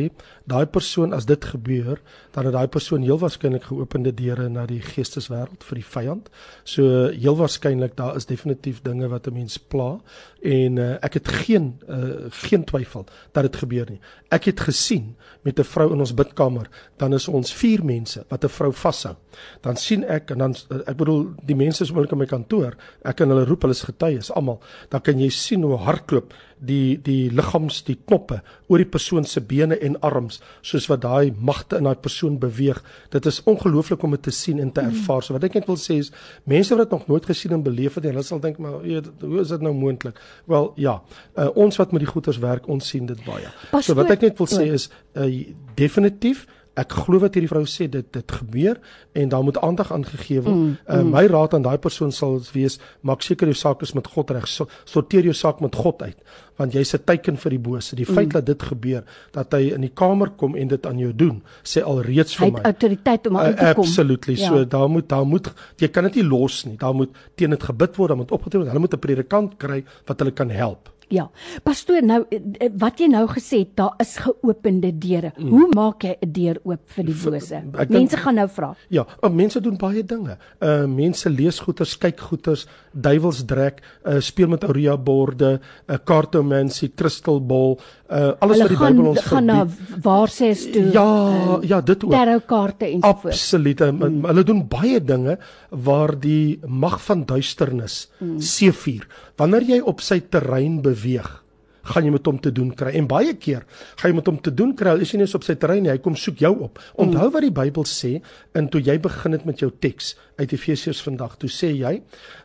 daai 0.50 0.66
persoon 0.72 1.16
as 1.16 1.28
dit 1.30 1.48
gebeur, 1.54 2.02
dan 2.36 2.50
het 2.50 2.56
daai 2.58 2.68
persoon 2.72 3.06
heel 3.06 3.20
waarskynlik 3.22 3.68
geopende 3.70 4.14
deure 4.16 4.50
na 4.52 4.66
die 4.70 4.82
geesteswêreld 4.84 5.64
vir 5.68 5.80
die 5.80 5.88
vyand. 5.96 6.30
So 6.68 7.08
heel 7.12 7.38
waarskynlik 7.40 7.98
daar 8.00 8.20
is 8.20 8.30
definitief 8.30 8.82
dinge 8.84 9.10
wat 9.12 9.28
'n 9.28 9.38
mens 9.40 9.58
pla 9.58 10.00
en 10.44 10.78
uh, 10.78 10.90
ek 11.00 11.14
het 11.20 11.30
geen 11.46 11.70
uh, 11.88 12.28
geen 12.44 12.64
twyfel 12.68 13.06
dat 13.32 13.46
dit 13.48 13.56
gebeur 13.64 13.88
nie. 13.90 14.00
Ek 14.28 14.50
het 14.52 14.60
gesien 14.60 15.14
met 15.42 15.60
'n 15.60 15.64
vrou 15.64 15.94
in 15.94 16.00
ons 16.00 16.14
bidkamer, 16.14 16.68
dan 16.98 17.14
is 17.14 17.28
ons 17.28 17.54
4 17.54 17.86
mense 17.86 18.26
wat 18.28 18.44
'n 18.44 18.50
vrou 18.50 18.74
vashou. 18.74 19.16
Dan 19.62 19.76
sien 19.76 20.04
ek 20.04 20.32
en 20.32 20.38
dan 20.38 20.56
uh, 20.70 20.78
ek 20.86 20.98
bedoel 20.98 21.34
die 21.46 21.56
mense 21.56 21.84
is 21.84 21.92
oolik 21.92 22.12
in 22.12 22.18
my 22.18 22.26
kantoor. 22.26 22.76
Ek 23.04 23.16
kan 23.16 23.30
hulle 23.30 23.46
roep, 23.46 23.62
hulle 23.62 23.74
is 23.74 23.84
getuies 23.84 24.32
almal. 24.32 24.60
Dan 24.90 25.02
kan 25.02 25.20
jy 25.20 25.30
sien 25.30 25.64
hoe 25.64 25.78
hardloop 25.78 26.34
die 26.60 27.00
die 27.04 27.32
liggaams 27.32 27.82
die 27.88 27.98
knoppe 28.06 28.42
oor 28.68 28.82
die 28.82 28.90
persoon 28.90 29.26
se 29.28 29.42
bene 29.42 29.78
en 29.80 29.98
arms 30.02 30.40
soos 30.62 30.88
wat 30.92 31.04
daai 31.06 31.34
magte 31.40 31.78
in 31.78 31.88
daai 31.88 32.00
persoon 32.00 32.40
beweeg. 32.40 32.82
Dit 33.14 33.26
is 33.30 33.42
ongelooflik 33.50 34.04
om 34.04 34.16
dit 34.16 34.24
te 34.24 34.32
sien 34.32 34.60
en 34.60 34.72
te 34.72 34.82
ervaar. 34.82 35.24
So 35.24 35.34
wat 35.38 35.44
ek 35.48 35.60
net 35.60 35.68
wil 35.70 35.80
sê 35.80 36.00
is 36.04 36.12
mense 36.50 36.76
wat 36.76 36.86
dit 36.86 36.98
nog 36.98 37.08
nooit 37.12 37.26
gesien 37.26 37.56
en 37.58 37.64
beleef 37.66 38.00
het 38.00 38.10
hulle 38.10 38.24
sal 38.24 38.42
dink 38.44 38.60
maar 38.64 38.82
hoe 38.82 39.40
is 39.42 39.54
dit 39.54 39.62
nou 39.62 39.74
moontlik? 39.78 40.20
Wel 40.50 40.72
ja 40.82 41.00
uh, 41.38 41.50
ons 41.56 41.78
wat 41.78 41.92
met 41.92 42.06
die 42.06 42.12
goeters 42.12 42.42
werk 42.44 42.68
ons 42.68 42.88
sien 42.88 43.06
dit 43.10 43.26
baie. 43.26 43.50
Pas 43.72 43.86
so 43.86 43.98
wat 43.98 44.12
ek 44.14 44.28
net 44.30 44.38
wil 44.42 44.50
sê 44.52 44.70
is 44.74 44.90
uh, 45.16 45.30
definitief 45.76 46.48
Ek 46.76 46.92
glo 46.92 47.20
wat 47.20 47.36
hierdie 47.36 47.50
vrou 47.50 47.66
sê 47.70 47.86
dit 47.90 48.06
dit 48.14 48.32
gebeur 48.32 48.80
en 49.14 49.30
daar 49.30 49.44
moet 49.44 49.58
aandag 49.62 49.92
aangegee 49.94 50.42
word. 50.42 50.56
Mm, 50.56 50.78
uh, 50.90 51.04
my 51.04 51.26
raad 51.28 51.54
aan 51.54 51.62
daai 51.62 51.78
persoon 51.78 52.12
sal 52.12 52.40
wees 52.54 52.80
maak 53.02 53.22
seker 53.22 53.46
jou 53.48 53.54
saak 53.56 53.82
is 53.84 53.94
met 53.94 54.08
God 54.08 54.32
reg. 54.32 54.48
So, 54.48 54.66
sorteer 54.86 55.24
jou 55.24 55.34
saak 55.34 55.62
met 55.62 55.76
God 55.76 56.02
uit 56.02 56.18
want 56.58 56.74
jy's 56.74 56.94
'n 56.94 57.02
teken 57.06 57.38
vir 57.38 57.50
die 57.50 57.60
bose. 57.60 57.96
Die 57.96 58.06
feit 58.06 58.30
dat 58.30 58.46
dit 58.46 58.62
gebeur 58.64 59.04
dat 59.34 59.54
hy 59.54 59.72
in 59.74 59.82
die 59.82 59.90
kamer 59.94 60.30
kom 60.38 60.56
en 60.56 60.68
dit 60.68 60.86
aan 60.86 60.98
jou 61.00 61.14
doen, 61.14 61.42
sê 61.64 61.82
alreeds 61.84 62.38
Hy 62.38 62.46
vir 62.46 62.46
het 62.46 62.54
my. 62.54 62.62
autoriteit 62.72 63.28
om 63.28 63.36
Uh, 63.36 63.40
aan 63.42 63.56
te 63.56 63.74
kom. 63.76 63.84
absolutely. 63.84 64.36
Ja. 64.38 64.48
So 64.50 64.66
daar 64.66 64.90
moet 64.90 65.10
daar 65.10 65.26
moet 65.26 65.52
jy 65.78 65.88
kan 65.88 66.04
dit 66.04 66.16
nie 66.16 66.24
los 66.24 66.66
nie. 66.66 66.78
Daar 66.78 66.94
moet 66.96 67.10
teen 67.36 67.50
dit 67.50 67.64
gebid 67.64 67.96
word, 67.96 68.08
daar 68.10 68.18
moet 68.18 68.32
opgetree 68.32 68.60
word. 68.62 68.70
Hulle 68.70 68.80
moet 68.80 68.94
'n 68.94 69.00
predikant 69.00 69.58
kry 69.58 69.84
wat 70.06 70.20
hulle 70.20 70.32
kan 70.32 70.50
help. 70.50 70.90
Ja. 71.14 71.28
Pastoor, 71.64 72.02
nou 72.06 72.24
eh, 72.30 72.40
eh, 72.58 72.70
wat 72.82 73.02
jy 73.02 73.08
nou 73.12 73.26
gesê 73.30 73.64
het, 73.64 73.76
daar 73.78 73.94
is 74.02 74.16
geopende 74.22 74.90
deure. 74.98 75.34
Mm. 75.38 75.50
Hoe 75.54 75.68
maak 75.76 76.04
jy 76.04 76.16
'n 76.22 76.32
deur 76.34 76.60
oop 76.64 76.82
vir 76.96 77.06
die 77.06 77.18
bose? 77.24 77.62
ek 77.78 77.90
Mense 77.90 78.18
gaan 78.18 78.36
nou 78.36 78.48
vra. 78.50 78.74
Ja, 78.90 79.06
uh, 79.22 79.30
mense 79.30 79.62
doen 79.62 79.78
baie 79.78 80.04
dinge. 80.04 80.38
Uh 80.60 80.86
mense 80.88 81.30
lees 81.30 81.60
goeters, 81.60 81.98
kyk 81.98 82.20
goeters, 82.20 82.66
duiwelsdrek, 82.92 83.82
uh 84.06 84.20
speel 84.20 84.48
met 84.48 84.64
Ouria 84.64 84.98
borde, 84.98 85.60
uh 85.88 85.98
cartomancy, 86.04 86.92
crystalball, 86.96 87.78
uh 88.10 88.34
alles 88.40 88.58
Hulle 88.58 88.64
wat 88.64 88.70
die 88.70 88.78
Bybel 88.78 89.08
ons 89.10 89.22
gaan 89.22 89.46
na 89.46 89.66
verbied. 89.66 90.04
waarsês 90.04 90.72
toe. 90.72 90.92
Ja, 90.94 91.60
ja, 91.62 91.82
dit 91.82 92.04
ook. 92.04 92.12
tarotkaarte 92.12 92.86
en 92.86 93.02
so 93.02 93.14
voort. 93.14 93.34
Absoluut. 93.34 93.80
Mm. 93.80 94.26
Hulle 94.26 94.44
doen 94.44 94.68
baie 94.68 95.04
dinge 95.04 95.38
waar 95.70 96.20
die 96.20 96.60
mag 96.68 97.02
van 97.02 97.26
duisternis 97.26 98.10
mm. 98.20 98.40
seefuur. 98.40 99.08
Wanneer 99.38 99.62
jy 99.62 99.80
op 99.82 100.02
sy 100.02 100.20
terrein 100.30 100.82
beweeg, 100.82 101.44
gaan 101.84 102.06
jy 102.08 102.14
met 102.16 102.28
hom 102.30 102.38
te 102.40 102.52
doen 102.56 102.70
kry. 102.72 102.94
En 102.96 103.08
baie 103.12 103.34
keer 103.36 103.66
gaan 104.00 104.12
jy 104.12 104.16
met 104.16 104.30
hom 104.30 104.38
te 104.44 104.54
doen 104.56 104.72
kry. 104.78 104.94
Al 104.94 105.04
is 105.04 105.12
jy 105.12 105.20
nie 105.20 105.26
eens 105.28 105.36
op 105.36 105.44
sy 105.44 105.56
terrein 105.60 105.84
nie, 105.84 105.92
hy 105.92 106.00
kom 106.04 106.16
soek 106.20 106.40
jou 106.44 106.54
op. 106.68 106.80
Onthou 107.02 107.28
wat 107.34 107.44
die 107.44 107.52
Bybel 107.56 107.88
sê 107.90 108.14
en 108.56 108.70
toe 108.72 108.82
jy 108.84 108.96
begin 109.04 109.36
het 109.36 109.44
met 109.50 109.64
jou 109.64 109.72
teks 109.84 110.14
uit 110.40 110.54
Efesiërs 110.56 111.02
vandag, 111.04 111.36
toe 111.42 111.52
sê 111.52 111.74
jy 111.74 111.98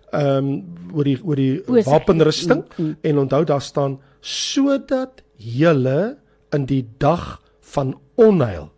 ehm 0.09 0.49
um, 0.49 0.49
oor 0.97 1.05
die 1.05 1.19
oor 1.21 1.37
die 1.37 1.61
Bose. 1.67 1.85
wapenrusting 1.91 2.63
mm. 2.79 2.95
en 3.05 3.19
onthou 3.19 3.43
daar 3.45 3.61
staan 3.61 3.99
sodat 4.25 5.21
julle 5.37 6.17
in 6.57 6.65
die 6.67 6.87
dag 6.99 7.43
van 7.75 7.93
onheil 8.17 8.71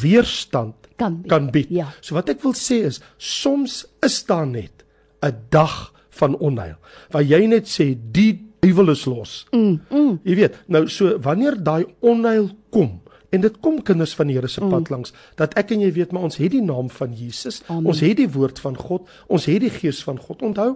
weerstand 0.00 0.88
Kan 0.96 1.20
bied. 1.20 1.28
kan 1.30 1.50
bied. 1.52 1.68
Ja. 1.70 1.92
So 2.00 2.16
wat 2.16 2.32
ek 2.32 2.40
wil 2.42 2.56
sê 2.56 2.80
is 2.88 3.02
soms 3.18 3.84
is 4.02 4.24
daar 4.24 4.46
net 4.48 4.82
'n 5.22 5.36
dag 5.50 5.92
van 6.20 6.36
onheil 6.36 6.76
waar 7.14 7.26
jy 7.26 7.46
net 7.46 7.70
sê 7.70 7.92
die 7.94 8.32
duiwel 8.62 8.90
is 8.94 9.04
los. 9.06 9.34
Mm, 9.52 9.78
mm. 9.90 10.16
Jy 10.26 10.38
weet, 10.42 10.56
nou 10.66 10.86
so 10.90 11.18
wanneer 11.22 11.58
daai 11.62 11.86
onheil 12.00 12.50
kom 12.74 12.98
en 13.34 13.42
dit 13.44 13.56
kom 13.64 13.80
kinders 13.84 14.14
van 14.16 14.30
die 14.30 14.38
Here 14.38 14.48
se 14.48 14.62
pad 14.62 14.88
mm. 14.88 14.92
langs 14.94 15.12
dat 15.38 15.54
ek 15.60 15.74
en 15.76 15.82
jy 15.84 15.90
weet 15.98 16.14
maar 16.16 16.28
ons 16.28 16.38
het 16.40 16.52
die 16.54 16.64
naam 16.64 16.88
van 16.92 17.12
Jesus, 17.16 17.60
Amen. 17.68 17.90
ons 17.92 18.00
het 18.04 18.16
die 18.18 18.28
woord 18.32 18.60
van 18.64 18.78
God, 18.78 19.08
ons 19.28 19.48
het 19.50 19.60
die 19.64 19.72
gees 19.72 20.00
van 20.06 20.20
God. 20.20 20.42
Onthou, 20.48 20.70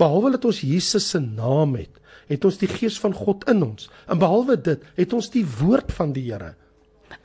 behalwe 0.00 0.32
dat 0.38 0.46
ons 0.48 0.62
Jesus 0.64 1.10
se 1.12 1.20
naam 1.20 1.76
het, 1.78 2.00
het 2.30 2.44
ons 2.48 2.60
die 2.60 2.70
gees 2.70 2.96
van 3.00 3.14
God 3.16 3.44
in 3.50 3.60
ons. 3.66 3.90
En 4.08 4.20
behalwe 4.20 4.56
dit, 4.70 4.88
het 4.96 5.12
ons 5.16 5.28
die 5.34 5.44
woord 5.58 5.92
van 5.96 6.14
die 6.16 6.30
Here. 6.30 6.54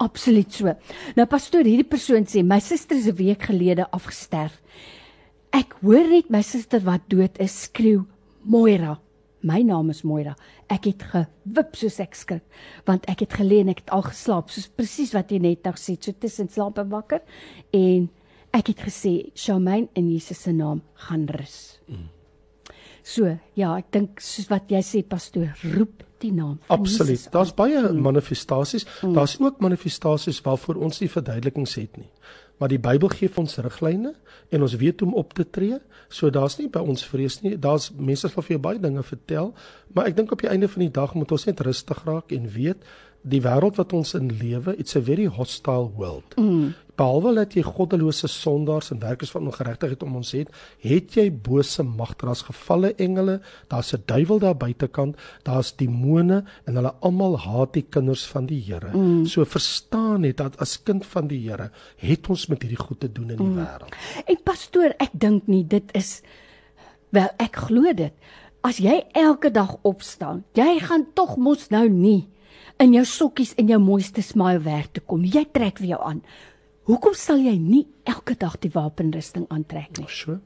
Absoluut 0.03 0.51
so. 0.51 0.71
Nou 1.17 1.25
pastoor, 1.29 1.67
hierdie 1.67 1.87
persoon 1.87 2.27
sê 2.27 2.43
my 2.43 2.59
suster 2.63 2.97
is 2.97 3.07
'n 3.07 3.15
week 3.15 3.47
gelede 3.51 3.87
afgesterf. 3.91 4.59
Ek 5.53 5.75
hoor 5.83 6.07
net 6.09 6.31
my 6.33 6.41
suster 6.41 6.81
wat 6.81 7.03
dood 7.13 7.35
is 7.43 7.53
skreeu 7.67 8.07
Moira. 8.49 8.95
My 9.45 9.59
naam 9.61 9.91
is 9.93 10.01
Moira. 10.01 10.33
Ek 10.71 10.87
het 10.89 11.03
gewip 11.11 11.75
soos 11.77 11.99
ek 12.01 12.17
skrik 12.17 12.87
want 12.87 13.05
ek 13.11 13.21
het 13.25 13.35
gelê 13.37 13.59
en 13.61 13.69
ek 13.69 13.83
het 13.83 13.93
al 13.93 14.05
geslaap 14.07 14.49
soos 14.49 14.65
presies 14.71 15.13
wat 15.13 15.29
jy 15.29 15.37
net 15.43 15.67
nou 15.67 15.75
sê, 15.77 15.93
so 15.99 16.15
tussen 16.17 16.49
slaap 16.49 16.81
en 16.81 16.89
wakker 16.89 17.21
en 17.77 18.09
ek 18.53 18.71
het 18.71 18.81
gesê 18.87 19.13
Shamaine 19.37 19.91
in 19.99 20.09
Jesus 20.09 20.41
se 20.47 20.55
naam 20.57 20.81
gaan 21.05 21.27
rus. 21.29 21.77
Mm. 21.85 22.09
So, 23.03 23.29
ja, 23.59 23.75
ek 23.77 23.91
dink 23.93 24.23
soos 24.23 24.49
wat 24.49 24.71
jy 24.71 24.81
sê 24.81 25.03
pastoor, 25.05 25.51
roep 25.75 26.01
die 26.23 26.31
naam 26.33 26.55
Absoluut. 26.71 27.27
Daar's 27.33 27.51
baie 27.53 27.81
manifestasies. 27.93 28.87
Daar's 29.03 29.35
ook 29.41 29.59
manifestasies 29.61 30.39
waarvoor 30.45 30.79
ons 30.87 31.03
nie 31.03 31.11
verduidelikings 31.11 31.75
het 31.81 31.99
nie. 31.99 32.09
Maar 32.63 32.71
die 32.71 32.79
Bybel 32.79 33.09
gee 33.11 33.27
vir 33.27 33.41
ons 33.41 33.57
riglyne 33.59 34.13
en 34.55 34.61
ons 34.63 34.73
weet 34.79 35.01
hoe 35.03 35.09
om 35.09 35.17
op 35.19 35.33
te 35.35 35.43
tree. 35.43 35.81
So 36.07 36.29
daar's 36.31 36.55
nie 36.61 36.69
by 36.71 36.79
ons 36.79 37.01
vrees 37.03 37.41
nie. 37.43 37.57
Daar's 37.59 37.89
mense 37.91 38.29
sal 38.31 38.45
vir 38.45 38.53
jou 38.53 38.59
baie 38.63 38.79
dinge 38.79 39.03
vertel, 39.03 39.49
maar 39.91 40.07
ek 40.07 40.15
dink 40.15 40.31
op 40.31 40.39
die 40.39 40.47
einde 40.47 40.69
van 40.71 40.85
die 40.85 40.93
dag 40.95 41.11
moet 41.19 41.33
ons 41.35 41.43
net 41.49 41.59
rustig 41.67 42.05
raak 42.07 42.31
en 42.31 42.47
weet 42.53 42.87
die 43.23 43.41
wêreld 43.43 43.79
wat 43.79 43.93
ons 43.95 44.13
in 44.17 44.31
lewe, 44.39 44.75
it's 44.79 44.97
a 44.99 45.01
very 45.01 45.25
hostile 45.25 45.89
world. 45.95 46.35
Mm. 46.39 46.73
Behalwe 46.99 47.31
dat 47.39 47.55
jy 47.57 47.63
goddelose 47.65 48.27
sondaars 48.29 48.91
en 48.93 48.99
werkers 49.01 49.31
van 49.33 49.47
ongeregtigheid 49.49 50.03
om 50.05 50.19
ons 50.19 50.33
het, 50.35 50.51
het 50.83 51.15
jy 51.17 51.25
bose 51.31 51.81
magte. 51.87 52.27
Daar's 52.27 52.43
gevalle 52.45 52.91
engele, 53.01 53.39
daar's 53.71 53.93
'n 53.95 54.03
duiwel 54.05 54.39
daar 54.39 54.57
buitekant, 54.57 55.15
daar's 55.43 55.73
demone 55.75 56.43
en 56.65 56.75
hulle 56.75 56.93
almal 57.01 57.37
haat 57.39 57.73
die 57.73 57.85
kinders 57.89 58.25
van 58.27 58.45
die 58.45 58.61
Here. 58.61 58.91
Mm. 58.93 59.25
So 59.25 59.45
verstaan 59.45 60.21
net 60.21 60.37
dat 60.37 60.59
as 60.59 60.83
kind 60.83 61.05
van 61.05 61.27
die 61.27 61.49
Here 61.49 61.71
het 61.97 62.29
ons 62.29 62.47
met 62.47 62.61
hierdie 62.61 62.85
goed 62.85 62.99
te 62.99 63.11
doen 63.11 63.29
in 63.29 63.37
die 63.37 63.45
mm. 63.45 63.55
wêreld. 63.55 63.95
En 64.25 64.37
pastoor, 64.43 64.93
ek 64.99 65.11
dink 65.11 65.47
nie 65.47 65.67
dit 65.67 65.89
is 65.95 66.21
wel 67.09 67.29
ek 67.37 67.55
glo 67.55 67.93
dit. 67.93 68.13
As 68.61 68.77
jy 68.77 69.03
elke 69.11 69.51
dag 69.51 69.75
opstaan, 69.81 70.43
jy 70.53 70.79
gaan 70.79 71.07
tog 71.13 71.37
mos 71.37 71.69
nou 71.69 71.89
nie 71.89 72.32
in 72.79 72.93
jou 72.93 73.05
sokkies 73.05 73.53
en 73.57 73.67
jou 73.67 73.79
mooiste 73.79 74.21
smile 74.21 74.59
werk 74.59 74.93
toe 74.93 75.03
kom. 75.05 75.23
Jy 75.25 75.45
trek 75.51 75.77
vir 75.79 75.87
jou 75.87 76.01
aan. 76.03 76.21
Hoekom 76.85 77.13
sal 77.13 77.37
jy 77.37 77.57
nie 77.57 77.87
elke 78.05 78.35
dag 78.35 78.57
die 78.59 78.71
wapenrusting 78.73 79.45
aantrek 79.49 79.97
nie? 79.97 80.07
So 80.09 80.39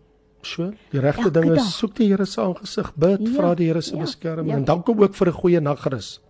So, 0.44 0.72
die 0.92 1.00
regte 1.02 1.32
ding 1.32 1.50
is 1.52 1.58
dag. 1.64 1.72
soek 1.74 1.96
die 1.96 2.08
Here 2.08 2.26
se 2.26 2.40
aangesig, 2.42 2.92
bid, 2.96 3.20
Ja, 3.22 3.34
vra 3.36 3.56
die 3.56 3.66
Here 3.68 3.82
se 3.82 3.96
ja, 3.96 4.02
beskerming 4.04 4.50
ja. 4.52 4.56
en 4.58 4.66
dank 4.66 4.86
hom 4.88 5.02
ook 5.02 5.16
vir 5.16 5.28
'n 5.28 5.34
goeie 5.34 5.60
nagrus. 5.60 6.22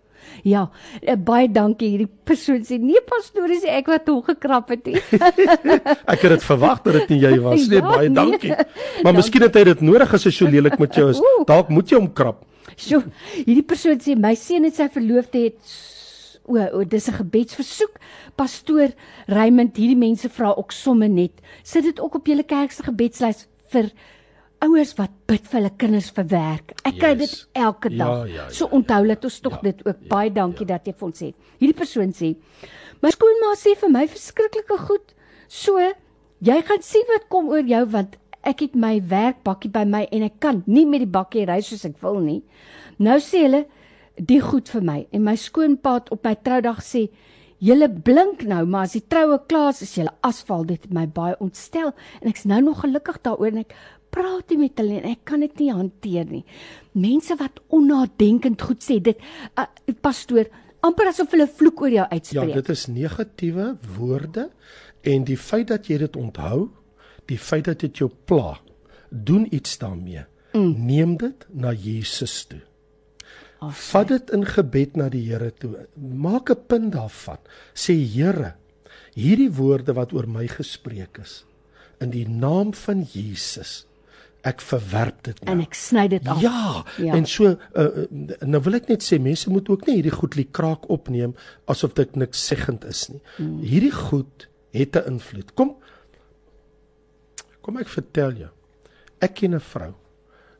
Ja, 0.42 0.70
eh, 1.02 1.14
baie 1.16 1.48
dankie 1.48 1.88
hierdie 1.90 2.08
persoon 2.24 2.64
sê 2.64 2.78
nee 2.80 3.00
pastoor, 3.06 3.50
is 3.50 3.64
ek 3.64 3.86
wat 3.86 4.08
hom 4.08 4.22
gekrap 4.22 4.68
het. 4.70 4.86
Ek 6.12 6.20
het 6.20 6.30
dit 6.30 6.42
verwag 6.42 6.82
dat 6.82 6.92
dit 6.94 7.08
nie 7.10 7.20
jy 7.20 7.38
was 7.40 7.68
nie. 7.68 7.76
Ja, 7.76 7.80
Baie 7.88 8.08
nee. 8.08 8.14
dankie. 8.14 8.54
Maar 9.04 9.14
miskien 9.14 9.42
het 9.42 9.54
hy 9.54 9.64
dit 9.64 9.80
nodig 9.80 10.14
as 10.14 10.24
hy 10.24 10.30
so 10.38 10.46
lelik 10.46 10.78
met 10.78 10.94
jou 10.94 11.10
is. 11.10 11.20
Dalk 11.46 11.68
moet 11.68 11.88
jy 11.90 11.96
hom 11.98 12.12
krap. 12.12 12.44
So, 12.78 13.02
hierdie 13.44 13.64
persoon 13.66 13.98
sê 14.02 14.14
my 14.16 14.34
seun 14.38 14.64
en 14.68 14.74
sy 14.74 14.86
verloofde 14.94 15.40
het 15.48 15.58
o, 16.48 16.56
o 16.78 16.84
dis 16.84 17.08
'n 17.10 17.16
gebedsversoek. 17.18 17.98
Pastoor 18.38 18.92
Raymond, 19.26 19.76
hierdie 19.76 19.98
mense 19.98 20.28
vra 20.28 20.54
ook 20.56 20.72
somme 20.72 21.08
net. 21.08 21.32
Sit 21.62 21.82
dit 21.84 22.00
ook 22.00 22.14
op 22.14 22.26
julle 22.26 22.44
kerk 22.46 22.70
se 22.72 22.82
gebedslys 22.86 23.48
vir 23.72 23.90
ouers 24.62 24.94
wat 24.98 25.10
bid 25.26 25.44
vir 25.46 25.60
hulle 25.60 25.70
kinders 25.76 26.10
vir 26.10 26.24
werk. 26.30 26.72
Ek 26.84 26.98
kry 26.98 27.12
Yes. 27.14 27.18
dit 27.18 27.48
elke 27.54 27.90
Ja, 27.90 27.98
dag. 28.04 28.28
ja, 28.28 28.34
ja, 28.34 28.50
so 28.50 28.66
onthou 28.66 29.06
dat 29.06 29.24
ons 29.24 29.40
tog 29.40 29.52
Ja, 29.52 29.60
dit 29.62 29.86
ook. 29.86 30.08
Baie 30.08 30.30
dankie 30.30 30.66
dat 30.66 30.84
jy 30.86 30.92
vir 30.94 31.06
ons 31.06 31.18
sê. 31.22 31.34
Hierdie 31.60 31.76
persoon 31.78 32.12
sê: 32.12 32.36
"My 33.02 33.10
skoonma 33.10 33.54
sê 33.56 33.76
vir 33.76 33.90
my 33.90 34.06
verskriklike 34.06 34.78
goed. 34.78 35.14
So, 35.48 35.78
jy 36.40 36.62
gaan 36.62 36.82
sien 36.82 37.04
wat 37.08 37.28
kom 37.28 37.48
oor 37.48 37.62
jou 37.62 37.84
want 37.86 38.16
ek 38.48 38.64
het 38.66 38.76
my 38.78 38.96
werkbakkie 39.10 39.70
by 39.74 39.84
my 39.88 40.04
en 40.12 40.24
ek 40.28 40.38
kan 40.42 40.62
nie 40.66 40.86
met 40.88 41.04
die 41.04 41.10
bakkie 41.18 41.46
ry 41.48 41.60
soos 41.64 41.84
ek 41.88 41.98
wil 42.04 42.20
nie. 42.24 42.40
Nou 42.98 43.18
sê 43.22 43.44
hulle 43.46 43.64
die 44.18 44.40
goed 44.42 44.70
vir 44.72 44.82
my 44.82 45.00
en 45.14 45.26
my 45.26 45.36
skoonpa 45.38 45.98
het 46.00 46.12
op 46.14 46.24
my 46.26 46.34
troudag 46.42 46.80
sê 46.84 47.08
Julle 47.58 47.88
blink 47.90 48.44
nou, 48.46 48.60
maar 48.70 48.84
as 48.86 48.92
die 48.94 49.02
troue 49.10 49.40
klaar 49.50 49.72
is, 49.72 49.80
is 49.82 49.96
julle 49.98 50.12
asfal 50.22 50.62
dit 50.68 50.84
my 50.94 51.08
baie 51.10 51.34
ontstel 51.42 51.88
en 52.20 52.28
ek's 52.30 52.44
nou 52.46 52.60
nog 52.62 52.84
gelukkig 52.84 53.16
daaroor 53.26 53.50
en 53.50 53.64
ek 53.64 53.74
praat 54.14 54.52
nie 54.52 54.60
met 54.60 54.78
hulle 54.78 55.00
en 55.00 55.08
ek 55.10 55.24
kan 55.26 55.42
dit 55.42 55.58
nie 55.64 55.72
hanteer 55.74 56.28
nie. 56.30 56.44
Mense 56.94 57.34
wat 57.40 57.58
onnadenkend 57.74 58.62
goed 58.62 58.86
sê, 58.86 59.00
dit 59.02 59.18
uh, 59.58 59.66
pastoor, 60.06 60.46
amper 60.86 61.10
asof 61.10 61.34
hulle 61.34 61.48
vloek 61.50 61.82
oor 61.82 61.96
jou 61.96 62.04
Ja, 62.04 62.08
uitspreek. 62.14 62.54
dit 62.60 62.70
is 62.76 62.86
negatiewe 62.94 63.66
woorde 63.98 64.46
en 65.02 65.26
die 65.26 65.36
feit 65.36 65.66
dat 65.74 65.90
jy 65.90 65.98
dit 66.06 66.16
onthou, 66.16 66.68
die 67.28 67.38
feit 67.38 67.64
dat 67.68 67.80
dit 67.84 67.98
jou 68.00 68.10
pla, 68.28 68.58
doen 69.10 69.46
iets 69.54 69.78
daarmee. 69.78 70.24
Mm. 70.52 70.74
Neem 70.86 71.16
dit 71.20 71.46
na 71.52 71.72
Jesus 71.72 72.44
toe. 72.48 72.60
Oh, 73.60 73.72
Vat 73.74 74.08
dit 74.08 74.30
in 74.30 74.44
gebed 74.46 74.96
na 74.96 75.08
die 75.12 75.24
Here 75.32 75.50
toe. 75.58 75.86
Maak 75.98 76.50
'n 76.50 76.62
punt 76.66 76.92
daarvan. 76.92 77.38
Sê 77.74 77.92
Here, 78.14 78.54
hierdie 79.14 79.50
woorde 79.52 79.92
wat 79.94 80.12
oor 80.12 80.26
my 80.28 80.46
gespreek 80.46 81.18
is, 81.18 81.44
in 82.00 82.10
die 82.10 82.28
naam 82.28 82.72
van 82.74 83.02
Jesus, 83.12 83.84
ek 84.44 84.60
verwerp 84.60 85.22
dit 85.24 85.40
nou. 85.44 85.52
en 85.56 85.60
ek 85.60 85.74
sny 85.74 86.06
dit 86.08 86.28
af. 86.28 86.40
Ja, 86.40 86.84
Ja. 86.98 87.14
en 87.14 87.26
so 87.26 87.44
uh, 87.74 87.86
nou 88.46 88.60
wil 88.62 88.74
ek 88.74 88.88
net 88.88 89.02
sê 89.02 89.18
mense 89.20 89.50
moet 89.50 89.68
ook 89.68 89.86
nie 89.86 89.94
hierdie 89.96 90.14
goed 90.14 90.36
likraak 90.36 90.88
opneem 90.88 91.34
asof 91.66 91.92
dit 91.94 92.16
niks 92.16 92.46
seggend 92.46 92.84
is 92.84 93.08
nie. 93.08 93.20
Mm. 93.38 93.60
Hierdie 93.62 93.92
goed 93.92 94.48
het 94.72 94.94
'n 94.96 95.06
invloed. 95.18 95.54
Kom 95.54 95.76
Kom 97.68 97.76
ek 97.82 97.90
vertel 97.92 98.38
jou. 98.40 98.50
Ek 99.20 99.34
ken 99.36 99.54
'n 99.54 99.60
vrou 99.60 99.92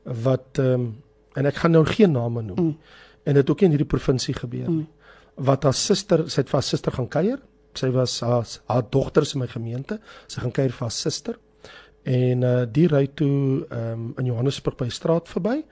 wat 0.04 0.58
ehm 0.60 0.74
um, 0.74 1.02
en 1.36 1.46
ek 1.46 1.54
gaan 1.62 1.72
nou 1.72 1.84
geen 1.86 2.12
name 2.12 2.42
noem 2.42 2.56
nie. 2.56 2.74
Mm. 2.74 2.78
En 3.24 3.34
dit 3.34 3.50
ook 3.50 3.60
nie 3.60 3.66
in 3.66 3.76
hierdie 3.76 3.92
provinsie 3.96 4.34
gebeur 4.34 4.68
nie. 4.68 4.88
Wat 5.36 5.62
haar 5.64 5.74
suster, 5.74 6.28
sy 6.28 6.40
het 6.42 6.50
vir 6.50 6.58
haar 6.58 6.66
suster 6.66 6.92
gaan 6.92 7.08
kuier. 7.08 7.38
Sy 7.72 7.88
was 7.94 8.20
haar 8.20 8.44
haar 8.66 8.82
dogter 8.90 9.22
is 9.22 9.32
in 9.34 9.40
my 9.40 9.46
gemeente. 9.46 10.00
Sy 10.26 10.40
gaan 10.40 10.52
kuier 10.52 10.72
vir 10.72 10.84
haar 10.84 10.92
suster. 10.92 11.38
En 12.04 12.42
uh 12.42 12.66
die 12.66 12.86
ry 12.88 13.06
toe 13.14 13.64
ehm 13.70 13.92
um, 13.92 14.14
in 14.18 14.26
Johannesburg 14.26 14.76
by 14.76 14.88
straat 14.88 15.28
verby 15.28 15.64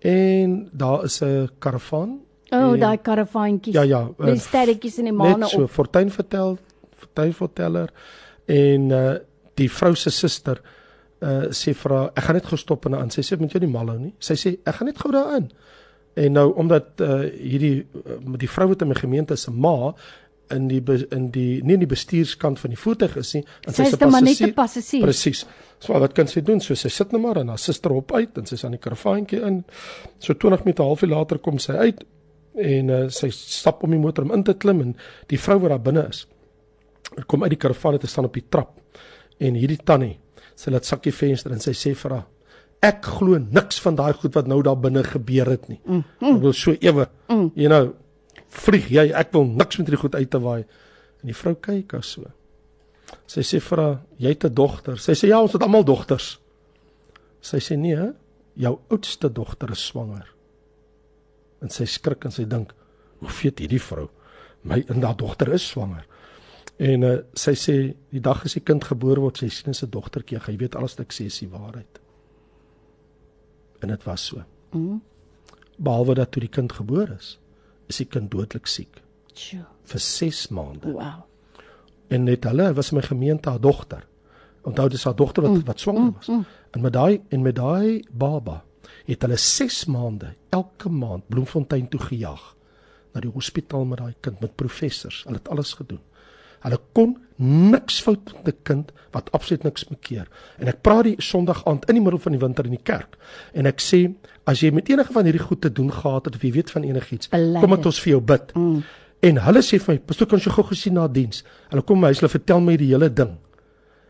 en 0.00 0.70
daar 0.72 1.04
is 1.04 1.20
'n 1.22 1.50
karavaan. 1.58 2.18
O, 2.50 2.72
oh, 2.72 2.80
daai 2.80 2.98
karavaantjies. 2.98 3.74
Ja, 3.74 3.82
ja, 3.82 4.10
Met 4.18 4.34
uh, 4.34 4.40
sterretjies 4.40 4.98
in 4.98 5.04
die 5.04 5.12
maane 5.12 5.38
net 5.38 5.48
so 5.48 5.62
op. 5.62 5.70
fortuin 5.70 6.10
vertel 6.10 6.58
fortuin 6.96 7.32
verteller 7.32 7.92
en 8.46 8.90
uh 8.90 9.18
die 9.54 9.70
vrou 9.70 9.94
se 9.94 10.10
suster 10.10 10.60
uh 11.20 11.50
sê 11.56 11.74
vir 11.76 11.96
haar 11.96 12.08
ek 12.14 12.24
gaan 12.24 12.38
net 12.38 12.48
gestop 12.52 12.86
en 12.86 12.96
aan 12.98 13.10
sy 13.10 13.22
sê 13.26 13.38
met 13.40 13.52
jou 13.52 13.60
nie 13.60 13.72
mal 13.72 13.92
hou 13.92 13.98
nie 13.98 14.14
sy 14.18 14.36
sê 14.40 14.56
ek 14.64 14.78
gaan 14.78 14.90
net 14.90 14.98
gou 14.98 15.12
daarin 15.12 15.50
en 16.16 16.32
nou 16.32 16.48
omdat 16.62 17.00
uh 17.04 17.20
hierdie 17.28 17.86
uh, 18.04 18.18
die 18.40 18.48
vrou 18.48 18.70
wat 18.72 18.82
in 18.82 18.92
my 18.92 18.98
gemeente 18.98 19.36
se 19.36 19.50
ma 19.50 19.94
in 20.50 20.66
die 20.68 20.80
in 21.14 21.30
die 21.30 21.60
nie 21.62 21.76
in 21.76 21.84
die 21.84 21.90
bestuurskant 21.90 22.58
van 22.58 22.72
die 22.74 22.80
voertuig 22.80 23.16
is 23.20 23.34
nie 23.36 23.44
en 23.44 23.74
Sy 23.74 23.84
sy's 23.84 23.92
is 23.92 23.98
dan 23.98 24.10
maar 24.10 24.22
net 24.22 24.40
'n 24.42 24.54
passasier. 24.54 25.02
Presies. 25.02 25.44
So 25.78 25.92
wat 25.92 26.12
kan 26.12 26.26
sy 26.26 26.40
doen? 26.40 26.60
So 26.60 26.74
sy 26.74 26.88
sit 26.88 27.12
net 27.12 27.22
maar 27.22 27.38
en 27.38 27.48
haar 27.48 27.58
suster 27.58 27.92
op 27.92 28.12
uit 28.12 28.38
en 28.38 28.46
sy's 28.46 28.64
aan 28.64 28.72
die 28.72 28.80
karavaantjie 28.80 29.40
in. 29.42 29.64
So 30.18 30.34
20 30.34 30.64
minute 30.64 30.82
halfuur 30.82 31.08
later 31.08 31.38
kom 31.38 31.58
sy 31.58 31.72
uit 31.72 32.04
en 32.54 32.90
uh, 32.90 33.08
sy 33.08 33.30
stap 33.30 33.84
om 33.84 33.90
die 33.90 34.00
motor 34.00 34.24
om 34.24 34.32
in 34.34 34.42
te 34.42 34.54
klim 34.54 34.80
en 34.80 34.96
die 35.30 35.38
vrou 35.38 35.58
wat 35.60 35.70
daar 35.70 35.82
binne 35.82 36.08
is 36.08 36.26
kom 37.26 37.42
uit 37.42 37.54
die 37.54 37.60
karavaan 37.60 37.98
te 37.98 38.10
staan 38.10 38.28
op 38.28 38.34
die 38.34 38.46
trap 38.48 38.76
en 39.38 39.54
hierdie 39.58 39.80
tannie 39.84 40.18
sy 40.60 40.72
laat 40.72 40.88
sakkie 40.88 41.12
venster 41.14 41.54
en 41.54 41.62
sy 41.62 41.72
sê 41.76 41.94
vir 41.96 42.16
haar 42.16 42.26
ek 42.90 43.06
glo 43.18 43.38
niks 43.40 43.80
van 43.84 43.96
daai 43.96 44.12
goed 44.16 44.36
wat 44.36 44.48
nou 44.48 44.60
daar 44.64 44.78
binne 44.80 45.02
gebeur 45.04 45.50
het 45.52 45.66
nie. 45.68 45.80
Mm, 45.84 46.02
mm. 46.20 46.36
ek 46.36 46.44
wil 46.44 46.54
so 46.56 46.76
ewe 46.80 47.06
mm. 47.28 47.50
you 47.60 47.68
know 47.68 47.92
vlieg 48.50 48.88
jy 48.92 49.10
ek 49.16 49.32
wil 49.36 49.46
niks 49.48 49.78
met 49.78 49.88
hierdie 49.88 50.00
goed 50.00 50.16
uit 50.16 50.30
te 50.30 50.40
waai. 50.40 50.62
En 51.20 51.30
die 51.30 51.36
vrou 51.36 51.54
kyk 51.60 51.92
haar 51.96 52.06
so. 52.06 52.24
Sy 53.28 53.44
sê 53.46 53.60
vir 53.62 53.82
haar 53.84 53.98
jy 54.16 54.32
het 54.32 54.46
'n 54.48 54.54
dogter. 54.54 54.98
Sy 54.98 55.12
sê 55.12 55.28
ja 55.28 55.40
ons 55.40 55.52
het 55.52 55.62
almal 55.62 55.84
dogters. 55.84 56.38
Sy 57.40 57.60
sê 57.60 57.76
nee 57.76 58.12
jou 58.56 58.78
oudste 58.90 59.28
dogter 59.32 59.70
is 59.70 59.84
swanger. 59.86 60.26
En 61.62 61.68
sy 61.68 61.84
skrik 61.84 62.24
en 62.24 62.32
sy 62.32 62.44
dink 62.44 62.72
hoe 63.20 63.28
weet 63.42 63.60
hierdie 63.60 63.80
vrou 63.80 64.08
my 64.62 64.84
en 64.88 65.04
haar 65.04 65.16
dogter 65.16 65.52
is 65.54 65.66
swanger 65.68 66.04
en 66.80 67.02
uh, 67.04 67.16
sy 67.36 67.52
sê 67.60 67.74
die 68.10 68.22
dag 68.24 68.44
as 68.46 68.54
die 68.56 68.62
kind 68.64 68.84
gebore 68.88 69.20
word 69.20 69.36
sy 69.42 69.48
sien 69.52 69.74
sy 69.76 69.86
dogtertjie 69.92 70.38
jy 70.40 70.56
weet 70.62 70.76
alles 70.80 70.94
wat 70.96 71.06
ek 71.06 71.12
sê 71.12 71.26
is 71.28 71.38
die 71.42 71.50
waarheid 71.52 72.00
en 73.82 73.88
dit 73.94 74.06
was 74.08 74.26
so 74.30 74.42
Mm. 74.72 75.00
behalwe 75.82 76.14
dat 76.14 76.30
toe 76.30 76.40
die 76.44 76.48
kind 76.54 76.72
gebore 76.72 77.16
is 77.18 77.32
is 77.90 77.96
die 77.98 78.06
kind 78.06 78.30
dodelik 78.30 78.68
siek 78.70 79.00
Sjoe. 79.34 79.64
vir 79.90 80.00
6 80.00 80.48
maande 80.54 80.92
Wow. 80.92 81.24
en 82.08 82.24
net 82.24 82.44
hulle 82.44 82.68
was 82.74 82.92
my 82.92 83.00
gemeente 83.02 83.50
haar 83.50 83.60
dogter. 83.60 84.04
Onthou 84.62 84.88
dis 84.88 85.04
haar 85.04 85.16
dogter 85.16 85.42
wat 85.42 85.64
wat 85.66 85.80
swanger 85.80 86.12
was. 86.12 86.28
En 86.70 86.80
met 86.82 86.92
daai 86.92 87.20
en 87.30 87.42
met 87.42 87.54
daai 87.56 88.04
baba 88.12 88.62
het 89.06 89.22
hulle 89.22 89.36
6 89.36 89.84
maande 89.86 90.34
elke 90.50 90.88
maand 90.88 91.26
Bloemfontein 91.28 91.88
toe 91.88 92.00
gejaag 92.00 92.54
na 93.14 93.20
die 93.20 93.30
hospitaal 93.30 93.84
met 93.84 93.98
daai 93.98 94.14
kind 94.20 94.40
met 94.40 94.54
professors. 94.56 95.24
Hulle 95.24 95.36
het 95.38 95.48
alles 95.48 95.72
gedoen. 95.74 96.00
Hulle 96.64 96.78
kon 96.92 97.16
niks 97.40 98.00
fout 98.04 98.32
met 98.44 98.48
'n 98.54 98.62
kind 98.62 98.92
wat 99.12 99.32
absoluut 99.32 99.62
niks 99.62 99.88
mekeer. 99.88 100.28
En 100.58 100.68
ek 100.68 100.82
praat 100.82 101.04
die 101.04 101.16
Sondag 101.18 101.64
aand 101.64 101.88
in 101.88 101.94
die 101.94 102.02
middel 102.02 102.20
van 102.20 102.32
die 102.32 102.40
winter 102.40 102.64
in 102.64 102.70
die 102.70 102.82
kerk 102.82 103.16
en 103.54 103.66
ek 103.66 103.80
sê 103.80 104.14
as 104.44 104.60
jy 104.60 104.70
met 104.70 104.88
enige 104.88 105.12
van 105.12 105.24
hierdie 105.24 105.46
goed 105.46 105.60
te 105.60 105.72
doen 105.72 105.92
gehad 105.92 106.24
het 106.24 106.34
of 106.34 106.42
jy 106.42 106.52
weet 106.52 106.70
van 106.70 106.82
enigiets, 106.82 107.28
Bely 107.28 107.60
kom 107.60 107.70
dit. 107.70 107.86
ons 107.86 108.00
vir 108.00 108.10
jou 108.10 108.20
bid. 108.20 108.54
Mm. 108.54 108.82
En 109.22 109.36
hulle 109.36 109.60
sê 109.60 109.78
vir 109.78 109.94
my, 109.94 109.98
"Pastoor, 109.98 110.28
kan 110.28 110.38
jy 110.38 110.50
gou 110.50 110.64
gesien 110.64 110.92
na 110.94 111.08
diens?" 111.08 111.44
Hulle 111.70 111.82
kom 111.82 112.00
my 112.00 112.06
huis, 112.06 112.20
hulle 112.20 112.30
vertel 112.30 112.60
my 112.60 112.76
die 112.76 112.88
hele 112.88 113.08
ding. 113.12 113.38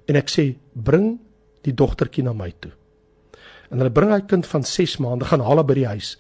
En 0.07 0.16
ek 0.16 0.28
sê, 0.28 0.57
"Bring 0.74 1.18
die 1.62 1.72
dogtertjie 1.72 2.24
na 2.24 2.32
my 2.32 2.53
toe." 2.61 2.72
En 3.70 3.78
hulle 3.78 3.90
bring 3.90 4.11
hy 4.11 4.20
kind 4.20 4.46
van 4.46 4.62
6 4.62 4.98
maande 4.98 5.24
gaan 5.24 5.40
haal 5.40 5.57
haar 5.57 5.64
by 5.64 5.74
die 5.74 5.86
huis. 5.86 6.16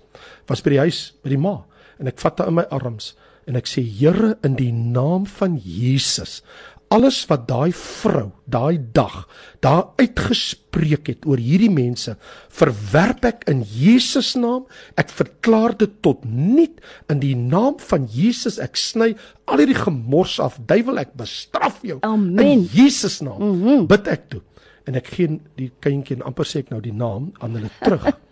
Was 0.46 0.62
by 0.62 0.70
die 0.70 0.78
huis 0.78 1.12
by 1.22 1.28
die 1.28 1.38
ma 1.38 1.64
en 1.98 2.06
ek 2.06 2.18
vat 2.18 2.38
haar 2.38 2.48
in 2.48 2.54
my 2.54 2.64
arms 2.70 3.14
en 3.46 3.56
ek 3.56 3.66
sê, 3.66 3.82
"Here, 3.82 4.36
in 4.42 4.56
die 4.56 4.72
naam 4.72 5.26
van 5.26 5.56
Jesus, 5.56 6.42
alles 6.90 7.22
wat 7.30 7.46
daai 7.46 7.70
vrou 7.76 8.30
daai 8.50 8.80
dag 8.94 9.22
daar 9.62 9.92
uitgespreek 10.00 11.06
het 11.12 11.26
oor 11.28 11.38
hierdie 11.38 11.70
mense 11.70 12.16
verwerp 12.60 13.26
ek 13.28 13.44
in 13.52 13.62
Jesus 13.62 14.32
naam. 14.34 14.64
Ek 14.98 15.12
verklaar 15.14 15.76
dit 15.78 15.92
tot 16.02 16.24
niet. 16.26 16.80
In 17.12 17.22
die 17.22 17.36
naam 17.38 17.78
van 17.78 18.08
Jesus 18.10 18.58
ek 18.62 18.80
sny 18.80 19.12
al 19.46 19.62
hierdie 19.62 19.78
gemors 19.78 20.38
af. 20.42 20.58
Duiwel 20.66 21.04
ek 21.04 21.14
bestraf 21.20 21.78
jou. 21.86 22.00
Amen. 22.06 22.42
in 22.42 22.66
Jesus 22.74 23.20
naam 23.22 23.38
mm 23.38 23.62
-hmm. 23.62 23.86
bid 23.86 24.08
ek 24.08 24.28
toe. 24.34 24.42
En 24.86 24.98
ek 24.98 25.06
gee 25.14 25.38
die 25.56 25.70
kindjie 25.78 26.16
en 26.16 26.26
amper 26.26 26.44
sê 26.44 26.64
ek 26.64 26.70
nou 26.74 26.80
die 26.80 26.96
naam 26.96 27.30
aan 27.38 27.54
hulle 27.54 27.70
terug 27.84 28.10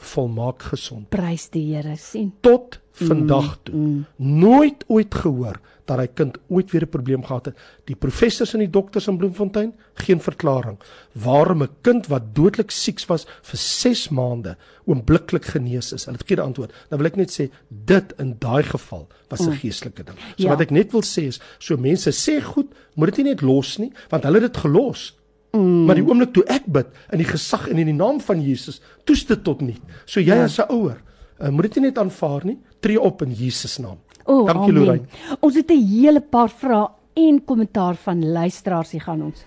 volmaak 0.00 0.62
gesond 0.62 1.08
Prys 1.08 1.48
die 1.50 1.74
Here 1.74 1.96
sien. 1.96 2.32
tot 2.40 2.80
vandag 3.00 3.58
toe 3.62 3.74
mm, 3.74 4.06
mm. 4.16 4.38
nooit 4.40 4.84
ooit 4.88 5.14
gehoor 5.14 5.60
dat 5.90 5.98
hy 5.98 6.06
kind 6.14 6.36
ooit 6.48 6.70
weer 6.70 6.84
'n 6.86 6.88
probleem 6.90 7.24
gehad 7.24 7.50
het. 7.50 7.56
Die 7.84 7.96
professors 7.96 8.54
en 8.54 8.60
die 8.62 8.70
dokters 8.70 9.08
in 9.08 9.16
Bloemfontein 9.16 9.72
geen 9.94 10.20
verklaring 10.20 10.78
waarom 11.12 11.62
'n 11.62 11.68
kind 11.82 12.06
wat 12.06 12.34
dodelik 12.34 12.70
siek 12.70 13.00
was 13.06 13.26
vir 13.42 13.58
6 13.58 14.08
maande 14.08 14.56
oombliklik 14.84 15.44
genees 15.44 15.92
is. 15.92 16.04
Hulle 16.04 16.18
het 16.18 16.26
geen 16.26 16.38
antwoord. 16.38 16.72
Nou 16.90 17.02
wil 17.02 17.06
ek 17.10 17.16
net 17.16 17.30
sê 17.30 17.50
dit 17.68 18.12
in 18.18 18.36
daai 18.38 18.62
geval 18.62 19.08
was 19.28 19.40
'n 19.40 19.50
mm. 19.50 19.56
geestelike 19.56 20.04
ding. 20.04 20.18
So 20.36 20.44
Ja. 20.44 20.48
wat 20.48 20.60
ek 20.60 20.70
net 20.70 20.92
wil 20.92 21.02
sê 21.02 21.26
is, 21.26 21.40
so 21.58 21.76
mense 21.76 22.10
sê 22.10 22.42
goed, 22.42 22.66
moet 22.94 23.14
dit 23.14 23.24
nie 23.24 23.32
net 23.32 23.42
los 23.42 23.78
nie, 23.78 23.92
want 24.10 24.24
hulle 24.24 24.40
het 24.40 24.52
dit 24.52 24.62
gelos. 24.62 25.16
Mm. 25.52 25.84
Maar 25.84 25.98
die 25.98 26.06
oomblik 26.06 26.32
toe 26.32 26.44
ek 26.46 26.66
bid 26.70 26.86
in 27.10 27.18
die 27.18 27.26
gesag 27.26 27.68
en 27.68 27.78
in 27.82 27.90
die 27.90 27.96
naam 27.96 28.20
van 28.22 28.42
Jesus, 28.42 28.80
toets 29.04 29.24
dit 29.26 29.42
tot 29.44 29.60
nie. 29.60 29.78
So 30.06 30.20
jy 30.20 30.36
ja. 30.36 30.44
as 30.44 30.58
'n 30.58 30.70
ouer, 30.70 31.02
uh, 31.40 31.48
moet 31.48 31.62
dit 31.62 31.80
nie 31.80 31.88
net 31.88 31.98
aanvaar 31.98 32.44
nie, 32.44 32.58
tree 32.80 33.00
op 33.00 33.22
in 33.22 33.32
Jesus 33.34 33.78
naam. 33.78 33.98
O, 34.24 34.46
Dankie. 34.46 34.72
Lorraine. 34.72 35.06
Ons 35.40 35.54
het 35.54 35.70
'n 35.70 35.86
hele 35.86 36.20
paar 36.20 36.50
vrae 36.50 36.88
en 37.14 37.44
kommentaar 37.44 37.94
van 37.94 38.32
luisteraars 38.32 38.90
hier 38.90 39.02
gaan 39.02 39.22
ons. 39.22 39.44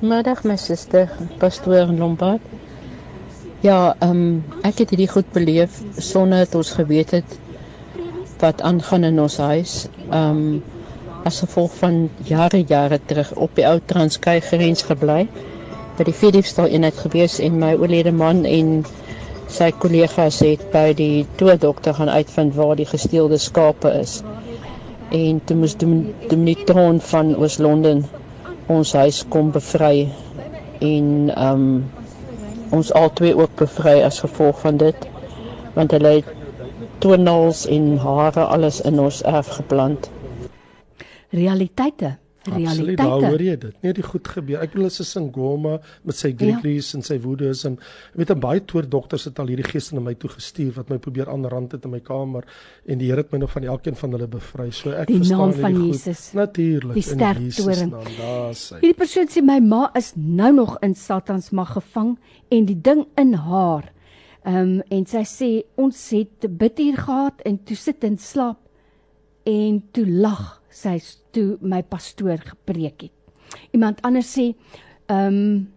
Middag 0.00 0.44
my 0.44 0.56
suster, 0.56 1.10
pastoor 1.38 1.86
Lombard. 1.86 2.40
Ja, 3.60 3.96
ehm 3.98 4.10
um, 4.10 4.44
ek 4.62 4.78
het 4.78 4.90
hierdie 4.90 5.08
goed 5.08 5.32
beleef 5.32 5.82
sonder 5.96 6.44
dat 6.44 6.54
ons 6.54 6.70
geweet 6.70 7.10
het 7.10 7.38
wat 8.38 8.60
aangaan 8.60 9.04
in 9.04 9.20
ons 9.20 9.36
huis. 9.36 9.86
Ehm 10.10 10.36
um, 10.36 10.62
as 11.30 11.40
gevolg 11.44 11.74
van 11.80 11.98
jare 12.30 12.60
jare 12.68 12.98
terug 13.06 13.30
op 13.46 13.54
die 13.58 13.64
ou 13.68 13.78
Transkei 13.92 14.40
grens 14.44 14.82
gebly 14.88 15.22
by 15.98 16.04
die 16.08 16.16
Philipsdal 16.20 16.68
eenheid 16.76 16.96
gewees 17.04 17.38
en 17.46 17.58
my 17.62 17.72
oorlede 17.78 18.12
man 18.12 18.42
en 18.50 18.72
sy 19.56 19.68
kollegas 19.84 20.40
het 20.44 20.64
by 20.72 20.88
die 20.98 21.24
toedokter 21.40 21.94
gaan 21.98 22.10
uitvind 22.10 22.54
waar 22.58 22.74
die 22.80 22.88
gesteelde 22.90 23.38
skape 23.38 23.92
is. 24.00 24.18
En 25.14 25.40
toe 25.46 25.56
moes 25.60 25.76
die 25.78 25.88
Dominitron 26.30 26.98
van 27.12 27.34
Oos-London 27.36 28.02
ons 28.76 28.92
huis 28.98 29.20
kom 29.30 29.52
bevry 29.54 30.08
en 30.82 31.08
um, 31.48 31.66
ons 32.74 32.90
albei 33.02 33.34
ook 33.38 33.54
bevry 33.62 34.00
as 34.02 34.18
gevolg 34.24 34.58
van 34.64 34.80
dit 34.82 35.06
want 35.76 35.94
hulle 35.94 36.16
het 36.18 36.32
tonels 37.04 37.64
en 37.76 37.88
hare 38.02 38.44
alles 38.56 38.80
in 38.90 38.98
ons 39.02 39.22
erf 39.36 39.48
geplant. 39.60 40.10
Realiteite 41.34 42.14
Absoluut, 42.52 42.98
daar 42.98 43.22
hoor 43.24 43.40
jy 43.40 43.54
dit. 43.56 43.76
Nee, 43.80 43.92
die 43.96 44.04
goed 44.04 44.28
gebeur. 44.28 44.60
Ek 44.60 44.74
bedoel 44.74 44.90
as 44.90 45.00
'n 45.00 45.04
Sangoma 45.08 45.78
met 46.04 46.16
sy 46.16 46.34
Grieklies 46.36 46.92
ja. 46.92 46.98
en 46.98 47.02
sy 47.02 47.18
woedes 47.20 47.64
en 47.64 47.78
weet 48.12 48.30
'n 48.30 48.40
baie 48.40 48.60
toer 48.60 48.88
dokters 48.88 49.24
het 49.24 49.38
al 49.38 49.46
hierdie 49.46 49.64
geeste 49.64 49.94
na 49.94 50.00
my 50.00 50.14
toe 50.14 50.28
gestuur 50.28 50.72
wat 50.74 50.90
my 50.90 50.98
probeer 50.98 51.28
aanrand 51.28 51.72
het 51.72 51.84
in 51.84 51.90
my 51.90 52.00
kamer 52.00 52.44
en 52.86 52.98
die 52.98 53.08
Here 53.08 53.22
het 53.22 53.32
my 53.32 53.38
nog 53.38 53.50
van 53.50 53.64
elkeen 53.64 53.96
van 53.96 54.10
hulle 54.10 54.26
bevry. 54.26 54.70
So 54.70 54.90
ek 54.90 55.06
Die 55.06 55.16
verstaan 55.16 55.38
naam 55.38 55.52
hierdie 55.52 55.62
van. 55.62 55.86
Jesus. 55.86 56.32
Natuurlik 56.32 56.94
Die 56.94 57.10
in 57.10 57.18
sterk 57.18 57.38
Jesus 57.38 57.80
naam. 57.80 58.52
Sê. 58.52 58.80
Hierdie 58.80 58.94
persoon 58.94 59.26
sê 59.28 59.42
my 59.42 59.60
ma 59.60 59.90
is 59.94 60.12
nou 60.16 60.52
nog 60.52 60.78
in 60.82 60.94
Satan 60.94 61.40
se 61.42 61.54
mag 61.54 61.72
gevang 61.72 62.18
en 62.50 62.64
die 62.64 62.80
ding 62.80 63.06
in 63.16 63.32
haar. 63.34 63.92
Ehm 64.44 64.56
um, 64.56 64.82
en 64.90 65.06
sy 65.06 65.24
sê 65.24 65.64
ons 65.76 66.10
het 66.10 66.58
bidtuur 66.58 66.96
gehad 66.96 67.40
en 67.44 67.64
toe 67.64 67.76
sit 67.76 68.04
en 68.04 68.18
slaap 68.18 68.58
en 69.44 69.82
toe 69.92 70.06
lag 70.06 70.63
sy 70.74 70.98
toe 71.34 71.54
my 71.62 71.82
pastoor 71.86 72.42
gepreek 72.42 73.06
het. 73.06 73.14
Iemand 73.72 74.02
anders 74.02 74.32
sê 74.34 74.50
ehm 75.06 75.38
um, 75.38 75.70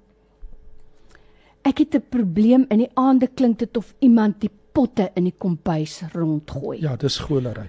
ek 1.67 1.81
het 1.83 1.95
'n 1.95 2.05
probleem 2.09 2.65
in 2.69 2.79
die 2.79 2.91
aande 2.95 3.27
klink 3.27 3.59
dit 3.59 3.77
of 3.77 3.93
iemand 3.99 4.39
die 4.41 4.51
potte 4.71 5.11
in 5.15 5.23
die 5.23 5.35
kombuis 5.37 6.01
rondgooi. 6.13 6.79
Ja, 6.81 6.95
dis 6.95 7.13
skolery. 7.13 7.67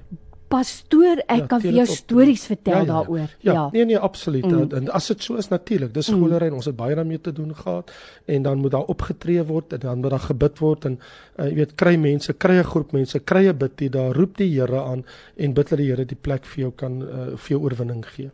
Pastoor, 0.49 1.19
ek 1.29 1.39
Ja, 1.43 1.47
kan 1.47 1.61
vir 1.61 1.73
jou 1.73 1.85
op. 1.89 1.95
stories 1.97 2.47
vertel 2.47 2.73
ja, 2.73 2.79
ja, 2.81 2.85
daaroor. 2.87 3.29
Ja, 3.41 3.53
ja. 3.53 3.69
nee 3.73 3.85
nee, 3.85 3.99
absoluut. 3.99 4.47
Mm. 4.47 4.71
En 4.73 4.89
as 4.91 5.07
dit 5.07 5.23
so 5.23 5.35
is 5.37 5.49
natuurlik, 5.49 5.93
dis 5.95 6.09
Mm. 6.09 6.17
skolery 6.17 6.47
en 6.47 6.53
ons 6.55 6.65
het 6.65 6.77
baie 6.77 6.95
daarmee 6.95 7.21
te 7.21 7.33
doen 7.33 7.55
gehad 7.55 7.93
en 8.25 8.43
dan 8.43 8.59
moet 8.59 8.71
daar 8.71 8.85
opgetree 8.89 9.43
word 9.45 9.73
en 9.73 9.79
dan 9.79 9.99
moet 10.01 10.11
daar 10.11 10.21
gebid 10.21 10.59
word 10.59 10.85
en 10.85 10.99
uh, 11.37 11.45
jy 11.49 11.55
weet 11.55 11.75
kry 11.75 11.97
mense, 11.97 12.33
kry 12.33 12.57
'n 12.59 12.65
groep 12.65 12.93
mense, 12.93 13.19
kry 13.19 13.47
'n 13.49 13.57
bid, 13.59 13.93
daar 13.93 14.13
roep 14.15 14.37
die 14.37 14.49
Here 14.61 14.83
aan 14.83 15.05
en 15.37 15.53
bid 15.55 15.69
dat 15.69 15.79
die 15.79 15.91
Here 15.91 16.05
die 16.05 16.17
plek 16.21 16.45
vir 16.47 16.61
jou 16.63 16.73
kan 16.73 17.03
uh, 17.03 17.37
vir 17.37 17.49
jou 17.49 17.61
oorwinning 17.63 18.05
gee. 18.07 18.31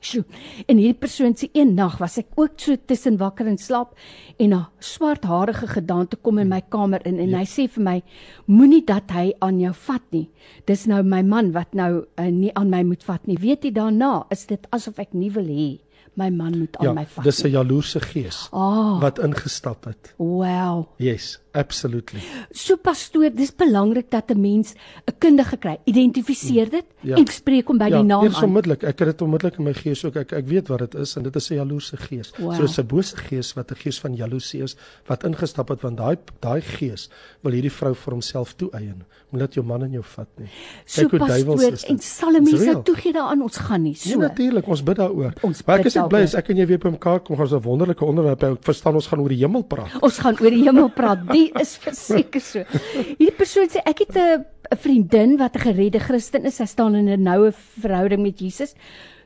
Sjoe. 0.00 0.24
En 0.66 0.78
hierdie 0.80 0.96
persoon 0.98 1.34
sê 1.36 1.50
een 1.52 1.74
nag 1.74 1.98
was 2.00 2.16
ek 2.18 2.26
ook 2.40 2.56
so 2.56 2.76
tussen 2.86 3.18
wakker 3.20 3.46
en 3.46 3.58
slaap 3.58 3.94
en 4.38 4.54
'n 4.54 4.66
swartharige 4.78 5.66
gedaante 5.66 6.16
kom 6.16 6.38
in 6.38 6.48
my 6.48 6.60
kamer 6.68 7.00
in 7.06 7.18
en 7.18 7.28
ja. 7.28 7.38
hy 7.38 7.44
sê 7.44 7.68
vir 7.68 7.84
my 7.84 8.02
moenie 8.46 8.84
dat 8.84 9.10
hy 9.10 9.32
aan 9.40 9.60
jou 9.60 9.72
vat 9.74 10.02
nie. 10.12 10.30
Dis 10.66 10.86
nou 10.86 11.02
my 11.02 11.22
man 11.22 11.52
wat 11.52 11.74
nou 11.74 12.04
uh, 12.18 12.24
nie 12.30 12.50
aan 12.54 12.70
my 12.70 12.82
moet 12.82 13.04
vat 13.04 13.26
nie. 13.26 13.36
Weet 13.36 13.62
jy 13.64 13.72
daarna 13.72 14.24
is 14.30 14.46
dit 14.46 14.66
asof 14.72 14.98
ek 14.98 15.12
nie 15.14 15.30
wil 15.30 15.44
hê 15.46 15.78
my 16.16 16.28
man 16.30 16.58
moet 16.58 16.76
aan 16.78 16.86
Ja, 16.86 16.92
my 16.92 17.04
vat. 17.06 17.24
dis 17.24 17.42
'n 17.44 17.46
nie. 17.46 17.52
jaloerse 17.52 18.00
gees 18.00 18.48
Ah, 18.52 19.00
wat 19.00 19.18
ingestap 19.18 19.84
het. 19.84 20.14
wow. 20.18 20.86
Yes, 20.98 21.38
absolutely. 21.52 22.20
So 22.52 22.76
pastoor, 22.76 23.30
dis 23.34 23.50
belangrik 23.56 24.10
dat 24.10 24.30
'n 24.30 24.40
mens 24.40 24.74
'n 25.06 25.12
kundige 25.18 25.56
kry. 25.56 25.78
Identifiseer 25.84 26.70
dit 26.70 26.84
Ja. 27.02 27.16
en 27.16 27.26
spreek 27.26 27.66
hom 27.68 27.78
by 27.78 27.84
ja, 27.88 27.96
die 27.96 28.04
naam 28.04 28.26
aan. 28.34 28.44
onmiddellik. 28.44 28.82
Ek 28.82 28.98
het 28.98 29.08
dit 29.08 29.22
onmiddellik 29.22 29.58
in 29.58 29.64
my 29.64 29.72
gees 29.74 30.04
ook. 30.04 30.16
Ek 30.16 30.32
ek 30.32 30.46
weet 30.46 30.68
wat 30.68 30.78
dit 30.78 30.94
is 30.94 31.16
en 31.16 31.22
dit 31.22 31.36
is 31.36 31.50
'n 31.50 31.54
jaloerse 31.54 31.96
gees. 31.96 32.32
Wow. 32.38 32.66
So 32.68 32.82
'n 32.82 32.86
bose 32.86 33.16
gees 33.16 33.52
wat 33.54 33.70
'n 33.70 33.74
gees 33.76 33.98
van 34.00 34.14
jaloesie 34.14 34.62
is 34.62 34.76
wat 35.06 35.24
ingestap 35.24 35.68
het 35.68 35.80
want 35.82 35.96
daai 35.96 36.16
daai 36.40 36.60
gees 36.60 37.08
wil 37.42 37.52
hierdie 37.52 37.70
vrou 37.72 37.94
vir 37.94 38.12
homself 38.12 38.54
toeëien. 38.56 39.02
Moenie 39.30 39.46
dat 39.46 39.54
jou 39.54 39.66
man 39.66 39.82
in 39.84 39.92
jou 39.92 40.02
vat 40.04 40.28
nie. 40.38 40.48
So 40.84 41.08
hoe 41.08 41.18
duiwels 41.18 41.62
is 41.62 41.80
dit. 41.80 41.90
en 41.90 41.98
sal 41.98 42.30
'n 42.32 42.36
It's 42.42 42.50
mens 42.52 42.64
nou 42.64 42.82
toegee 42.84 43.12
daaraan 43.12 43.42
ons 43.42 43.56
gaan 43.56 43.82
nie 43.82 43.92
Ja 43.94 44.12
so. 44.12 44.18
natuurlik, 44.18 44.66
ons 44.66 44.82
bid 44.82 44.96
daaroor. 44.96 45.32
Maar 45.66 45.78
ek 45.78 45.86
is 45.86 45.94
net 45.94 46.08
bly 46.08 46.20
as 46.22 46.34
ek 46.34 46.48
en 46.50 46.56
jy 46.56 46.66
weer 46.66 46.78
by 46.78 46.88
mekaar 46.90 47.20
kom, 47.20 47.36
gaan 47.36 47.44
ons 47.46 47.52
'n 47.54 47.60
wonderlike 47.62 48.04
onderwerp 48.04 48.40
hê. 48.42 48.52
Ek 48.52 48.64
verstaan 48.64 48.94
ons 48.94 49.06
gaan 49.06 49.20
oor 49.20 49.28
die 49.28 49.38
hemel 49.38 49.62
praat. 49.62 50.00
Ons 50.02 50.18
gaan 50.18 50.36
oor 50.40 50.50
die 50.50 50.62
hemel 50.64 50.88
praat. 50.90 51.18
Die 51.40 51.50
is 51.60 51.76
verseker 51.80 52.42
so. 52.44 52.64
Hierdie 52.94 53.36
persoon 53.36 53.70
sê 53.72 53.82
ek 53.88 54.04
het 54.04 54.16
'n 54.16 54.44
'n 54.70 54.78
vriendin 54.78 55.36
wat 55.38 55.56
'n 55.56 55.64
geredde 55.66 56.00
Christen 56.00 56.44
is. 56.44 56.56
Sy 56.56 56.66
staan 56.66 56.94
in 56.94 57.08
'n 57.08 57.22
noue 57.22 57.52
verhouding 57.52 58.22
met 58.22 58.38
Jesus. 58.38 58.74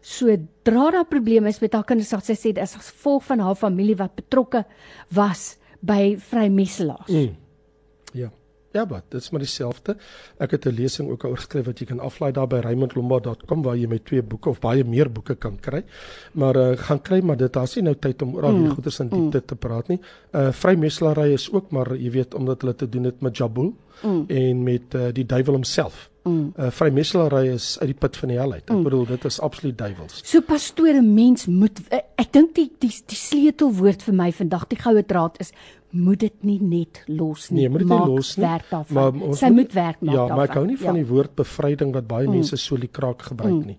Sodra 0.01 0.91
daar 0.91 1.09
probleme 1.09 1.49
is 1.49 1.61
met 1.61 1.73
haar 1.73 1.85
kinders, 1.85 2.09
sal 2.09 2.21
sy 2.21 2.35
sê 2.35 2.53
dit 2.53 2.63
is 2.63 2.77
as 2.77 2.93
gevolg 2.93 3.25
van 3.25 3.39
haar 3.41 3.57
familie 3.57 3.97
wat 3.97 4.15
betrokke 4.15 4.65
was 5.11 5.57
by 5.81 6.17
vrymesselaars. 6.17 7.09
Mm. 7.09 7.37
Ja. 8.75 8.83
Wat, 8.91 9.05
dit 9.09 9.21
is 9.23 9.31
maar 9.31 9.41
dieselfde. 9.45 9.95
Ek 10.43 10.51
het 10.51 10.65
'n 10.67 10.75
lesing 10.75 11.11
ook 11.11 11.25
oor 11.25 11.37
geskryf 11.39 11.65
wat 11.67 11.79
jy 11.79 11.87
kan 11.87 12.01
aflaai 12.01 12.33
daar 12.33 12.47
by 12.51 12.57
raymondlombard.com 12.65 13.63
waar 13.63 13.77
jy 13.77 13.87
my 13.87 13.99
twee 14.03 14.23
boeke 14.23 14.49
of 14.51 14.59
baie 14.61 14.85
meer 14.85 15.11
boeke 15.13 15.35
kan 15.35 15.57
kry. 15.61 15.85
Maar 16.33 16.57
uh, 16.57 16.77
gaan 16.77 17.03
kry 17.03 17.21
maar 17.23 17.37
dit 17.37 17.53
daar's 17.53 17.75
nie 17.77 17.85
nou 17.85 17.95
tyd 17.95 18.23
om 18.23 18.35
oor 18.35 18.43
al 18.45 18.53
die 18.53 18.61
Mm. 18.69 18.75
goeders 18.75 18.99
in 19.01 19.09
diepte 19.09 19.45
te 19.45 19.55
praat 19.57 19.89
nie. 19.89 20.01
Uh 20.35 20.51
vrymeselary 20.53 21.33
is 21.33 21.53
ook 21.53 21.71
maar 21.71 21.95
jy 21.97 22.11
weet 22.11 22.35
omdat 22.35 22.61
hulle 22.61 22.75
te 22.75 22.89
doen 22.89 23.05
het 23.05 23.21
met 23.21 23.37
Jabul 23.37 23.75
Mm. 24.03 24.25
en 24.29 24.63
met 24.63 24.95
uh, 24.95 25.13
die 25.13 25.27
duiwel 25.27 25.55
homself. 25.55 26.11
Mm. 26.25 26.53
Uh 26.57 26.71
vrymeselary 26.71 27.49
is 27.53 27.77
uit 27.81 27.91
die 27.91 27.99
put 28.01 28.17
van 28.17 28.29
die 28.29 28.39
hel 28.39 28.53
uit. 28.53 28.71
Ek 28.71 28.83
bedoel 28.83 29.07
dit 29.07 29.25
is 29.29 29.41
absoluut 29.41 29.77
duiwels. 29.79 30.21
So 30.25 30.41
pastoor, 30.41 30.95
'n 30.95 31.15
mens 31.15 31.47
moet 31.47 31.81
eh, 31.91 31.99
ek 32.17 32.33
dink 32.33 32.55
die 32.55 32.71
die 32.79 32.89
die 33.07 33.17
sleutelwoord 33.17 34.03
vir 34.03 34.15
my 34.15 34.33
vandag, 34.33 34.67
die 34.69 34.79
goue 34.79 35.03
draad 35.05 35.37
is 35.41 35.53
moet 35.91 36.19
dit 36.21 36.33
nie 36.43 36.59
net 36.63 37.03
los 37.07 37.51
nie. 37.51 37.61
Nee, 37.61 37.69
moet 37.69 37.79
dit 37.79 37.89
nie 37.89 38.07
los 38.07 38.37
nie. 38.37 38.47
Werk. 38.47 38.89
Maar 38.91 39.13
ons 39.13 39.39
Sy 39.39 39.51
moet 39.51 39.73
werk 39.73 40.01
maak 40.01 40.15
Ja, 40.15 40.21
daarvan. 40.21 40.37
maar 40.37 40.49
ek 40.49 40.55
hou 40.55 40.67
nie 40.67 40.77
van 40.79 40.95
ja. 40.97 41.03
die 41.03 41.07
woord 41.11 41.35
bevryding 41.37 41.93
wat 41.95 42.07
baie 42.07 42.29
mense 42.29 42.57
so 42.57 42.77
liekraak 42.77 43.23
gebruik 43.23 43.53
Mm. 43.55 43.67
nie. 43.67 43.79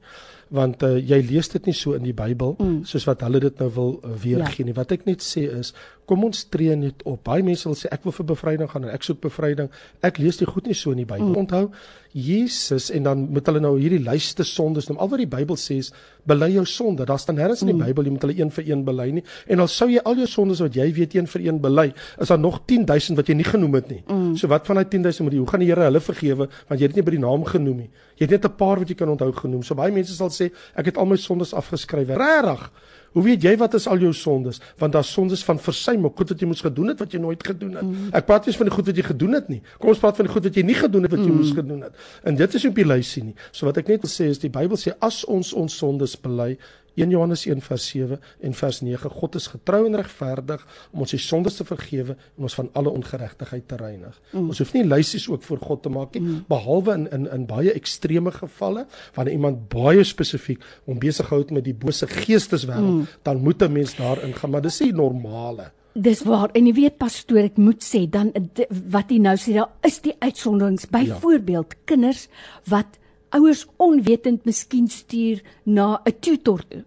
Want 0.49 0.83
uh, 0.83 0.95
jy 0.99 1.21
lees 1.27 1.47
dit 1.49 1.65
nie 1.65 1.73
so 1.73 1.93
in 1.93 2.03
die 2.03 2.13
Bybel 2.13 2.55
Mm. 2.59 2.83
soos 2.85 3.03
wat 3.05 3.21
hulle 3.21 3.39
dit 3.39 3.59
nou 3.59 3.69
wil 3.73 3.99
uh, 4.03 4.09
weergee 4.23 4.63
nie. 4.65 4.73
Wat 4.73 4.91
ek 4.91 5.05
net 5.05 5.19
sê 5.21 5.49
is, 5.59 5.73
kom 6.05 6.23
ons 6.23 6.45
tree 6.49 6.75
net 6.75 7.03
op. 7.03 7.23
Baie 7.25 7.43
mense 7.43 7.67
wil 7.67 7.77
sê 7.77 7.89
ek 7.93 8.03
wil 8.05 8.13
vir 8.15 8.25
bevryding 8.25 8.69
gaan 8.71 8.87
en 8.87 8.93
ek 8.93 9.05
soek 9.07 9.21
bevryding. 9.23 9.69
Ek 10.05 10.19
lees 10.21 10.37
dit 10.37 10.49
goed 10.49 10.67
nie 10.69 10.77
so 10.77 10.91
in 10.91 11.01
die 11.03 11.07
Bybel. 11.09 11.31
Mm. 11.33 11.45
Onthou, 11.45 11.69
Jesus 12.15 12.87
en 12.95 13.03
dan 13.03 13.25
moet 13.35 13.47
hulle 13.49 13.59
nou 13.59 13.73
hierdie 13.75 13.99
lyste 13.99 14.45
sondes 14.47 14.87
noem. 14.87 15.01
Al 15.03 15.09
wat 15.11 15.19
die 15.19 15.29
Bybel 15.29 15.57
sê 15.59 15.79
is 15.81 15.91
bely 16.25 16.53
jou 16.53 16.63
sonde. 16.69 17.05
Daar 17.05 17.19
staan 17.19 17.35
nêrens 17.35 17.61
in 17.65 17.73
die 17.73 17.75
Mm. 17.75 17.85
Bybel 17.89 18.07
jy 18.07 18.11
moet 18.15 18.21
hulle 18.27 18.37
een 18.39 18.51
vir 18.51 18.69
een 18.69 18.85
bely 18.85 19.09
nie. 19.11 19.23
En 19.47 19.59
al 19.59 19.67
sou 19.67 19.89
jy 19.89 19.99
al 19.99 20.15
jou 20.15 20.27
sondes 20.27 20.61
wat 20.63 20.75
jy 20.75 20.87
weet 20.93 21.15
een 21.15 21.27
vir 21.27 21.41
een 21.41 21.59
bely, 21.61 21.93
is 22.19 22.27
daar 22.27 22.39
nog 22.39 22.61
10000 22.65 23.17
wat 23.17 23.27
jy 23.27 23.35
nie 23.35 23.43
genoem 23.43 23.73
het 23.73 23.89
nie. 23.89 24.03
Mm. 24.07 24.35
So 24.37 24.47
wat 24.47 24.65
van 24.65 24.75
daai 24.75 24.89
10000 24.89 25.27
moet 25.27 25.33
jy 25.33 25.39
hoe 25.39 25.47
gaan 25.47 25.59
die 25.59 25.67
Here 25.67 25.83
hulle 25.83 25.99
vergewe 25.99 26.47
want 26.47 26.79
jy 26.79 26.85
het 26.85 26.95
dit 26.95 27.01
nie 27.01 27.03
by 27.03 27.11
die 27.11 27.25
naam 27.25 27.43
genoem 27.43 27.77
nie. 27.77 27.89
Jy 28.15 28.29
het 28.29 28.31
net 28.31 28.45
'n 28.45 28.55
paar 28.55 28.79
wat 28.79 28.87
jy 28.89 28.95
kan 28.95 29.09
onthou 29.09 29.31
genoem. 29.33 29.63
So 29.63 29.75
baie 29.75 29.91
mense 29.91 30.13
sal 30.13 30.29
sê 30.29 30.51
ek 30.75 30.85
het 30.85 30.97
al 30.97 31.05
my 31.05 31.17
sondes 31.17 31.53
afgeskryf. 31.53 32.07
Regtig? 32.07 32.71
Hoe 33.15 33.23
weet 33.23 33.45
jy 33.47 33.53
wat 33.61 33.77
is 33.79 33.87
al 33.87 34.01
jou 34.03 34.11
sondes? 34.13 34.59
Want 34.81 34.95
daar's 34.95 35.11
sondes 35.15 35.43
van 35.47 35.59
versuim, 35.61 36.03
goed 36.11 36.33
wat 36.33 36.41
jy 36.43 36.47
moes 36.49 36.63
gedoen 36.65 36.91
het 36.91 36.99
wat 36.99 37.13
jy 37.15 37.21
nooit 37.23 37.43
gedoen 37.47 37.77
het. 37.79 37.85
Mm. 37.87 38.09
Ek 38.11 38.27
praat 38.27 38.43
nie 38.43 38.51
eens 38.51 38.59
van 38.59 38.67
die 38.67 38.75
goed 38.75 38.89
wat 38.91 38.99
jy 38.99 39.05
gedoen 39.07 39.37
het 39.39 39.47
nie. 39.53 39.61
Kom 39.79 39.93
ons 39.93 40.01
praat 40.03 40.19
van 40.19 40.27
die 40.27 40.33
goed 40.33 40.49
wat 40.49 40.59
jy 40.59 40.63
nie 40.67 40.75
gedoen 40.75 41.07
het 41.07 41.15
wat 41.15 41.23
jy 41.23 41.31
mm. 41.31 41.37
moes 41.39 41.53
gedoen 41.55 41.85
het. 41.87 42.07
En 42.27 42.35
dit 42.35 42.57
is 42.59 42.65
nie 42.65 42.73
op 42.73 42.81
die 42.81 42.87
lysie 42.91 43.23
nie. 43.29 43.35
So 43.55 43.69
wat 43.69 43.79
ek 43.79 43.93
net 43.93 44.03
wil 44.03 44.11
sê 44.11 44.27
is 44.33 44.41
die 44.43 44.51
Bybel 44.51 44.79
sê 44.81 44.97
as 44.99 45.23
ons 45.31 45.53
ons 45.55 45.79
sondes 45.79 46.17
bely 46.19 46.57
1 46.95 47.09
Johannes 47.11 47.45
1 47.45 47.61
vers 47.61 47.87
7 47.91 48.19
en 48.39 48.53
vers 48.53 48.81
9 48.81 49.09
God 49.09 49.35
is 49.35 49.47
getrou 49.51 49.85
en 49.85 49.95
regverdig 49.99 50.65
om 50.91 51.05
ons 51.05 51.15
die 51.15 51.21
sondes 51.21 51.59
te 51.59 51.67
vergewe 51.67 52.15
en 52.15 52.47
ons 52.49 52.57
van 52.59 52.69
alle 52.73 52.89
ongeregtigheid 52.89 53.67
te 53.67 53.79
reinig. 53.79 54.19
Mm. 54.31 54.49
Ons 54.53 54.61
hoef 54.63 54.73
nie 54.73 54.85
lysies 54.87 55.27
ook 55.29 55.43
voor 55.43 55.61
God 55.61 55.83
te 55.83 55.93
maak 55.93 56.15
nie 56.15 56.23
mm. 56.23 56.43
behalwe 56.51 56.97
in 56.99 57.07
in 57.11 57.29
in 57.35 57.47
baie 57.49 57.73
ekstreme 57.75 58.31
gevalle 58.31 58.85
wanneer 59.15 59.33
iemand 59.33 59.65
baie 59.69 60.03
spesifiek 60.03 60.63
om 60.85 60.99
besig 60.99 61.29
hou 61.29 61.43
met 61.51 61.65
die 61.65 61.75
bose 61.75 62.07
geesteswêreld, 62.09 62.91
mm. 62.91 63.07
dan 63.23 63.41
moet 63.43 63.61
'n 63.61 63.71
mens 63.71 63.95
daarin 63.95 64.33
gaan, 64.33 64.51
maar 64.51 64.61
dis 64.61 64.79
nie 64.79 64.93
normale. 64.93 65.71
Dis 65.93 66.23
waar. 66.23 66.49
En 66.51 66.65
jy 66.67 66.73
weet 66.73 66.97
pastoor, 66.97 67.45
ek 67.47 67.57
moet 67.57 67.83
sê 67.83 68.03
dan 68.09 68.33
wat 68.91 69.11
jy 69.11 69.19
nou 69.23 69.35
sê, 69.39 69.53
daar 69.53 69.71
is 69.87 70.01
die 70.03 70.15
uitsonderings. 70.19 70.89
Byvoorbeeld 70.91 71.71
ja. 71.71 71.79
kinders 71.85 72.27
wat 72.67 72.99
ouers 73.29 73.65
onwetend 73.77 74.45
miskien 74.45 74.87
stuur 74.87 75.41
na 75.63 76.01
'n 76.05 76.19
tutor 76.19 76.61
toe. 76.67 76.83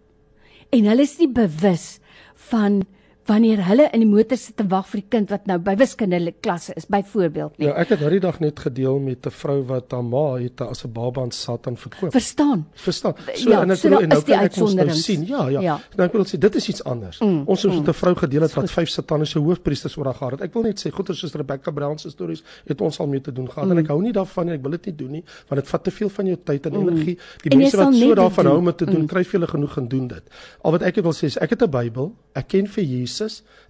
En 0.70 0.84
hulle 0.84 1.02
is 1.02 1.18
nie 1.18 1.28
bewus 1.28 1.98
van 2.34 2.84
wanneer 3.28 3.60
hulle 3.68 3.88
in 3.92 4.00
die 4.00 4.08
motor 4.08 4.36
sit 4.40 4.60
en 4.62 4.68
wag 4.72 4.86
vir 4.88 5.00
die 5.02 5.08
kind 5.12 5.30
wat 5.34 5.46
nou 5.50 5.58
by 5.60 5.74
wiskunde 5.76 6.32
klasse 6.44 6.72
is 6.80 6.86
byvoorbeeld 6.88 7.58
nie. 7.58 7.68
Ja, 7.68 7.74
ek 7.82 7.92
het 7.94 8.00
nou 8.00 8.10
die 8.14 8.20
dag 8.24 8.40
net 8.40 8.58
gedeel 8.64 8.98
met 9.04 9.26
'n 9.26 9.30
vrou 9.30 9.62
wat 9.68 9.92
haar 9.92 10.04
ma 10.04 10.36
het 10.38 10.60
as 10.60 10.84
'n 10.84 10.92
baba 10.92 11.22
aan 11.22 11.30
Satan 11.30 11.76
verkoop. 11.76 12.12
Verstaan? 12.12 12.66
Verstaan. 12.74 13.14
Ja, 13.34 13.62
en 13.62 13.70
ek 13.70 13.76
so 13.76 13.88
bedoel, 13.88 14.02
en 14.02 14.08
nou 14.08 14.22
kan 14.22 14.40
ek 14.40 14.56
ons 14.56 14.74
nou 14.74 14.90
sien. 14.90 15.26
Ja, 15.26 15.48
ja. 15.48 15.60
Ja. 15.60 15.80
Nou 15.96 16.08
ek 16.08 16.12
wil 16.12 16.24
sê 16.24 16.38
dit 16.38 16.54
is 16.54 16.68
iets 16.68 16.84
anders. 16.84 17.18
Mm, 17.20 17.42
ons 17.46 17.62
het 17.62 17.72
mm. 17.72 17.88
'n 17.88 17.92
vrou 17.94 18.14
gedeel 18.14 18.42
het 18.42 18.54
wat 18.54 18.70
vyf 18.70 18.88
sataniese 18.88 19.38
hoofpriesters 19.38 19.96
oor 19.96 20.04
haar 20.04 20.14
gehad 20.14 20.32
het. 20.32 20.40
Ek 20.42 20.52
wil 20.54 20.62
net 20.62 20.78
sê 20.86 20.90
goeie 20.90 21.14
soos 21.14 21.34
Rebecca 21.34 21.70
Brown 21.70 21.98
se 21.98 22.10
stories 22.10 22.42
het 22.66 22.80
ons 22.80 22.98
al 23.00 23.06
mee 23.06 23.20
te 23.20 23.32
doen 23.32 23.46
gehad 23.50 23.64
Mm. 23.64 23.70
en 23.72 23.78
ek 23.78 23.86
hou 23.88 24.00
nie 24.02 24.12
daarvan 24.12 24.46
nie. 24.46 24.54
Ek 24.54 24.62
wil 24.62 24.70
dit 24.70 24.86
nie 24.86 24.94
doen 24.96 25.10
nie 25.10 25.24
want 25.48 25.60
dit 25.60 25.68
vat 25.68 25.84
te 25.84 25.90
veel 25.90 26.08
van 26.08 26.26
jou 26.26 26.36
tyd 26.44 26.66
en 26.66 26.72
Mm. 26.72 26.88
energie. 26.88 27.18
Die 27.42 27.50
En 27.50 27.58
mense 27.58 27.76
wat 27.76 27.94
so 27.94 28.14
daarvan 28.14 28.46
hou 28.46 28.58
om 28.58 28.64
dit 28.64 28.78
te 28.78 28.84
doen, 28.86 29.00
Mm. 29.02 29.06
kry 29.06 29.24
vir 29.24 29.40
hulle 29.40 29.46
genoeg 29.50 29.76
en 29.76 29.88
doen 29.88 30.06
dit. 30.08 30.22
Al 30.62 30.70
wat 30.72 30.82
ek 30.82 30.94
wil 30.96 31.12
sê 31.12 31.24
is 31.24 31.36
ek 31.36 31.50
het 31.50 31.62
'n 31.62 31.70
Bybel, 31.70 32.12
ek 32.34 32.48
ken 32.48 32.66
vir 32.66 32.84
Jesus, 32.84 33.17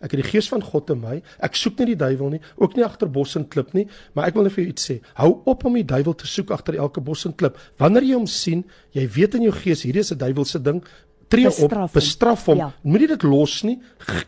ek 0.00 0.12
het 0.12 0.22
die 0.22 0.30
gees 0.30 0.48
van 0.48 0.62
God 0.62 0.90
in 0.90 1.00
my. 1.00 1.22
Ek 1.40 1.56
soek 1.56 1.78
nie 1.78 1.94
die 1.94 1.96
duiwel 1.96 2.30
nie, 2.36 2.40
ook 2.56 2.76
nie 2.76 2.84
agter 2.84 3.08
bos 3.08 3.36
en 3.36 3.48
klip 3.48 3.74
nie, 3.74 3.86
maar 4.14 4.28
ek 4.28 4.34
wil 4.34 4.46
net 4.48 4.52
vir 4.52 4.64
jou 4.64 4.72
iets 4.72 4.88
sê. 4.90 5.00
Hou 5.14 5.42
op 5.44 5.64
om 5.64 5.74
die 5.74 5.86
duiwel 5.86 6.14
te 6.14 6.26
soek 6.26 6.50
agter 6.50 6.78
elke 6.78 7.00
bos 7.00 7.24
en 7.26 7.34
klip. 7.34 7.58
Wanneer 7.78 8.02
jy 8.02 8.14
hom 8.14 8.26
sien, 8.26 8.64
jy 8.92 9.06
weet 9.16 9.34
in 9.34 9.48
jou 9.48 9.52
gees 9.52 9.82
hierdie 9.82 10.00
is 10.00 10.12
'n 10.12 10.18
duiwelse 10.18 10.62
ding, 10.62 10.82
tree 11.28 11.44
Bestraf 11.44 11.90
op, 11.90 11.92
bestraf 11.92 12.46
hom. 12.46 12.56
Ja. 12.56 12.72
Moenie 12.82 13.08
dit 13.08 13.22
los 13.22 13.62
nie. 13.62 13.78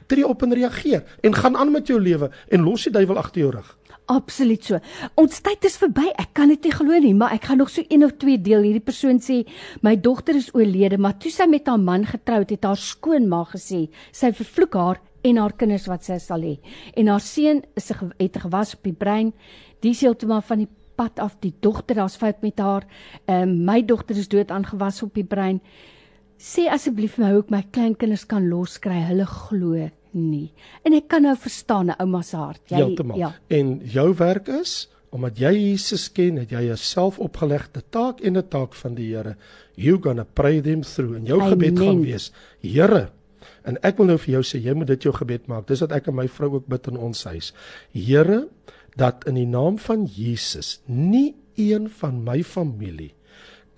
Tree 0.07 0.27
op 0.27 0.43
en 0.43 0.55
reageer 0.55 1.05
en 1.23 1.35
gaan 1.35 1.57
aan 1.57 1.73
met 1.73 1.87
jou 1.87 2.01
lewe 2.01 2.31
en 2.49 2.65
los 2.67 2.85
die 2.85 2.93
duiwel 2.93 3.19
agter 3.19 3.41
jou 3.41 3.53
rug. 3.57 3.77
Absoluut 4.11 4.65
so. 4.67 4.79
Ons 5.21 5.39
tyd 5.45 5.65
is 5.69 5.77
verby. 5.79 6.09
Ek 6.19 6.33
kan 6.35 6.51
dit 6.51 6.67
nie 6.67 6.73
glo 6.75 6.99
nie, 6.99 7.13
maar 7.15 7.35
ek 7.37 7.47
gaan 7.47 7.61
nog 7.63 7.71
so 7.71 7.85
een 7.87 8.03
of 8.05 8.17
twee 8.19 8.41
deel. 8.43 8.65
Hierdie 8.67 8.83
persoon 8.83 9.21
sê 9.23 9.45
my 9.87 9.95
dogter 10.03 10.39
is 10.39 10.51
oorlede, 10.55 10.99
maar 10.99 11.15
toe 11.23 11.31
sy 11.31 11.47
met 11.51 11.71
haar 11.71 11.79
man 11.79 12.09
getroud 12.09 12.51
het, 12.51 12.67
haar 12.67 12.81
skoonma 12.81 13.45
gesê 13.53 13.85
sy 14.11 14.33
vervloek 14.35 14.75
haar 14.75 15.01
en 15.23 15.37
haar 15.37 15.53
kinders 15.53 15.87
wat 15.87 16.05
sy 16.05 16.19
sal 16.19 16.45
hê. 16.45 16.59
En 16.97 17.07
haar 17.07 17.21
seun 17.25 17.63
is 17.77 17.91
het 18.19 18.37
gewas 18.37 18.75
op 18.75 18.83
die 18.83 18.97
brein. 18.97 19.33
Die 19.81 19.91
is 19.91 20.01
heeltemal 20.01 20.43
van 20.43 20.65
die 20.65 20.69
pad 21.01 21.21
af. 21.21 21.39
Die 21.41 21.55
dogter, 21.61 21.97
daar's 21.97 22.19
fout 22.21 22.43
met 22.43 22.59
haar. 22.59 22.87
Ehm 23.27 23.49
um, 23.49 23.65
my 23.65 23.81
dogter 23.85 24.17
is 24.17 24.29
dood 24.29 24.51
aangewas 24.51 25.03
op 25.03 25.15
die 25.15 25.25
brein. 25.25 25.61
Sê 26.41 26.69
asseblief 26.73 27.19
vir 27.19 27.25
my 27.25 27.33
hoe 27.33 27.43
ek 27.43 27.51
my 27.51 27.65
kleinkinders 27.71 28.27
kan 28.27 28.49
loskry. 28.49 29.03
Hulle 29.09 29.27
glo 29.29 29.89
nie. 30.13 30.51
En 30.85 30.97
ek 30.97 31.09
kan 31.09 31.23
nou 31.23 31.37
verstaan 31.37 31.91
'n 31.91 32.01
ouma 32.01 32.23
se 32.23 32.37
hart. 32.37 32.63
Heeltemal. 32.71 33.19
ja. 33.19 33.35
En 33.49 33.81
jou 33.85 34.15
werk 34.15 34.49
is 34.49 34.89
omdat 35.11 35.39
jy 35.39 35.53
Jesus 35.53 36.13
ken, 36.13 36.37
het 36.37 36.51
jy 36.51 36.71
'n 36.71 36.77
selfopgelegde 36.77 37.83
taak 37.91 38.21
en 38.21 38.37
'n 38.37 38.49
taak 38.49 38.75
van 38.75 38.95
die 38.95 39.15
Here. 39.15 39.37
You 39.75 39.99
gonna 40.01 40.25
pray 40.25 40.61
them 40.61 40.83
through. 40.83 41.17
En 41.17 41.25
jou 41.25 41.41
Amen. 41.41 41.53
gebed 41.53 41.79
gaan 41.79 42.01
wees: 42.01 42.33
Here, 42.61 43.11
en 43.69 43.79
ek 43.87 44.01
wil 44.01 44.13
nou 44.13 44.19
vir 44.21 44.39
jou 44.39 44.43
sê 44.47 44.61
jy 44.63 44.75
moet 44.77 44.91
dit 44.93 45.07
jou 45.09 45.13
gebed 45.17 45.49
maak. 45.51 45.67
Dis 45.69 45.83
wat 45.85 45.93
ek 45.97 46.09
en 46.09 46.17
my 46.17 46.27
vrou 46.29 46.55
ook 46.59 46.69
bid 46.71 46.89
in 46.93 46.99
ons 47.01 47.25
huis. 47.29 47.53
Here, 47.93 48.45
dat 48.99 49.25
in 49.31 49.39
die 49.39 49.49
naam 49.49 49.79
van 49.79 50.07
Jesus 50.11 50.81
nie 50.87 51.35
een 51.61 51.89
van 52.01 52.23
my 52.25 52.41
familie 52.47 53.13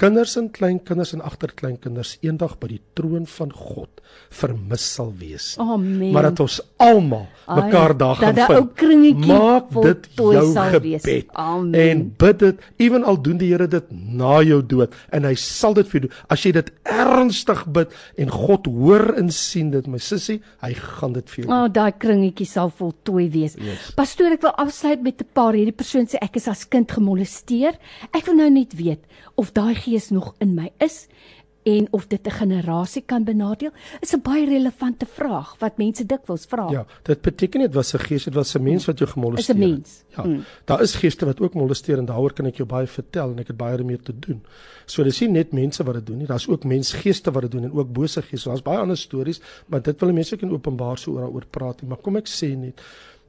kinders 0.03 0.37
en 0.41 0.51
kleinkinders 0.51 1.15
en 1.15 1.23
agterkleinkinders 1.23 2.17
eendag 2.27 2.57
by 2.63 2.73
die 2.75 2.81
troon 2.99 3.29
van 3.39 3.53
God 3.55 4.03
vermis 4.33 4.85
sal 4.97 5.13
wees. 5.17 5.53
Amen. 5.61 6.11
Maar 6.13 6.31
dat 6.31 6.41
ons 6.45 6.59
almal 6.83 7.27
mekaar 7.47 7.95
daar 7.97 8.17
gaan 8.17 8.35
dat 8.35 8.47
vind. 8.47 8.49
daai 8.49 8.61
ou 8.61 8.69
kringetjie 8.83 9.37
Maak 9.39 9.71
dit 9.85 10.09
jou 10.17 10.45
wees. 10.81 11.03
gebed 11.05 11.31
Amen. 11.37 11.75
en 11.81 12.03
bid 12.19 12.39
dit 12.41 12.67
ewen 12.87 13.05
al 13.05 13.21
doen 13.23 13.39
die 13.41 13.51
Here 13.53 13.69
dit 13.69 13.91
na 13.93 14.41
jou 14.47 14.61
dood 14.65 14.95
en 15.13 15.27
hy 15.29 15.35
sal 15.39 15.77
dit 15.77 15.89
vir 15.91 15.99
jou 15.99 16.05
doen. 16.07 16.17
As 16.33 16.45
jy 16.47 16.55
dit 16.57 16.71
ernstig 16.89 17.65
bid 17.77 17.93
en 18.25 18.33
God 18.33 18.69
hoor 18.73 19.13
en 19.21 19.29
sien 19.35 19.71
dit 19.75 19.91
my 19.91 20.01
sussie, 20.01 20.41
hy 20.65 20.73
gaan 20.79 21.17
dit 21.19 21.29
vir 21.35 21.45
jou 21.45 21.51
O, 21.53 21.65
oh, 21.65 21.69
daai 21.69 21.93
kringetjie 22.01 22.47
sal 22.49 22.71
voltooi 22.73 23.27
wees. 23.33 23.59
Yes. 23.61 23.91
Pastoor, 23.99 24.33
ek 24.39 24.47
wil 24.47 24.55
afsluit 24.63 25.03
met 25.05 25.21
'n 25.21 25.29
paar. 25.37 25.53
Hierdie 25.53 25.77
persoon 25.77 26.07
sê 26.09 26.17
ek 26.23 26.37
is 26.41 26.49
as 26.49 26.65
kind 26.65 26.91
gemolesteer. 26.91 27.77
Ek 28.13 28.25
wil 28.27 28.37
nou 28.41 28.51
net 28.51 28.73
weet 28.75 29.05
of 29.37 29.53
daai 29.53 29.75
gees 29.93 30.11
nog 30.11 30.35
in 30.41 30.55
my 30.55 30.71
is 30.79 31.07
en 31.63 31.87
of 31.91 32.07
dit 32.07 32.27
'n 32.27 32.31
generasie 32.31 33.03
kan 33.07 33.25
benadeel. 33.25 33.71
Is 34.01 34.13
'n 34.13 34.21
baie 34.23 34.47
relevante 34.47 35.07
vraag 35.07 35.57
wat 35.59 35.77
mense 35.77 36.07
dikwels 36.07 36.45
vra. 36.45 36.71
Ja, 36.71 36.87
dit 37.03 37.21
beteken 37.21 37.61
dit 37.61 37.75
was 37.75 37.95
'n 37.95 37.99
gees, 37.99 38.25
dit 38.25 38.35
was 38.35 38.55
'n 38.55 38.63
mens 38.63 38.85
wat 38.85 38.99
jou 38.99 39.11
gemolesteer 39.11 39.55
Is 39.55 39.63
'n 39.63 39.71
mens. 39.71 40.05
Ja. 40.09 40.25
Mm. 40.25 40.45
Daar 40.65 40.83
is 40.83 40.95
geeste 40.95 41.25
wat 41.25 41.41
ook 41.41 41.55
molesteer 41.55 41.99
en 41.99 42.05
daaroor 42.05 42.33
kan 42.33 42.47
ek 42.47 42.57
jou 42.57 42.69
baie 42.69 42.87
vertel 42.87 43.31
en 43.31 43.39
ek 43.39 43.47
het 43.47 43.57
baie 43.57 43.77
daarmee 43.77 44.01
te 44.03 44.19
doen. 44.19 44.43
So 44.87 45.03
dis 45.03 45.21
nie 45.21 45.29
net 45.29 45.53
mense 45.53 45.85
wat 45.85 45.95
dit 45.95 46.07
doen 46.07 46.19
nie, 46.19 46.27
daar's 46.27 46.49
ook 46.49 46.65
mensgeeste 46.65 47.31
wat 47.31 47.43
dit 47.43 47.51
doen 47.51 47.65
en 47.65 47.73
ook 47.73 47.93
bose 47.93 48.23
geeste. 48.23 48.49
Daar's 48.49 48.63
baie 48.63 48.79
ander 48.79 48.97
stories, 48.97 49.41
maar 49.67 49.83
dit 49.83 50.01
wil 50.01 50.13
mense 50.13 50.35
ook 50.35 50.43
in 50.43 50.53
openbaar 50.53 50.99
so 50.99 51.13
oor 51.13 51.21
daaroor 51.21 51.47
praat 51.51 51.81
nie. 51.81 51.89
Maar 51.89 51.99
kom 51.99 52.17
ek 52.17 52.27
sê 52.27 52.57
net 52.57 52.81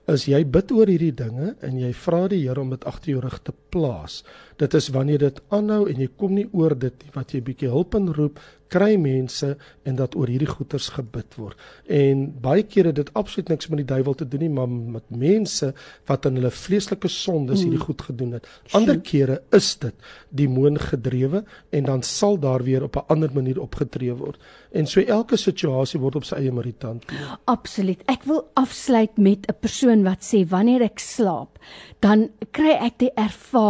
as 0.07 0.26
jy 0.26 0.43
bid 0.45 0.72
oor 0.72 0.88
hierdie 0.88 1.14
dinge 1.14 1.55
en 1.61 1.78
jy 1.80 1.93
vra 1.93 2.28
die 2.28 2.41
Here 2.47 2.59
om 2.59 2.70
dit 2.70 2.86
agter 2.86 3.09
jou 3.09 3.22
rug 3.24 3.39
te 3.43 3.53
plaas. 3.74 4.21
Dit 4.61 4.76
is 4.78 4.91
wanneer 4.93 5.24
dit 5.26 5.39
aanhou 5.53 5.88
en 5.89 6.01
jy 6.03 6.09
kom 6.17 6.36
nie 6.38 6.49
oor 6.53 6.76
dit 6.78 7.05
nie 7.05 7.15
wat 7.15 7.34
jy 7.34 7.41
bietjie 7.45 7.71
hulp 7.74 7.97
inroep, 7.97 8.41
kry 8.74 8.95
mense 8.97 9.51
en 9.86 9.97
dat 9.99 10.15
oor 10.17 10.30
hierdie 10.32 10.49
goeters 10.49 10.88
gebid 10.95 11.36
word. 11.38 11.59
En 11.86 12.26
baie 12.41 12.63
kere 12.65 12.93
dit 12.95 13.09
absoluut 13.17 13.51
niks 13.53 13.69
met 13.69 13.84
die 13.84 13.89
duiwel 13.91 14.15
te 14.17 14.26
doen 14.30 14.41
nie, 14.45 14.49
maar 14.53 14.69
met 14.69 15.11
mense 15.13 15.69
wat 16.09 16.26
in 16.30 16.39
hulle 16.39 16.49
vleeslike 16.53 17.11
sondes 17.11 17.61
hierdie 17.61 17.82
goed 17.82 18.01
gedoen 18.07 18.38
het. 18.39 18.49
Ander 18.78 18.97
kere 19.05 19.41
is 19.53 19.74
dit 19.84 20.09
demoon 20.34 20.80
gedrewe 20.82 21.43
en 21.74 21.89
dan 21.89 22.01
sal 22.07 22.39
daar 22.41 22.65
weer 22.65 22.88
op 22.88 22.97
'n 22.97 23.13
ander 23.13 23.34
manier 23.34 23.61
opgetree 23.61 24.13
word. 24.13 24.39
En 24.71 24.88
so 24.88 25.01
elke 25.01 25.38
situasie 25.38 25.99
word 25.99 26.15
op 26.15 26.26
sy 26.26 26.36
eie 26.36 26.51
manier 26.51 26.74
hanteer. 26.82 27.38
Absoluut. 27.45 28.01
Ek 28.07 28.24
wil 28.24 28.49
afsluit 28.53 29.17
met 29.17 29.45
'n 29.47 29.59
persoon 29.59 30.03
wat 30.03 30.24
sê 30.24 30.47
wanneer 30.47 30.82
ek 30.82 30.99
slaap, 30.99 31.59
dan 31.99 32.30
kry 32.51 32.74
ek 32.80 32.97
die 32.97 33.11
ervaring 33.15 33.62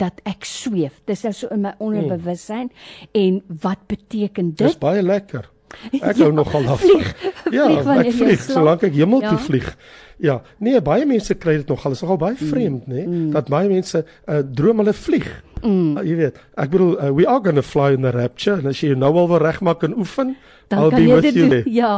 dat 0.00 0.20
ek 0.24 0.44
sweef. 0.48 1.00
Dis 1.08 1.22
nou 1.26 1.32
so 1.36 1.48
in 1.54 1.60
my 1.66 1.74
onderbewussyn 1.82 2.70
en 3.12 3.42
wat 3.62 3.82
beteken 3.90 4.54
Dis 4.56 4.72
dit? 4.76 4.80
baie 4.82 5.02
lekker. 5.02 5.50
Ek 5.98 6.16
Ja, 6.16 6.24
hou 6.24 6.32
nogal 6.32 6.68
af. 6.72 6.80
vlieg- 6.80 7.14
ja, 7.52 7.66
vlieg 7.82 8.06
ek 8.06 8.12
vlieg 8.14 8.40
solank 8.46 8.82
ek 8.86 8.94
hemel 8.94 9.20
toe 9.20 9.34
Ja. 9.36 9.44
vlieg. 9.48 9.76
Ja, 10.18 10.36
nee, 10.64 10.80
baie 10.80 11.04
mense 11.06 11.34
kry 11.34 11.56
dit 11.60 11.68
nogal. 11.68 11.90
Dit 11.92 11.98
is 11.98 12.02
nogal 12.06 12.16
baie 12.22 12.36
vreemd, 12.38 12.86
nê, 12.88 13.02
nee, 13.04 13.30
dat 13.34 13.48
baie 13.52 13.68
mense 13.68 14.00
uh, 14.28 14.38
droom 14.54 14.78
hulle 14.80 14.94
vlieg. 14.96 15.26
Mm. 15.66 15.96
Uh, 15.98 16.04
jy 16.06 16.16
weet, 16.20 16.38
ek 16.54 16.70
bedoel 16.70 16.92
uh, 16.96 17.10
we 17.10 17.26
are 17.26 17.42
going 17.42 17.58
to 17.58 17.66
fly 17.66 17.92
in 17.96 18.06
the 18.06 18.14
rapture 18.14 18.60
en 18.60 18.70
as 18.70 18.82
jy 18.82 18.94
nou 18.94 19.12
al 19.18 19.30
wil 19.32 19.42
regmaak 19.42 19.82
en 19.82 19.96
oefen, 19.98 20.36
Dan 20.68 20.82
I'll 20.82 20.90
kan 20.90 20.98
be 20.98 21.06
jy 21.06 21.14
with 21.14 21.22
dit 21.22 21.34
you 21.34 21.48
doen. 21.48 21.72
Ja. 21.72 21.90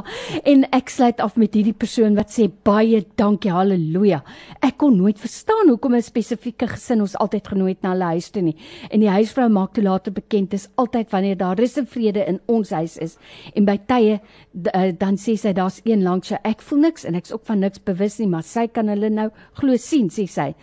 En 0.44 0.64
ek 0.76 0.90
sluit 0.92 1.20
af 1.24 1.36
met 1.40 1.54
hierdie 1.56 1.72
persoon 1.76 2.16
wat 2.18 2.32
sê 2.34 2.50
baie 2.68 3.00
dankie, 3.16 3.52
haleluja. 3.52 4.20
Ek 4.64 4.76
kon 4.82 4.96
nooit 4.98 5.20
verstaan 5.20 5.70
hoekom 5.72 5.96
'n 5.96 6.04
spesifieke 6.04 6.68
gesin 6.68 7.00
ons 7.00 7.16
altyd 7.16 7.48
genooi 7.48 7.70
het 7.72 7.82
na 7.82 7.94
hulle 7.94 8.10
huis 8.12 8.30
toe 8.30 8.42
nie. 8.42 8.56
En 8.90 9.00
die 9.00 9.08
huisvrou 9.08 9.48
maak 9.48 9.72
toe 9.72 9.84
later 9.84 10.12
bekend 10.12 10.50
dis 10.50 10.68
altyd 10.76 11.10
wanneer 11.10 11.36
daar 11.36 11.56
rus 11.56 11.78
en 11.78 11.86
vrede 11.86 12.26
in 12.28 12.40
ons 12.46 12.70
huis 12.70 12.98
is. 12.98 13.16
En 13.54 13.64
by 13.64 13.78
tye 13.86 14.20
uh, 14.20 14.92
dan 14.98 15.16
sê 15.16 15.36
sy 15.36 15.52
daar's 15.52 15.80
een 15.84 16.02
langs 16.02 16.28
jou. 16.28 16.38
Ek 16.44 16.60
voel 16.62 16.78
niks 16.78 17.04
en 17.04 17.14
ek's 17.14 17.32
ook 17.32 17.46
van 17.46 17.60
niks 17.60 17.78
bewus 17.78 18.18
nie, 18.18 18.28
maar 18.28 18.42
sy 18.42 18.66
kan 18.66 18.88
hulle 18.88 19.08
nou 19.08 19.30
glo 19.52 19.76
sien, 19.76 20.08
sê 20.08 20.26
sy. 20.26 20.54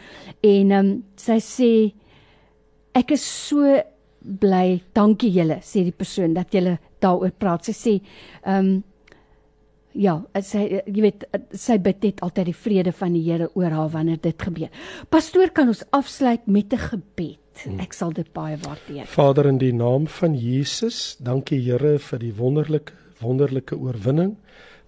En 0.43 0.71
ehm 0.71 0.85
um, 0.85 1.03
sy 1.15 1.39
sê 1.39 1.93
Ek 2.95 3.11
is 3.11 3.23
so 3.25 3.61
bly. 4.25 4.81
Dankie 4.95 5.31
julle, 5.35 5.59
sê 5.61 5.83
die 5.85 5.95
persoon 5.95 6.33
dat 6.33 6.53
julle 6.55 6.77
daaroor 7.03 7.33
praat. 7.37 7.67
Sy 7.67 7.75
sê, 7.75 7.95
ehm 8.45 8.59
um, 8.59 8.75
ja, 9.95 10.17
sy 10.43 10.65
jy 10.67 11.01
weet 11.05 11.23
sy 11.55 11.77
bid 11.79 12.03
net 12.03 12.21
altyd 12.25 12.49
die 12.49 12.57
vrede 12.65 12.91
van 12.91 13.13
die 13.15 13.23
Here 13.23 13.47
oor 13.55 13.71
haar 13.71 13.93
wanneer 13.93 14.19
dit 14.19 14.41
gebeur. 14.47 14.71
Pastoor, 15.09 15.53
kan 15.55 15.71
ons 15.71 15.85
afsluit 15.95 16.47
met 16.47 16.73
'n 16.73 16.77
gebed? 16.89 17.39
Ek 17.79 17.93
sal 17.93 18.11
dit 18.11 18.27
baie 18.33 18.57
waardeer. 18.57 19.05
Vader 19.07 19.47
in 19.47 19.57
die 19.57 19.71
naam 19.71 20.07
van 20.07 20.35
Jesus, 20.35 21.15
dankie 21.21 21.59
Here 21.59 21.97
vir 21.99 22.19
die 22.19 22.33
wonderlike 22.35 22.91
wonderlike 23.21 23.77
oorwinning 23.77 24.35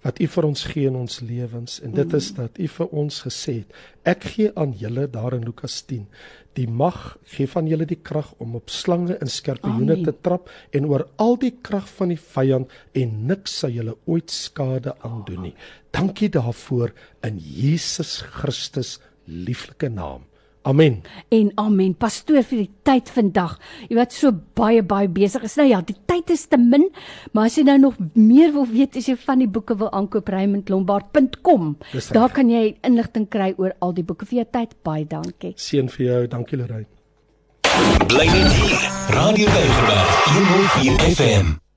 wat 0.04 0.20
U 0.22 0.26
vir 0.30 0.46
ons 0.46 0.64
gee 0.70 0.86
in 0.86 0.96
ons 0.98 1.20
lewens 1.20 1.80
en 1.82 1.94
dit 1.96 2.12
is 2.14 2.28
dat 2.36 2.58
U 2.58 2.68
vir 2.74 2.92
ons 3.02 3.22
gesê 3.26 3.54
het 3.62 4.12
ek 4.12 4.28
gee 4.34 4.52
aan 4.54 4.74
julle 4.78 5.08
daar 5.10 5.34
in 5.34 5.46
Lukas 5.48 5.80
10 5.90 6.06
die 6.58 6.66
mag 6.66 7.00
gee 7.32 7.48
van 7.50 7.68
julle 7.70 7.86
die 7.88 8.00
krag 8.10 8.32
om 8.42 8.56
op 8.58 8.72
slange 8.74 9.16
en 9.22 9.30
skorpioene 9.32 9.98
te 10.04 10.14
trap 10.26 10.50
en 10.74 10.88
oor 10.90 11.06
al 11.24 11.38
die 11.40 11.54
krag 11.68 11.88
van 11.98 12.12
die 12.14 12.20
vyand 12.34 12.74
en 12.98 13.18
niks 13.30 13.60
sal 13.62 13.74
julle 13.76 13.96
ooit 14.10 14.34
skade 14.34 14.96
aandoen 15.06 15.48
nie. 15.48 15.54
Dankie 15.94 16.30
daarvoor 16.34 16.94
in 17.26 17.38
Jesus 17.38 18.18
Christus 18.40 18.98
lieflike 19.26 19.90
naam 19.92 20.27
amen 20.62 21.02
En 21.30 21.52
amen. 21.60 21.94
Pastoor 21.94 22.42
vir 22.42 22.64
die 22.64 22.70
tyd 22.82 23.10
vandag. 23.12 23.58
Jy 23.88 23.96
wat 23.98 24.14
so 24.16 24.32
baie 24.58 24.82
baie 24.82 25.08
besig 25.08 25.44
is. 25.44 25.56
Nou 25.60 25.66
ja, 25.68 25.80
die 25.84 25.96
tyd 26.08 26.30
is 26.30 26.46
te 26.48 26.56
min, 26.60 26.88
maar 27.32 27.50
as 27.50 27.58
jy 27.58 27.64
nou 27.68 27.76
nog 27.78 27.98
meer 28.14 28.52
wil 28.54 28.66
weet, 28.70 28.96
as 28.96 29.08
jy 29.08 29.16
van 29.26 29.42
die 29.44 29.48
boeke 29.48 29.76
wil 29.78 29.92
aankoop, 29.92 30.28
raymondlombard.com. 30.32 31.76
Daar 32.16 32.32
kan 32.32 32.50
jy 32.50 32.78
inligting 32.86 33.28
kry 33.28 33.52
oor 33.58 33.76
al 33.84 33.92
die 33.96 34.04
boeke 34.04 34.28
vir 34.28 34.42
jou 34.42 34.48
tyd. 34.58 34.76
Baie 34.82 35.04
dankie. 35.08 35.52
seën 35.56 35.88
vir 35.88 36.06
jou 36.06 36.26
dankie 36.32 36.58
Lorraine 36.58 36.88
Bly 38.08 38.26
net 38.26 38.52
hier. 38.52 38.90
Radio 39.14 39.46
Tygerberg 39.46 40.10
104 40.34 41.14
FM. 41.14 41.67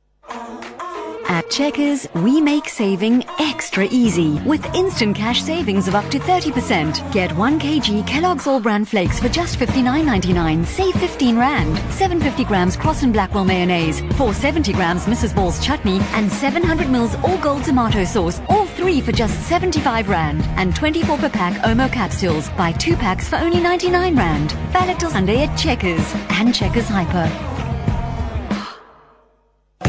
At 1.26 1.50
Checkers, 1.50 2.08
we 2.16 2.42
make 2.42 2.68
saving 2.68 3.24
extra 3.40 3.88
easy 3.92 4.40
with 4.42 4.64
instant 4.76 5.16
cash 5.16 5.42
savings 5.42 5.88
of 5.88 5.96
up 5.96 6.10
to 6.12 6.20
30%. 6.20 7.12
Get 7.12 7.36
1 7.36 7.60
kg 7.60 8.08
Kellogg's 8.08 8.48
All 8.48 8.60
Brand 8.60 8.88
Flakes 8.88 9.20
for 9.20 9.30
just 9.30 9.58
59.99, 9.58 10.66
save 10.66 10.94
15 10.96 11.38
Rand. 11.38 11.78
750 11.94 12.44
grams 12.46 12.76
Cross 12.76 13.04
and 13.04 13.14
Blackwell 13.14 13.46
mayonnaise, 13.46 14.00
470 14.00 14.74
grams 14.74 15.06
Mrs. 15.06 15.36
Ball's 15.36 15.64
chutney, 15.64 16.00
and 16.14 16.32
700 16.32 16.90
mils 16.90 17.16
All 17.24 17.38
Gold 17.38 17.64
tomato 17.64 18.04
sauce, 18.04 18.42
all 18.50 18.66
three 18.66 19.02
for 19.02 19.12
just 19.12 19.40
75 19.48 20.10
Rand. 20.10 20.42
And 20.58 20.76
24 20.76 21.18
per 21.18 21.30
pack 21.30 21.54
Omo 21.64 21.92
capsules, 21.92 22.50
buy 22.52 22.72
two 22.74 22.96
packs 22.96 23.28
for 23.30 23.38
only 23.38 23.60
99 23.60 24.16
Rand. 24.16 24.52
Valid 24.74 25.00
till 25.00 25.10
Sunday 25.10 25.44
at 25.44 25.56
Checkers 25.58 26.14
and 26.32 26.54
Checkers 26.54 26.88
Hyper. 26.88 27.61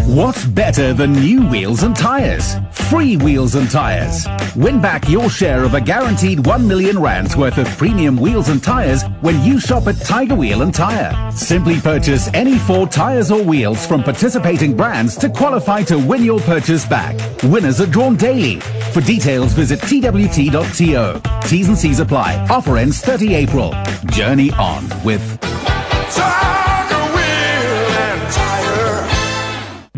What's 0.07 0.45
better 0.45 0.93
than 0.93 1.13
new 1.13 1.47
wheels 1.49 1.85
and 1.85 1.95
tyres? 1.95 2.57
Free 2.73 3.17
wheels 3.17 3.55
and 3.55 3.71
tyres. 3.71 4.27
Win 4.57 4.81
back 4.81 5.09
your 5.09 5.31
share 5.31 5.63
of 5.63 5.75
a 5.75 5.81
guaranteed 5.81 6.45
1 6.45 6.67
million 6.67 6.99
rands 6.99 7.37
worth 7.37 7.57
of 7.57 7.69
premium 7.79 8.17
wheels 8.17 8.49
and 8.49 8.61
tyres 8.61 9.05
when 9.21 9.41
you 9.45 9.61
shop 9.61 9.87
at 9.87 10.01
Tiger 10.01 10.35
Wheel 10.35 10.63
and 10.63 10.75
Tyre. 10.75 11.31
Simply 11.31 11.81
purchase 11.81 12.29
any 12.35 12.59
four 12.59 12.89
tyres 12.89 13.31
or 13.31 13.43
wheels 13.45 13.87
from 13.87 14.03
participating 14.03 14.77
brands 14.77 15.17
to 15.19 15.29
qualify 15.31 15.85
to 15.85 15.97
win 15.97 16.25
your 16.25 16.41
purchase 16.41 16.85
back. 16.85 17.17
Winners 17.45 17.81
are 17.81 17.87
drawn 17.87 18.17
daily. 18.17 18.59
For 18.93 19.03
details, 19.03 19.53
visit 19.53 19.79
twt.to. 19.81 21.49
T's 21.49 21.69
and 21.69 21.79
C's 21.79 22.01
apply. 22.01 22.45
Offer 22.51 22.77
ends 22.79 23.01
30 23.01 23.35
April. 23.35 23.73
Journey 24.07 24.51
on 24.53 24.85
with 25.05 25.39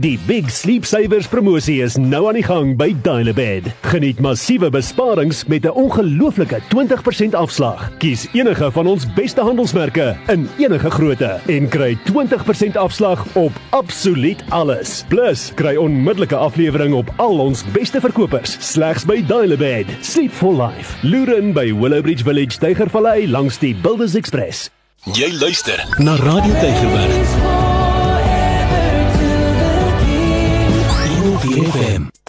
Die 0.04 0.18
Big 0.26 0.50
Sleep 0.52 0.84
Savers 0.84 1.24
promosie 1.32 1.78
is 1.80 1.94
nou 1.96 2.26
aan 2.28 2.36
die 2.36 2.44
gang 2.44 2.74
by 2.76 2.90
Dynabed. 3.06 3.70
Geniet 3.88 4.18
massiewe 4.20 4.68
besparings 4.68 5.38
met 5.48 5.64
'n 5.64 5.72
ongelooflike 5.72 6.60
20% 6.68 7.32
afslag. 7.34 7.88
Kies 7.98 8.26
enige 8.32 8.68
van 8.70 8.86
ons 8.86 9.06
beste 9.14 9.40
handelsmerke 9.40 10.16
in 10.28 10.48
enige 10.58 10.90
grootte 10.90 11.40
en 11.46 11.68
kry 11.68 11.96
20% 12.04 12.76
afslag 12.76 13.24
op 13.32 13.52
absoluut 13.70 14.44
alles. 14.48 15.04
Plus, 15.08 15.52
kry 15.54 15.76
onmiddellike 15.76 16.36
aflewering 16.36 16.94
op 16.94 17.08
al 17.16 17.38
ons 17.38 17.64
beste 17.72 18.00
verkopers 18.00 18.56
slegs 18.60 19.04
by 19.04 19.24
Dynabed. 19.26 19.86
Sleep 20.00 20.32
for 20.32 20.52
life. 20.52 20.96
Luren 21.00 21.52
by 21.52 21.72
Willowbridge 21.72 22.24
Village, 22.24 22.58
Tygervallei 22.58 23.28
langs 23.28 23.58
die 23.58 23.74
Builders 23.74 24.14
Express. 24.14 24.70
Jy 25.04 25.32
luister 25.40 25.86
na 25.98 26.14
Radio 26.16 26.52
Tygerberg. 26.52 27.43
FM. 31.52 32.23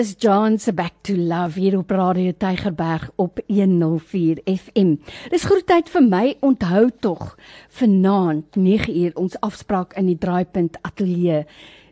Is 0.00 0.14
John 0.18 0.56
se 0.58 0.72
Back 0.72 0.92
to 1.02 1.14
Love 1.14 1.60
hier 1.60 1.78
op 1.78 1.90
Radio 1.90 2.32
Tygerberg 2.32 3.10
op 3.16 3.40
104 3.46 4.38
FM. 4.44 4.94
Dis 5.28 5.44
groet 5.44 5.66
tyd 5.68 5.90
vir 5.92 6.06
my. 6.06 6.22
Onthou 6.40 6.86
tog 7.04 7.34
vanaand 7.76 8.56
9uur 8.56 9.18
ons 9.20 9.36
afspraak 9.44 9.92
in 10.00 10.08
die 10.08 10.16
Draaipunt 10.16 10.78
Ateljee. 10.88 11.42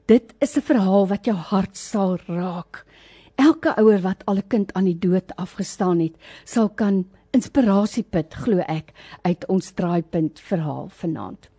Dit 0.08 0.32
is 0.40 0.56
'n 0.56 0.64
verhaal 0.70 1.04
wat 1.08 1.28
jou 1.28 1.36
hart 1.36 1.76
sal 1.76 2.16
raak. 2.26 2.86
Elke 3.36 3.76
ouer 3.76 4.00
wat 4.00 4.24
al 4.24 4.36
'n 4.36 4.48
kind 4.48 4.72
aan 4.72 4.88
die 4.88 4.98
dood 4.98 5.36
afgestaan 5.36 6.00
het, 6.00 6.16
sal 6.44 6.68
kan 6.68 7.04
inspirasie 7.30 8.06
put, 8.08 8.34
glo 8.34 8.58
ek, 8.58 8.92
uit 9.22 9.46
ons 9.48 9.72
Draaipunt 9.72 10.40
verhaal 10.40 10.88
vanaand. 10.88 11.50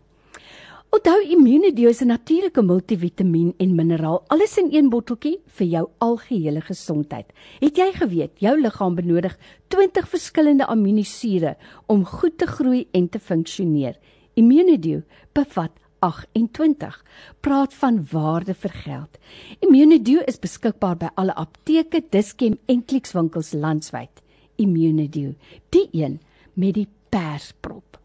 Onthou 0.89 1.21
Immunedio 1.21 1.89
is 1.89 2.01
'n 2.01 2.07
natuurlike 2.07 2.61
multivitamien 2.61 3.53
en 3.57 3.75
mineraal, 3.75 4.23
alles 4.27 4.57
in 4.57 4.69
een 4.71 4.89
botteltjie 4.89 5.39
vir 5.45 5.67
jou 5.67 5.89
algehele 5.97 6.61
gesondheid. 6.61 7.25
Het 7.59 7.77
jy 7.77 7.91
geweet 7.93 8.39
jou 8.39 8.61
liggaam 8.61 8.95
benodig 8.95 9.37
20 9.67 10.09
verskillende 10.09 10.65
aminosure 10.65 11.57
om 11.85 12.05
goed 12.05 12.37
te 12.37 12.47
groei 12.47 12.87
en 12.91 13.09
te 13.09 13.19
funksioneer? 13.19 13.99
Immunedio 14.33 15.01
bevat 15.33 15.71
28. 15.99 17.05
Praat 17.39 17.73
van 17.73 18.07
waarde 18.11 18.53
vir 18.53 18.71
geld. 18.71 19.17
Immunedio 19.59 20.19
is 20.25 20.39
beskikbaar 20.39 20.97
by 20.97 21.09
alle 21.15 21.35
apteke, 21.35 22.03
Dischem 22.09 22.57
en 22.65 22.85
Clicks 22.85 23.13
landwyd. 23.53 24.21
Immunedio, 24.55 25.35
die 25.69 25.87
een 25.91 26.19
met 26.53 26.73
die 26.73 26.87
persprop. 27.09 27.99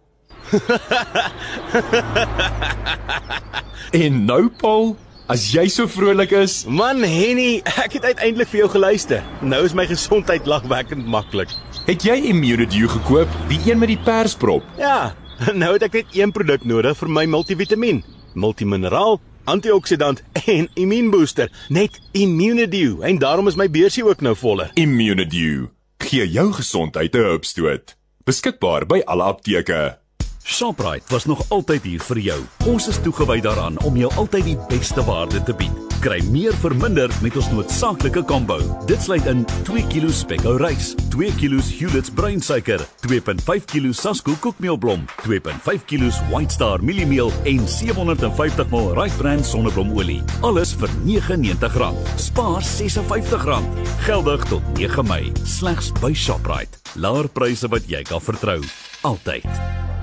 En 3.94 4.24
nou 4.26 4.48
Paul, 4.58 4.96
as 5.30 5.44
jy 5.54 5.68
so 5.70 5.86
vrolik 5.86 6.32
is, 6.34 6.64
Man 6.66 7.04
Henny, 7.06 7.60
ek 7.78 7.92
het 7.98 8.08
uiteindelik 8.08 8.48
vir 8.50 8.64
jou 8.64 8.70
geluister. 8.72 9.22
Nou 9.38 9.60
is 9.62 9.74
my 9.78 9.84
gesondheid 9.86 10.48
lagwekkend 10.50 11.06
maklik. 11.06 11.52
het 11.86 12.02
jy 12.02 12.16
Immunedio 12.32 12.88
gekoop, 12.88 13.28
die 13.48 13.60
een 13.68 13.78
met 13.78 13.92
die 13.92 14.00
persprop? 14.02 14.66
Ja, 14.80 15.14
nou 15.62 15.72
het 15.76 15.86
ek 15.86 16.00
net 16.00 16.16
een 16.16 16.34
produk 16.34 16.66
nodig 16.66 16.98
vir 16.98 17.08
my 17.08 17.24
multivitamien, 17.30 18.02
multimineraal, 18.34 19.20
antioxidant 19.44 20.22
en 20.48 20.68
immuunbooster, 20.74 21.52
net 21.68 22.00
Immunedio 22.12 23.00
en 23.06 23.18
daarom 23.18 23.48
is 23.48 23.60
my 23.60 23.70
beursie 23.70 24.04
ook 24.04 24.24
nou 24.24 24.34
voller. 24.34 24.72
Immunedio 24.74 25.70
gee 26.02 26.26
jou 26.28 26.52
gesondheid 26.52 27.14
'n 27.14 27.30
hupstoot. 27.30 27.94
Beskikbaar 28.24 28.86
by 28.86 29.02
alle 29.06 29.22
apteke. 29.22 30.03
Shoprite 30.46 31.04
was 31.08 31.24
nog 31.24 31.40
altyd 31.48 31.82
hier 31.82 32.02
vir 32.04 32.18
jou. 32.20 32.36
Ons 32.68 32.84
is 32.92 32.98
toegewy 33.00 33.38
daaraan 33.40 33.78
om 33.88 33.96
jou 33.96 34.10
altyd 34.20 34.44
die 34.44 34.56
beste 34.68 35.00
waarde 35.06 35.40
te 35.42 35.54
bied. 35.56 35.72
Kry 36.04 36.18
meer 36.28 36.52
vir 36.60 36.74
minder 36.76 37.12
met 37.24 37.38
ons 37.40 37.48
noodsaaklike 37.48 38.20
combo. 38.28 38.58
Dit 38.84 39.00
sluit 39.00 39.24
in 39.30 39.46
2 39.64 39.86
kg 39.88 40.10
spekkou 40.12 40.58
rys, 40.60 40.90
2 41.14 41.30
kg 41.40 41.62
Hulet's 41.78 42.12
bruinsuiker, 42.12 42.84
2.5 43.06 43.64
kg 43.72 43.94
Sasko 43.96 44.34
koekmeelblom, 44.44 45.06
2.5 45.24 45.86
kg 45.88 46.12
White 46.28 46.58
Star 46.58 46.84
mieliemeel 46.84 47.32
en 47.48 47.64
750 47.64 48.68
ml 48.68 48.92
Rice 49.00 49.16
Bran 49.16 49.40
sonneblomolie. 49.40 50.20
Alles 50.44 50.74
vir 50.76 50.92
R99. 51.06 51.96
Spaar 52.20 52.60
R56. 52.60 53.64
Geldig 54.04 54.44
tot 54.52 54.76
9 54.76 55.08
Mei. 55.08 55.32
Slegs 55.48 55.88
by 56.04 56.12
Shoprite. 56.12 56.84
Laer 57.00 57.32
pryse 57.32 57.72
wat 57.72 57.88
jy 57.88 58.04
kan 58.04 58.20
vertrou. 58.20 58.60
Altyd. 59.08 59.93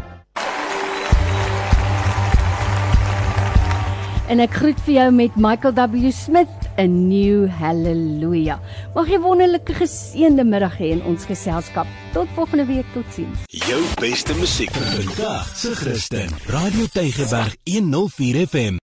En 4.32 4.40
ek 4.40 4.54
groet 4.56 4.78
vir 4.86 4.94
jou 4.96 5.08
met 5.12 5.34
Michael 5.36 5.74
W 5.76 6.12
Smith, 6.16 6.52
'n 6.80 7.10
New 7.10 7.50
Hallelujah. 7.52 8.60
Mag 8.96 9.10
jy 9.12 9.20
wonderlike 9.20 9.74
geseënde 9.76 10.46
middag 10.48 10.78
hê 10.80 10.94
in 10.96 11.04
ons 11.04 11.26
geselskap. 11.28 11.88
Tot 12.14 12.32
volgende 12.36 12.66
week, 12.66 12.88
totsiens. 12.94 13.44
Jou 13.48 13.82
beste 14.00 14.34
musiek 14.40 14.72
vir 14.72 15.04
vandag 15.04 15.52
se 15.56 15.76
Christen. 15.76 16.32
Radio 16.48 16.86
Tygerberg 16.94 17.56
104 17.68 18.48
FM. 18.48 18.80